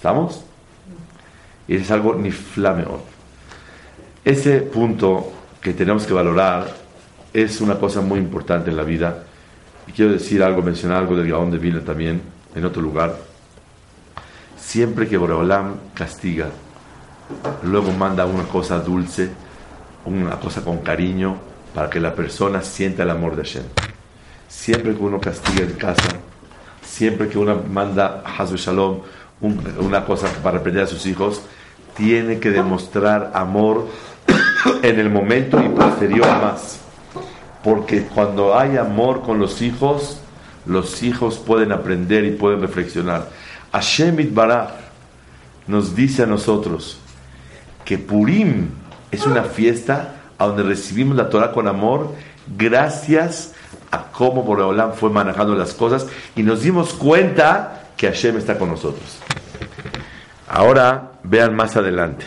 ¿Estamos? 0.00 0.40
Y 1.68 1.76
es 1.76 1.90
algo 1.90 2.14
ni 2.14 2.30
flameón. 2.30 3.02
Ese 4.24 4.62
punto 4.62 5.30
que 5.60 5.74
tenemos 5.74 6.06
que 6.06 6.14
valorar 6.14 6.74
es 7.34 7.60
una 7.60 7.78
cosa 7.78 8.00
muy 8.00 8.18
importante 8.18 8.70
en 8.70 8.78
la 8.78 8.82
vida. 8.82 9.24
Y 9.86 9.92
quiero 9.92 10.12
decir 10.12 10.42
algo, 10.42 10.62
mencionar 10.62 10.96
algo 10.96 11.16
del 11.16 11.28
Gaón 11.28 11.50
de 11.50 11.58
Vilna 11.58 11.84
también, 11.84 12.22
en 12.54 12.64
otro 12.64 12.80
lugar. 12.80 13.14
Siempre 14.56 15.06
que 15.06 15.18
Boreolam 15.18 15.74
castiga, 15.92 16.48
luego 17.64 17.92
manda 17.92 18.24
una 18.24 18.44
cosa 18.44 18.78
dulce, 18.80 19.28
una 20.06 20.40
cosa 20.40 20.64
con 20.64 20.78
cariño, 20.78 21.36
para 21.74 21.90
que 21.90 22.00
la 22.00 22.14
persona 22.14 22.62
sienta 22.62 23.02
el 23.02 23.10
amor 23.10 23.36
de 23.36 23.42
Hashem. 23.42 23.64
Siempre 24.48 24.94
que 24.94 25.02
uno 25.02 25.20
castiga 25.20 25.62
en 25.62 25.74
casa, 25.74 26.08
siempre 26.82 27.28
que 27.28 27.36
uno 27.36 27.62
manda 27.70 28.22
Hazbe 28.24 28.56
Shalom, 28.56 29.00
un- 29.40 29.60
una 29.80 30.04
cosa 30.04 30.28
para 30.42 30.58
aprender 30.58 30.84
a 30.84 30.86
sus 30.86 31.06
hijos, 31.06 31.42
tiene 31.96 32.38
que 32.38 32.50
demostrar 32.50 33.30
amor 33.34 33.88
en 34.82 34.98
el 34.98 35.10
momento 35.10 35.60
y 35.62 35.68
posterior 35.68 36.26
más. 36.40 36.80
Porque 37.62 38.02
cuando 38.04 38.58
hay 38.58 38.76
amor 38.76 39.22
con 39.22 39.38
los 39.38 39.60
hijos, 39.62 40.20
los 40.66 41.02
hijos 41.02 41.38
pueden 41.38 41.72
aprender 41.72 42.24
y 42.24 42.30
pueden 42.32 42.60
reflexionar. 42.60 43.28
Hashem 43.72 44.18
Itbaraj 44.20 44.70
nos 45.66 45.94
dice 45.94 46.22
a 46.22 46.26
nosotros 46.26 46.98
que 47.84 47.98
Purim 47.98 48.68
es 49.10 49.26
una 49.26 49.42
fiesta 49.44 50.14
donde 50.38 50.62
recibimos 50.62 51.16
la 51.16 51.28
Torah 51.28 51.52
con 51.52 51.68
amor 51.68 52.14
gracias 52.56 53.52
a 53.90 54.04
cómo 54.10 54.42
Boreolam 54.42 54.92
fue 54.94 55.10
manejando 55.10 55.54
las 55.54 55.74
cosas 55.74 56.06
y 56.34 56.42
nos 56.42 56.62
dimos 56.62 56.94
cuenta 56.94 57.79
que 58.00 58.06
Hashem 58.06 58.38
está 58.38 58.56
con 58.56 58.70
nosotros. 58.70 59.18
Ahora 60.48 61.12
vean 61.22 61.54
más 61.54 61.76
adelante. 61.76 62.24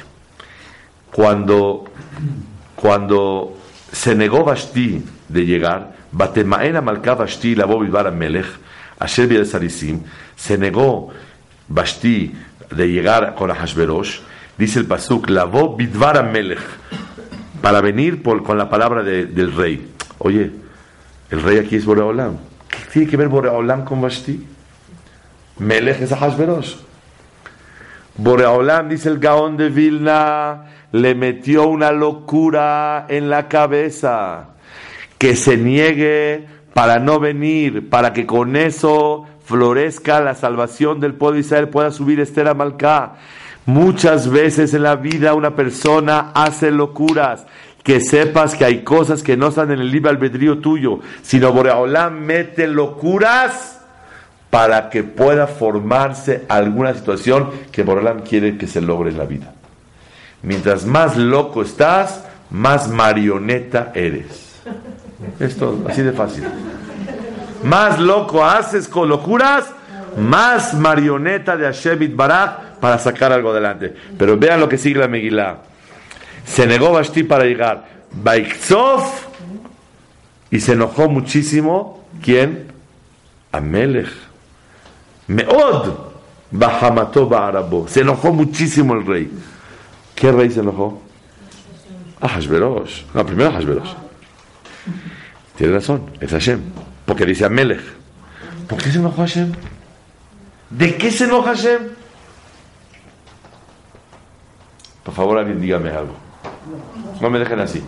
Cuando, 1.11 1.85
cuando 2.75 3.57
se 3.91 4.13
negó 4.13 4.43
Vashti 4.43 5.03
de 5.27 5.45
llegar, 5.47 5.95
Batemaena 6.11 6.79
Malka 6.81 7.15
Vashti 7.15 7.55
la 7.55 7.65
Bidbar 7.65 8.11
Melech, 8.11 8.45
Asher 8.99 9.27
Biel 9.27 9.47
Sarisim, 9.47 10.03
se 10.35 10.59
negó 10.59 11.09
Vashti 11.69 12.35
de 12.69 12.87
llegar 12.91 13.33
con 13.33 13.49
Ahashverosh, 13.49 14.19
dice 14.55 14.77
el 14.79 14.85
Pasuk, 14.85 15.27
la 15.29 15.45
Bidvar 15.45 16.23
Melech, 16.31 16.61
para 17.63 17.81
venir 17.81 18.21
por- 18.21 18.43
con 18.43 18.59
la 18.59 18.69
palabra 18.69 19.01
de- 19.01 19.25
del 19.25 19.55
rey. 19.55 19.91
Oye, 20.19 20.51
el 21.31 21.41
rey 21.41 21.57
aquí 21.57 21.77
es 21.77 21.85
Boreolam. 21.85 22.37
¿Qué 22.69 22.77
tiene 22.91 23.09
que 23.09 23.17
ver 23.17 23.27
Boreolam 23.27 23.83
con 23.85 24.01
Vashti? 24.01 24.49
Melech 25.63 26.01
es 26.01 26.11
Ahashverosh. 26.11 26.75
Boreolam, 28.17 28.89
dice 28.89 29.09
el 29.09 29.19
Gaón 29.19 29.57
de 29.57 29.69
Vilna, 29.69 30.65
le 30.91 31.15
metió 31.15 31.67
una 31.67 31.91
locura 31.91 33.05
en 33.09 33.29
la 33.29 33.47
cabeza. 33.47 34.49
Que 35.17 35.35
se 35.35 35.57
niegue 35.57 36.45
para 36.73 36.99
no 36.99 37.19
venir, 37.19 37.89
para 37.89 38.13
que 38.13 38.25
con 38.25 38.55
eso 38.55 39.25
florezca 39.45 40.19
la 40.19 40.35
salvación 40.35 40.99
del 40.99 41.13
pueblo 41.13 41.35
de 41.35 41.41
Israel, 41.41 41.69
pueda 41.69 41.91
subir 41.91 42.19
Esther 42.19 42.47
a. 42.49 43.13
Muchas 43.65 44.29
veces 44.29 44.73
en 44.73 44.83
la 44.83 44.97
vida 44.97 45.33
una 45.33 45.55
persona 45.55 46.31
hace 46.33 46.71
locuras. 46.71 47.45
Que 47.83 47.99
sepas 47.99 48.55
que 48.55 48.65
hay 48.65 48.83
cosas 48.83 49.23
que 49.23 49.35
no 49.35 49.47
están 49.47 49.71
en 49.71 49.79
el 49.79 49.91
libre 49.91 50.09
albedrío 50.09 50.59
tuyo, 50.59 50.99
sino 51.21 51.51
Boreolam 51.51 52.19
mete 52.19 52.67
locuras 52.67 53.72
para 54.53 54.91
que 54.91 55.01
pueda 55.01 55.47
formarse 55.47 56.43
alguna 56.47 56.93
situación 56.93 57.49
que 57.71 57.81
Boreolam 57.81 58.19
quiere 58.19 58.55
que 58.55 58.67
se 58.67 58.81
logre 58.81 59.09
en 59.09 59.17
la 59.17 59.25
vida. 59.25 59.51
Mientras 60.43 60.85
más 60.85 61.17
loco 61.17 61.63
estás, 61.63 62.23
más 62.51 62.87
marioneta 62.87 63.91
eres. 63.95 64.61
Es 65.39 65.57
todo, 65.57 65.87
así 65.89 66.03
de 66.03 66.11
fácil. 66.11 66.43
Más 67.63 67.97
loco 67.97 68.45
haces 68.45 68.87
con 68.87 69.09
locuras, 69.09 69.71
más 70.19 70.75
marioneta 70.75 71.57
de 71.57 71.65
Hashem 71.65 72.15
Barak 72.15 72.75
para 72.79 72.99
sacar 72.99 73.31
algo 73.31 73.49
adelante. 73.49 73.91
Pero 74.19 74.37
vean 74.37 74.59
lo 74.59 74.69
que 74.69 74.77
sigue 74.77 74.99
la 74.99 75.07
Megilá. 75.07 75.61
Se 76.45 76.67
negó 76.67 76.91
Vashti 76.91 77.23
para 77.23 77.45
llegar. 77.45 77.85
Baikzov 78.11 79.03
y 80.51 80.59
se 80.59 80.73
enojó 80.73 81.09
muchísimo. 81.09 82.05
¿Quién? 82.21 82.67
Amelech. 83.51 84.32
Meod 85.27 85.93
Bahamato 86.51 87.27
Ba'arabo. 87.27 87.87
Se 87.87 88.01
enojó 88.01 88.31
muchísimo 88.31 88.93
el 88.93 89.05
rey. 89.05 89.31
¿Qué 90.15 90.31
rey 90.31 90.51
se 90.51 90.59
enojó? 90.59 91.01
Ahashverosh. 92.21 93.03
No, 93.13 93.25
primero 93.25 93.49
Ahashverosh. 93.49 93.93
Tiene 95.57 95.73
razón, 95.73 96.11
es 96.19 96.31
Hashem. 96.31 96.61
Porque 97.05 97.25
dice 97.25 97.45
Amelech. 97.45 97.81
¿Por 98.67 98.81
qué 98.81 98.91
se 98.91 98.99
enojó 98.99 99.21
Hashem? 99.21 99.51
¿De 100.69 100.97
qué 100.97 101.11
se 101.11 101.25
enoja 101.25 101.55
Hashem? 101.55 101.81
Por 105.03 105.13
favor, 105.13 105.37
alguien 105.37 105.59
dígame 105.59 105.89
algo. 105.89 106.15
No 107.19 107.29
me 107.29 107.39
dejen 107.39 107.59
así. 107.59 107.83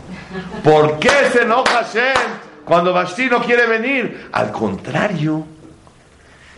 ¿Por 0.64 1.00
qué 1.00 1.30
se 1.32 1.44
enoja 1.44 1.84
Hashem 1.84 2.14
cuando 2.66 2.94
Vashti 2.94 3.28
no 3.28 3.42
quiere 3.42 3.66
venir? 3.68 4.30
Al 4.32 4.52
contrario. 4.52 5.46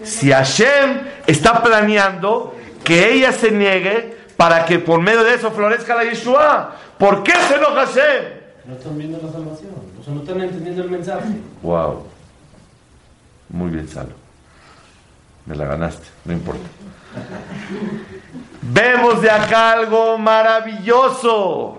Si 0.03 0.31
Hashem 0.31 1.01
está 1.25 1.61
planeando 1.61 2.55
que 2.83 3.13
ella 3.13 3.31
se 3.31 3.51
niegue 3.51 4.17
para 4.37 4.65
que 4.65 4.79
por 4.79 5.01
medio 5.01 5.23
de 5.23 5.33
eso 5.33 5.51
florezca 5.51 5.95
la 5.95 6.03
Yeshua, 6.03 6.75
¿por 6.97 7.23
qué 7.23 7.33
se 7.47 7.55
enoja 7.55 7.85
Hashem? 7.85 8.23
No 8.65 8.75
están 8.75 8.97
viendo 8.97 9.19
la 9.21 9.31
salvación. 9.31 9.71
O 9.99 10.03
sea, 10.03 10.13
no 10.13 10.21
están 10.21 10.41
entendiendo 10.41 10.83
el 10.83 10.91
mensaje. 10.91 11.29
Wow. 11.61 12.05
Muy 13.49 13.71
bien, 13.71 13.87
Salo. 13.87 14.13
Me 15.45 15.55
la 15.55 15.65
ganaste, 15.65 16.05
no 16.25 16.33
importa. 16.33 16.67
Vemos 18.61 19.21
de 19.21 19.31
acá 19.31 19.71
algo 19.71 20.17
maravilloso. 20.17 21.77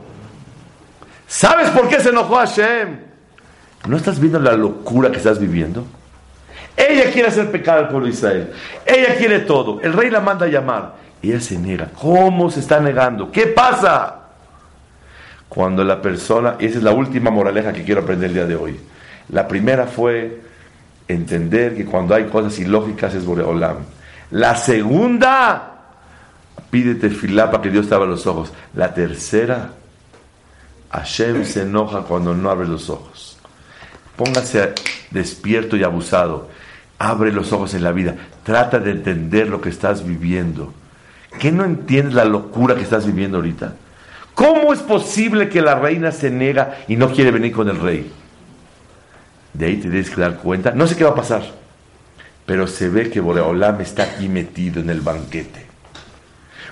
¿Sabes 1.26 1.68
por 1.70 1.88
qué 1.88 2.00
se 2.00 2.08
enojó 2.08 2.36
Hashem? 2.36 3.00
¿No 3.86 3.96
estás 3.96 4.18
viendo 4.18 4.40
la 4.40 4.54
locura 4.54 5.10
que 5.10 5.18
estás 5.18 5.38
viviendo? 5.38 5.84
Ella 6.78 7.10
quiere 7.10 7.28
hacer 7.28 7.50
pecado 7.50 7.80
al 7.80 7.88
pueblo 7.88 8.06
de 8.06 8.12
Israel. 8.12 8.52
Ella 8.86 9.16
quiere 9.16 9.40
todo. 9.40 9.80
El 9.80 9.92
rey 9.92 10.10
la 10.10 10.20
manda 10.20 10.46
a 10.46 10.48
llamar. 10.48 10.94
Ella 11.20 11.40
se 11.40 11.58
niega. 11.58 11.88
¿Cómo 12.00 12.50
se 12.50 12.60
está 12.60 12.78
negando? 12.78 13.32
¿Qué 13.32 13.48
pasa? 13.48 14.14
Cuando 15.48 15.82
la 15.82 16.00
persona, 16.00 16.54
y 16.60 16.66
esa 16.66 16.78
es 16.78 16.84
la 16.84 16.92
última 16.92 17.30
moraleja 17.30 17.72
que 17.72 17.82
quiero 17.82 18.02
aprender 18.02 18.28
el 18.28 18.34
día 18.34 18.46
de 18.46 18.54
hoy. 18.54 18.80
La 19.30 19.48
primera 19.48 19.86
fue 19.86 20.40
entender 21.08 21.74
que 21.74 21.84
cuando 21.84 22.14
hay 22.14 22.26
cosas 22.26 22.56
ilógicas 22.60 23.12
es 23.14 23.24
Boreolam. 23.24 23.78
La 24.30 24.54
segunda, 24.54 25.72
pídete 26.70 27.10
filá 27.10 27.50
para 27.50 27.62
que 27.62 27.70
Dios 27.70 27.88
te 27.88 27.94
abra 27.96 28.06
los 28.06 28.26
ojos. 28.26 28.52
La 28.74 28.94
tercera, 28.94 29.72
Hashem 30.90 31.44
se 31.44 31.62
enoja 31.62 32.02
cuando 32.02 32.34
no 32.34 32.50
abre 32.50 32.68
los 32.68 32.88
ojos. 32.88 33.36
Póngase 34.16 34.74
despierto 35.10 35.76
y 35.76 35.82
abusado. 35.82 36.48
Abre 36.98 37.32
los 37.32 37.52
ojos 37.52 37.74
en 37.74 37.84
la 37.84 37.92
vida. 37.92 38.14
Trata 38.42 38.78
de 38.78 38.90
entender 38.90 39.48
lo 39.48 39.60
que 39.60 39.68
estás 39.68 40.04
viviendo. 40.04 40.72
¿Qué 41.38 41.52
no 41.52 41.64
entiendes 41.64 42.14
la 42.14 42.24
locura 42.24 42.74
que 42.74 42.82
estás 42.82 43.06
viviendo 43.06 43.38
ahorita? 43.38 43.74
¿Cómo 44.34 44.72
es 44.72 44.80
posible 44.80 45.48
que 45.48 45.62
la 45.62 45.74
reina 45.76 46.12
se 46.12 46.30
niega 46.30 46.78
y 46.88 46.96
no 46.96 47.12
quiere 47.12 47.30
venir 47.30 47.52
con 47.52 47.68
el 47.68 47.78
rey? 47.78 48.10
De 49.52 49.66
ahí 49.66 49.76
te 49.76 49.88
tienes 49.88 50.10
que 50.10 50.20
dar 50.20 50.36
cuenta. 50.36 50.72
No 50.72 50.86
sé 50.86 50.96
qué 50.96 51.04
va 51.04 51.10
a 51.10 51.16
pasar, 51.16 51.42
pero 52.46 52.66
se 52.66 52.88
ve 52.88 53.10
que 53.10 53.20
Boreolam 53.20 53.80
está 53.80 54.04
aquí 54.04 54.28
metido 54.28 54.80
en 54.80 54.90
el 54.90 55.00
banquete. 55.00 55.66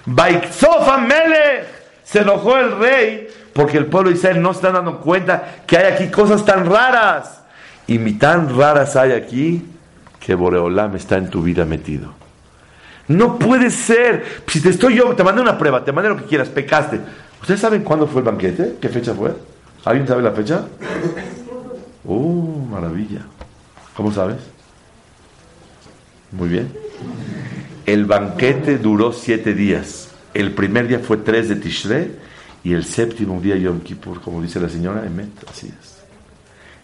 Baikzof 0.07 0.89
Amelech 0.89 1.67
se 2.05 2.21
enojó 2.21 2.57
el 2.57 2.79
rey 2.79 3.29
porque 3.53 3.79
el 3.79 3.87
pueblo 3.87 4.11
de 4.11 4.17
Israel 4.17 4.41
no 4.41 4.53
está 4.53 4.71
dando 4.71 5.01
cuenta 5.01 5.57
que 5.67 5.77
hay 5.77 5.93
aquí 5.93 6.09
cosas 6.09 6.45
tan 6.45 6.67
raras. 6.67 7.43
Y 7.89 7.99
tan 8.15 8.57
raras 8.57 8.97
hay 8.97 9.13
aquí 9.13 9.65
que 10.21 10.35
Boreolam 10.35 10.97
está 10.97 11.17
en 11.17 11.31
tu 11.31 11.43
vida 11.43 11.65
metido. 11.65 12.13
No 13.09 13.39
puede 13.39 13.71
ser. 13.71 14.25
Si 14.47 14.61
te 14.61 14.71
estoy 14.71 14.97
yo, 14.97 15.15
te 15.15 15.23
mandé 15.23 15.41
una 15.41 15.57
prueba, 15.57 15.85
te 15.85 15.93
mandé 15.93 16.09
lo 16.09 16.17
que 16.17 16.25
quieras, 16.25 16.49
pecaste. 16.49 17.01
¿Ustedes 17.41 17.61
saben 17.61 17.83
cuándo 17.83 18.07
fue 18.07 18.21
el 18.21 18.27
banquete? 18.27 18.77
¿Qué 18.81 18.89
fecha 18.89 19.15
fue? 19.15 19.33
¿Alguien 19.85 20.09
sabe 20.09 20.23
la 20.23 20.33
fecha? 20.33 20.67
¡Uh, 22.05 22.67
maravilla! 22.71 23.21
¿Cómo 23.95 24.13
sabes? 24.13 24.39
Muy 26.33 26.49
bien. 26.49 26.73
El 27.85 28.05
banquete 28.05 28.79
duró 28.79 29.13
siete 29.13 29.55
días. 29.55 30.11
El 30.35 30.53
primer 30.53 30.89
día 30.89 30.99
fue 30.99 31.19
3 31.19 31.49
de 31.49 31.57
Tishrei 31.57 32.13
y 32.65 32.73
el 32.73 32.85
séptimo 32.85 33.41
día 33.41 33.57
Yom 33.57 33.81
Kippur, 33.81 34.21
como 34.21 34.43
dice 34.43 34.59
la 34.59 34.69
señora 34.69 35.07
Emet, 35.07 35.31
así 35.49 35.69
es. 35.69 35.97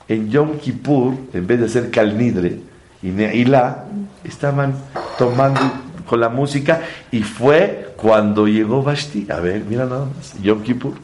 En 0.09 0.31
Yom 0.31 0.59
Kippur, 0.59 1.15
en 1.33 1.47
vez 1.47 1.59
de 1.59 1.67
hacer 1.67 1.91
Kalnidre 1.91 2.61
y 3.03 3.09
Neilá, 3.09 3.85
estaban 4.25 4.75
tomando 5.19 5.61
con 6.07 6.21
la 6.21 6.29
música 6.29 6.83
y 7.11 7.23
fue 7.23 7.95
cuando 7.97 8.47
llegó 8.47 8.83
Vashti. 8.83 9.27
A 9.31 9.41
ver, 9.41 9.65
mira 9.65 9.87
nada 9.87 10.07
más, 10.07 10.41
Yom 10.41 10.63
Kippur. 10.63 10.95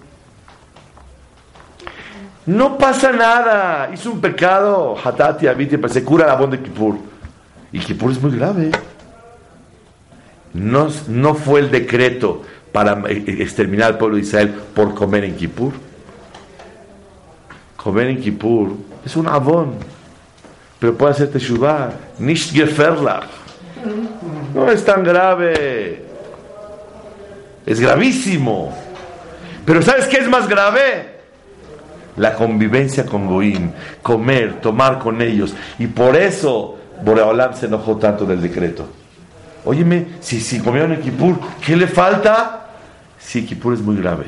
No 2.46 2.78
pasa 2.78 3.12
nada, 3.12 3.90
hizo 3.92 4.10
un 4.10 4.20
pecado, 4.20 4.96
Hatati, 5.02 5.46
Abiti, 5.46 5.76
pero 5.76 5.92
se 5.92 6.02
cura 6.02 6.26
la 6.26 6.34
voz 6.34 6.50
de 6.50 6.60
Kippur. 6.60 6.96
Y 7.72 7.78
Kippur 7.80 8.12
es 8.12 8.22
muy 8.22 8.36
grave. 8.36 8.70
No, 10.54 10.88
no 11.08 11.34
fue 11.34 11.60
el 11.60 11.70
decreto 11.70 12.42
para 12.72 13.02
eh, 13.10 13.24
exterminar 13.40 13.92
al 13.92 13.98
pueblo 13.98 14.16
de 14.16 14.22
Israel 14.22 14.54
por 14.74 14.94
comer 14.94 15.24
en 15.24 15.36
Kippur. 15.36 15.72
Comer 17.76 18.08
en 18.08 18.20
Kippur 18.20 18.76
es 19.04 19.14
un 19.16 19.28
avón, 19.28 19.74
pero 20.78 20.94
puede 20.94 21.12
hacer 21.12 21.30
teshuvah. 21.30 21.90
Nicht. 22.18 22.54
No 24.54 24.70
es 24.70 24.84
tan 24.84 25.02
grave. 25.04 26.04
Es 27.66 27.80
gravísimo. 27.80 28.76
Pero 29.64 29.82
¿sabes 29.82 30.06
qué 30.06 30.18
es 30.18 30.28
más 30.28 30.48
grave? 30.48 31.18
La 32.16 32.34
convivencia 32.34 33.04
con 33.04 33.26
Goim, 33.26 33.70
comer, 34.02 34.60
tomar 34.60 34.98
con 34.98 35.20
ellos. 35.20 35.54
Y 35.78 35.86
por 35.86 36.16
eso 36.16 36.78
Boreolam 37.04 37.54
se 37.54 37.66
enojó 37.66 37.96
tanto 37.96 38.24
del 38.24 38.40
decreto. 38.40 38.88
Óyeme, 39.64 40.06
si, 40.20 40.40
si 40.40 40.60
comieron 40.60 40.92
en 40.92 41.00
Kippur, 41.00 41.38
¿qué 41.64 41.76
le 41.76 41.86
falta? 41.86 42.70
Sí, 43.18 43.44
Kippur 43.44 43.74
es 43.74 43.80
muy 43.80 43.96
grave. 43.96 44.24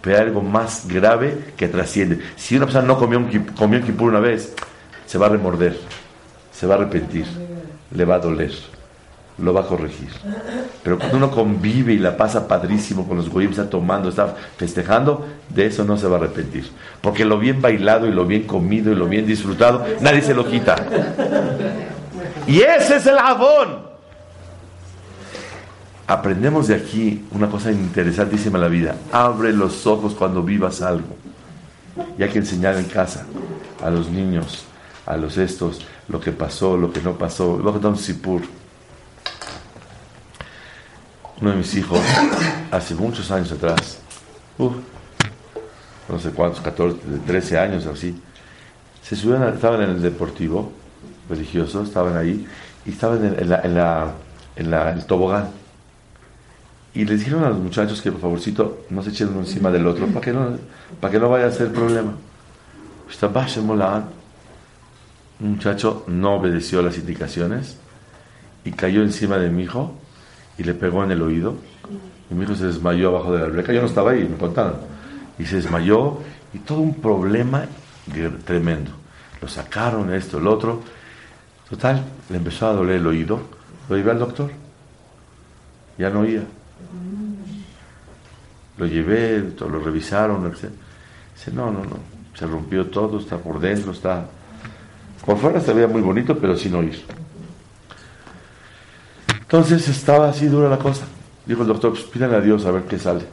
Pero 0.00 0.16
hay 0.16 0.22
algo 0.24 0.42
más 0.42 0.86
grave 0.88 1.52
que 1.56 1.68
trasciende. 1.68 2.18
Si 2.36 2.56
una 2.56 2.66
persona 2.66 2.86
no 2.86 2.98
comió, 2.98 3.18
un, 3.18 3.28
comió 3.56 3.78
en 3.78 3.84
Kippur 3.84 4.08
una 4.08 4.20
vez, 4.20 4.54
se 5.08 5.16
va 5.16 5.26
a 5.26 5.30
remorder, 5.30 5.74
se 6.52 6.66
va 6.66 6.74
a 6.74 6.76
arrepentir, 6.76 7.24
le 7.92 8.04
va 8.04 8.16
a 8.16 8.18
doler, 8.18 8.52
lo 9.38 9.54
va 9.54 9.62
a 9.62 9.66
corregir. 9.66 10.10
Pero 10.82 10.98
cuando 10.98 11.16
uno 11.16 11.30
convive 11.30 11.94
y 11.94 11.98
la 11.98 12.14
pasa 12.14 12.46
padrísimo 12.46 13.08
con 13.08 13.16
los 13.16 13.30
goyim, 13.30 13.50
está 13.50 13.70
tomando, 13.70 14.10
está 14.10 14.36
festejando, 14.58 15.26
de 15.48 15.64
eso 15.64 15.82
no 15.84 15.96
se 15.96 16.06
va 16.06 16.16
a 16.16 16.18
arrepentir. 16.18 16.70
Porque 17.00 17.24
lo 17.24 17.38
bien 17.38 17.62
bailado 17.62 18.06
y 18.06 18.12
lo 18.12 18.26
bien 18.26 18.42
comido 18.42 18.92
y 18.92 18.96
lo 18.96 19.08
bien 19.08 19.26
disfrutado, 19.26 19.82
nadie 20.02 20.20
se 20.20 20.34
lo 20.34 20.46
quita. 20.46 20.76
Y 22.46 22.60
ese 22.60 22.96
es 22.96 23.06
el 23.06 23.16
jabón. 23.16 23.88
Aprendemos 26.06 26.68
de 26.68 26.74
aquí 26.74 27.24
una 27.30 27.48
cosa 27.48 27.72
interesantísima 27.72 28.58
en 28.58 28.62
la 28.62 28.68
vida. 28.68 28.94
Abre 29.10 29.54
los 29.54 29.86
ojos 29.86 30.12
cuando 30.12 30.42
vivas 30.42 30.82
algo. 30.82 31.16
Y 32.18 32.22
hay 32.22 32.28
que 32.28 32.40
enseñar 32.40 32.76
en 32.76 32.84
casa 32.84 33.24
a 33.82 33.88
los 33.88 34.10
niños, 34.10 34.66
a 35.08 35.16
los 35.16 35.38
estos, 35.38 35.80
lo 36.08 36.20
que 36.20 36.32
pasó, 36.32 36.76
lo 36.76 36.92
que 36.92 37.00
no 37.00 37.16
pasó. 37.16 37.56
Voy 37.56 37.70
a 37.70 37.72
contar 37.72 37.92
un 37.92 37.96
sipur. 37.96 38.42
Uno 41.40 41.50
de 41.50 41.56
mis 41.56 41.74
hijos, 41.76 42.00
hace 42.70 42.94
muchos 42.94 43.30
años 43.30 43.50
atrás, 43.52 44.00
no 44.58 46.18
sé 46.18 46.30
cuántos, 46.30 46.60
14, 46.60 46.98
13 47.26 47.58
años 47.58 47.86
así, 47.86 48.20
se 49.02 49.16
subieron, 49.16 49.54
estaban 49.54 49.82
en 49.82 49.90
el 49.90 50.02
deportivo 50.02 50.72
religioso, 51.30 51.82
estaban 51.82 52.16
ahí, 52.16 52.46
y 52.84 52.90
estaban 52.90 53.24
en, 53.24 53.78
el 54.56 55.06
tobogán. 55.06 55.50
Y 56.92 57.04
les 57.04 57.20
dijeron 57.20 57.44
a 57.44 57.50
los 57.50 57.58
muchachos 57.58 58.02
que 58.02 58.10
por 58.10 58.20
favorcito 58.20 58.84
no 58.90 59.02
se 59.02 59.10
echen 59.10 59.28
uno 59.28 59.40
encima 59.40 59.70
del 59.70 59.86
otro 59.86 60.06
para 60.08 60.20
que 60.20 60.32
no, 60.32 60.58
para 61.00 61.12
que 61.12 61.20
no 61.20 61.30
vaya 61.30 61.46
a 61.46 61.52
ser 61.52 61.72
problema. 61.72 62.12
Un 65.40 65.52
muchacho 65.52 66.04
no 66.08 66.34
obedeció 66.34 66.82
las 66.82 66.98
indicaciones 66.98 67.76
y 68.64 68.72
cayó 68.72 69.02
encima 69.02 69.38
de 69.38 69.50
mi 69.50 69.62
hijo 69.64 69.94
y 70.56 70.64
le 70.64 70.74
pegó 70.74 71.04
en 71.04 71.12
el 71.12 71.22
oído. 71.22 71.56
Y 72.30 72.34
mi 72.34 72.44
hijo 72.44 72.54
se 72.54 72.66
desmayó 72.66 73.08
abajo 73.08 73.32
de 73.32 73.38
la 73.38 73.44
alberca. 73.46 73.72
Yo 73.72 73.80
no 73.80 73.86
estaba 73.86 74.10
ahí, 74.10 74.28
me 74.28 74.36
contaron. 74.36 74.76
Y 75.38 75.46
se 75.46 75.56
desmayó 75.56 76.18
y 76.52 76.58
todo 76.58 76.80
un 76.80 76.94
problema 76.94 77.64
tremendo. 78.44 78.90
Lo 79.40 79.48
sacaron, 79.48 80.12
esto, 80.12 80.38
el 80.38 80.46
otro. 80.46 80.82
Total, 81.70 82.02
le 82.30 82.36
empezó 82.36 82.66
a 82.66 82.72
doler 82.72 82.96
el 82.96 83.06
oído. 83.06 83.40
Lo 83.88 83.96
llevé 83.96 84.10
al 84.10 84.18
doctor. 84.18 84.50
Ya 85.96 86.10
no 86.10 86.20
oía. 86.20 86.42
Lo 88.76 88.86
llevé, 88.86 89.52
lo 89.58 89.78
revisaron. 89.78 90.50
Dice, 90.50 90.70
no, 91.52 91.70
no, 91.70 91.84
no. 91.84 91.98
Se 92.34 92.46
rompió 92.46 92.86
todo, 92.86 93.20
está 93.20 93.38
por 93.38 93.60
dentro, 93.60 93.92
está... 93.92 94.28
Por 95.28 95.36
fuera 95.36 95.60
se 95.60 95.74
veía 95.74 95.86
muy 95.86 96.00
bonito, 96.00 96.38
pero 96.38 96.56
sin 96.56 96.74
oír. 96.74 97.04
Entonces 99.42 99.86
estaba 99.86 100.30
así 100.30 100.46
dura 100.46 100.70
la 100.70 100.78
cosa. 100.78 101.04
Dijo 101.44 101.60
el 101.60 101.68
doctor, 101.68 101.90
pues 101.90 102.04
pídanle 102.04 102.36
a 102.36 102.40
Dios 102.40 102.64
a 102.64 102.70
ver 102.70 102.84
qué 102.84 102.98
sale. 102.98 103.26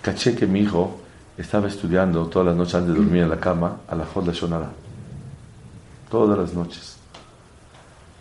Caché 0.00 0.36
que 0.36 0.46
mi 0.46 0.60
hijo 0.60 1.00
estaba 1.36 1.66
estudiando 1.66 2.24
todas 2.26 2.46
las 2.46 2.56
noches 2.56 2.76
antes 2.76 2.94
de 2.94 3.00
dormir 3.00 3.24
en 3.24 3.30
la 3.30 3.40
cama 3.40 3.78
a 3.88 3.96
la 3.96 4.06
Jod 4.06 4.30
Shonara. 4.30 4.70
Todas 6.08 6.38
las 6.38 6.54
noches. 6.54 6.98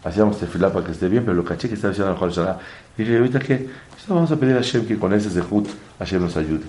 Hacíamos 0.04 0.40
tefilá 0.40 0.74
para 0.74 0.84
que 0.88 0.94
esté 0.94 1.08
bien, 1.08 1.26
pero 1.26 1.36
lo 1.36 1.46
caché 1.46 1.70
que 1.70 1.76
estaba 1.76 1.92
haciendo 1.92 2.14
la 2.14 2.18
Jod 2.18 2.32
Shonara. 2.32 2.60
Y 2.98 3.04
dije, 3.04 3.18
ahorita 3.18 3.40
que 3.42 3.70
vamos 4.08 4.32
a 4.32 4.38
pedir 4.38 4.56
a 4.56 4.62
Hashem 4.62 4.88
que 4.88 4.98
con 4.98 5.14
ese 5.14 5.30
Zehut 5.30 5.68
Hashem 6.00 6.20
nos 6.20 6.36
ayude. 6.36 6.66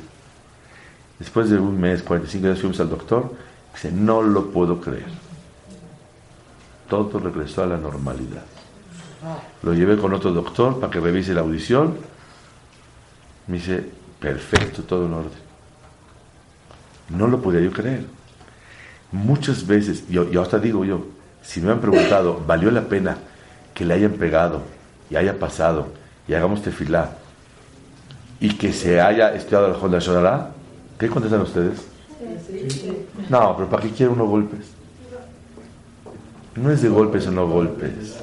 Después 1.18 1.48
de 1.48 1.58
un 1.58 1.80
mes, 1.80 2.02
45 2.02 2.46
días, 2.46 2.58
fuimos 2.58 2.78
al 2.80 2.90
doctor. 2.90 3.32
Dice, 3.72 3.90
no 3.90 4.20
lo 4.20 4.50
puedo 4.50 4.78
creer. 4.78 5.29
Todo 6.90 7.20
regresó 7.20 7.62
a 7.62 7.66
la 7.66 7.76
normalidad. 7.76 8.42
Lo 9.62 9.72
llevé 9.74 9.96
con 9.96 10.12
otro 10.12 10.32
doctor 10.32 10.80
para 10.80 10.90
que 10.90 10.98
revise 10.98 11.32
la 11.32 11.42
audición. 11.42 11.96
Me 13.46 13.58
dice, 13.58 13.84
perfecto, 14.18 14.82
todo 14.82 15.06
en 15.06 15.14
orden. 15.14 15.38
No 17.10 17.28
lo 17.28 17.40
podía 17.40 17.60
yo 17.60 17.72
creer. 17.72 18.06
Muchas 19.12 19.66
veces, 19.66 20.08
yo, 20.08 20.28
yo 20.30 20.42
hasta 20.42 20.58
digo 20.58 20.84
yo, 20.84 21.06
si 21.42 21.60
me 21.60 21.70
han 21.70 21.80
preguntado, 21.80 22.42
¿valió 22.44 22.72
la 22.72 22.82
pena 22.82 23.18
que 23.72 23.84
le 23.84 23.94
hayan 23.94 24.12
pegado 24.12 24.62
y 25.10 25.16
haya 25.16 25.38
pasado 25.38 25.88
y 26.26 26.34
hagamos 26.34 26.60
tefilá 26.62 27.12
y 28.40 28.56
que 28.56 28.72
se 28.72 29.00
haya 29.00 29.32
estudiado 29.32 29.68
la 29.68 29.78
Honda 29.78 30.00
Shonara? 30.00 30.50
¿Qué 30.98 31.08
contestan 31.08 31.42
ustedes? 31.42 31.86
No, 33.28 33.56
pero 33.56 33.68
¿para 33.70 33.82
qué 33.84 33.90
quiere 33.90 34.12
uno 34.12 34.26
golpes? 34.26 34.69
No 36.56 36.70
es 36.70 36.82
de 36.82 36.88
golpes 36.88 37.26
o 37.26 37.30
no 37.30 37.48
golpes. 37.48 38.18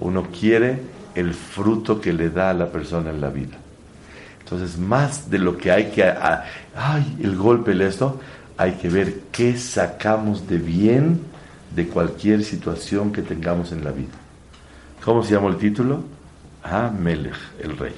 Uno 0.00 0.26
quiere 0.30 0.80
el 1.14 1.34
fruto 1.34 2.00
que 2.00 2.12
le 2.12 2.30
da 2.30 2.50
a 2.50 2.54
la 2.54 2.70
persona 2.70 3.10
en 3.10 3.20
la 3.20 3.30
vida. 3.30 3.56
Entonces, 4.40 4.78
más 4.78 5.28
de 5.30 5.38
lo 5.38 5.56
que 5.56 5.72
hay 5.72 5.90
que... 5.90 6.04
ay, 6.04 7.16
el 7.20 7.36
golpe, 7.36 7.72
esto, 7.84 8.20
hay 8.56 8.72
que 8.72 8.88
ver 8.88 9.20
qué 9.32 9.56
sacamos 9.56 10.46
de 10.46 10.58
bien 10.58 11.20
de 11.74 11.88
cualquier 11.88 12.44
situación 12.44 13.12
que 13.12 13.22
tengamos 13.22 13.72
en 13.72 13.84
la 13.84 13.90
vida. 13.90 14.14
¿Cómo 15.04 15.22
se 15.22 15.34
llama 15.34 15.48
el 15.48 15.56
título? 15.56 16.04
Ah, 16.62 16.90
Melech, 16.96 17.34
el 17.60 17.76
rey. 17.76 17.94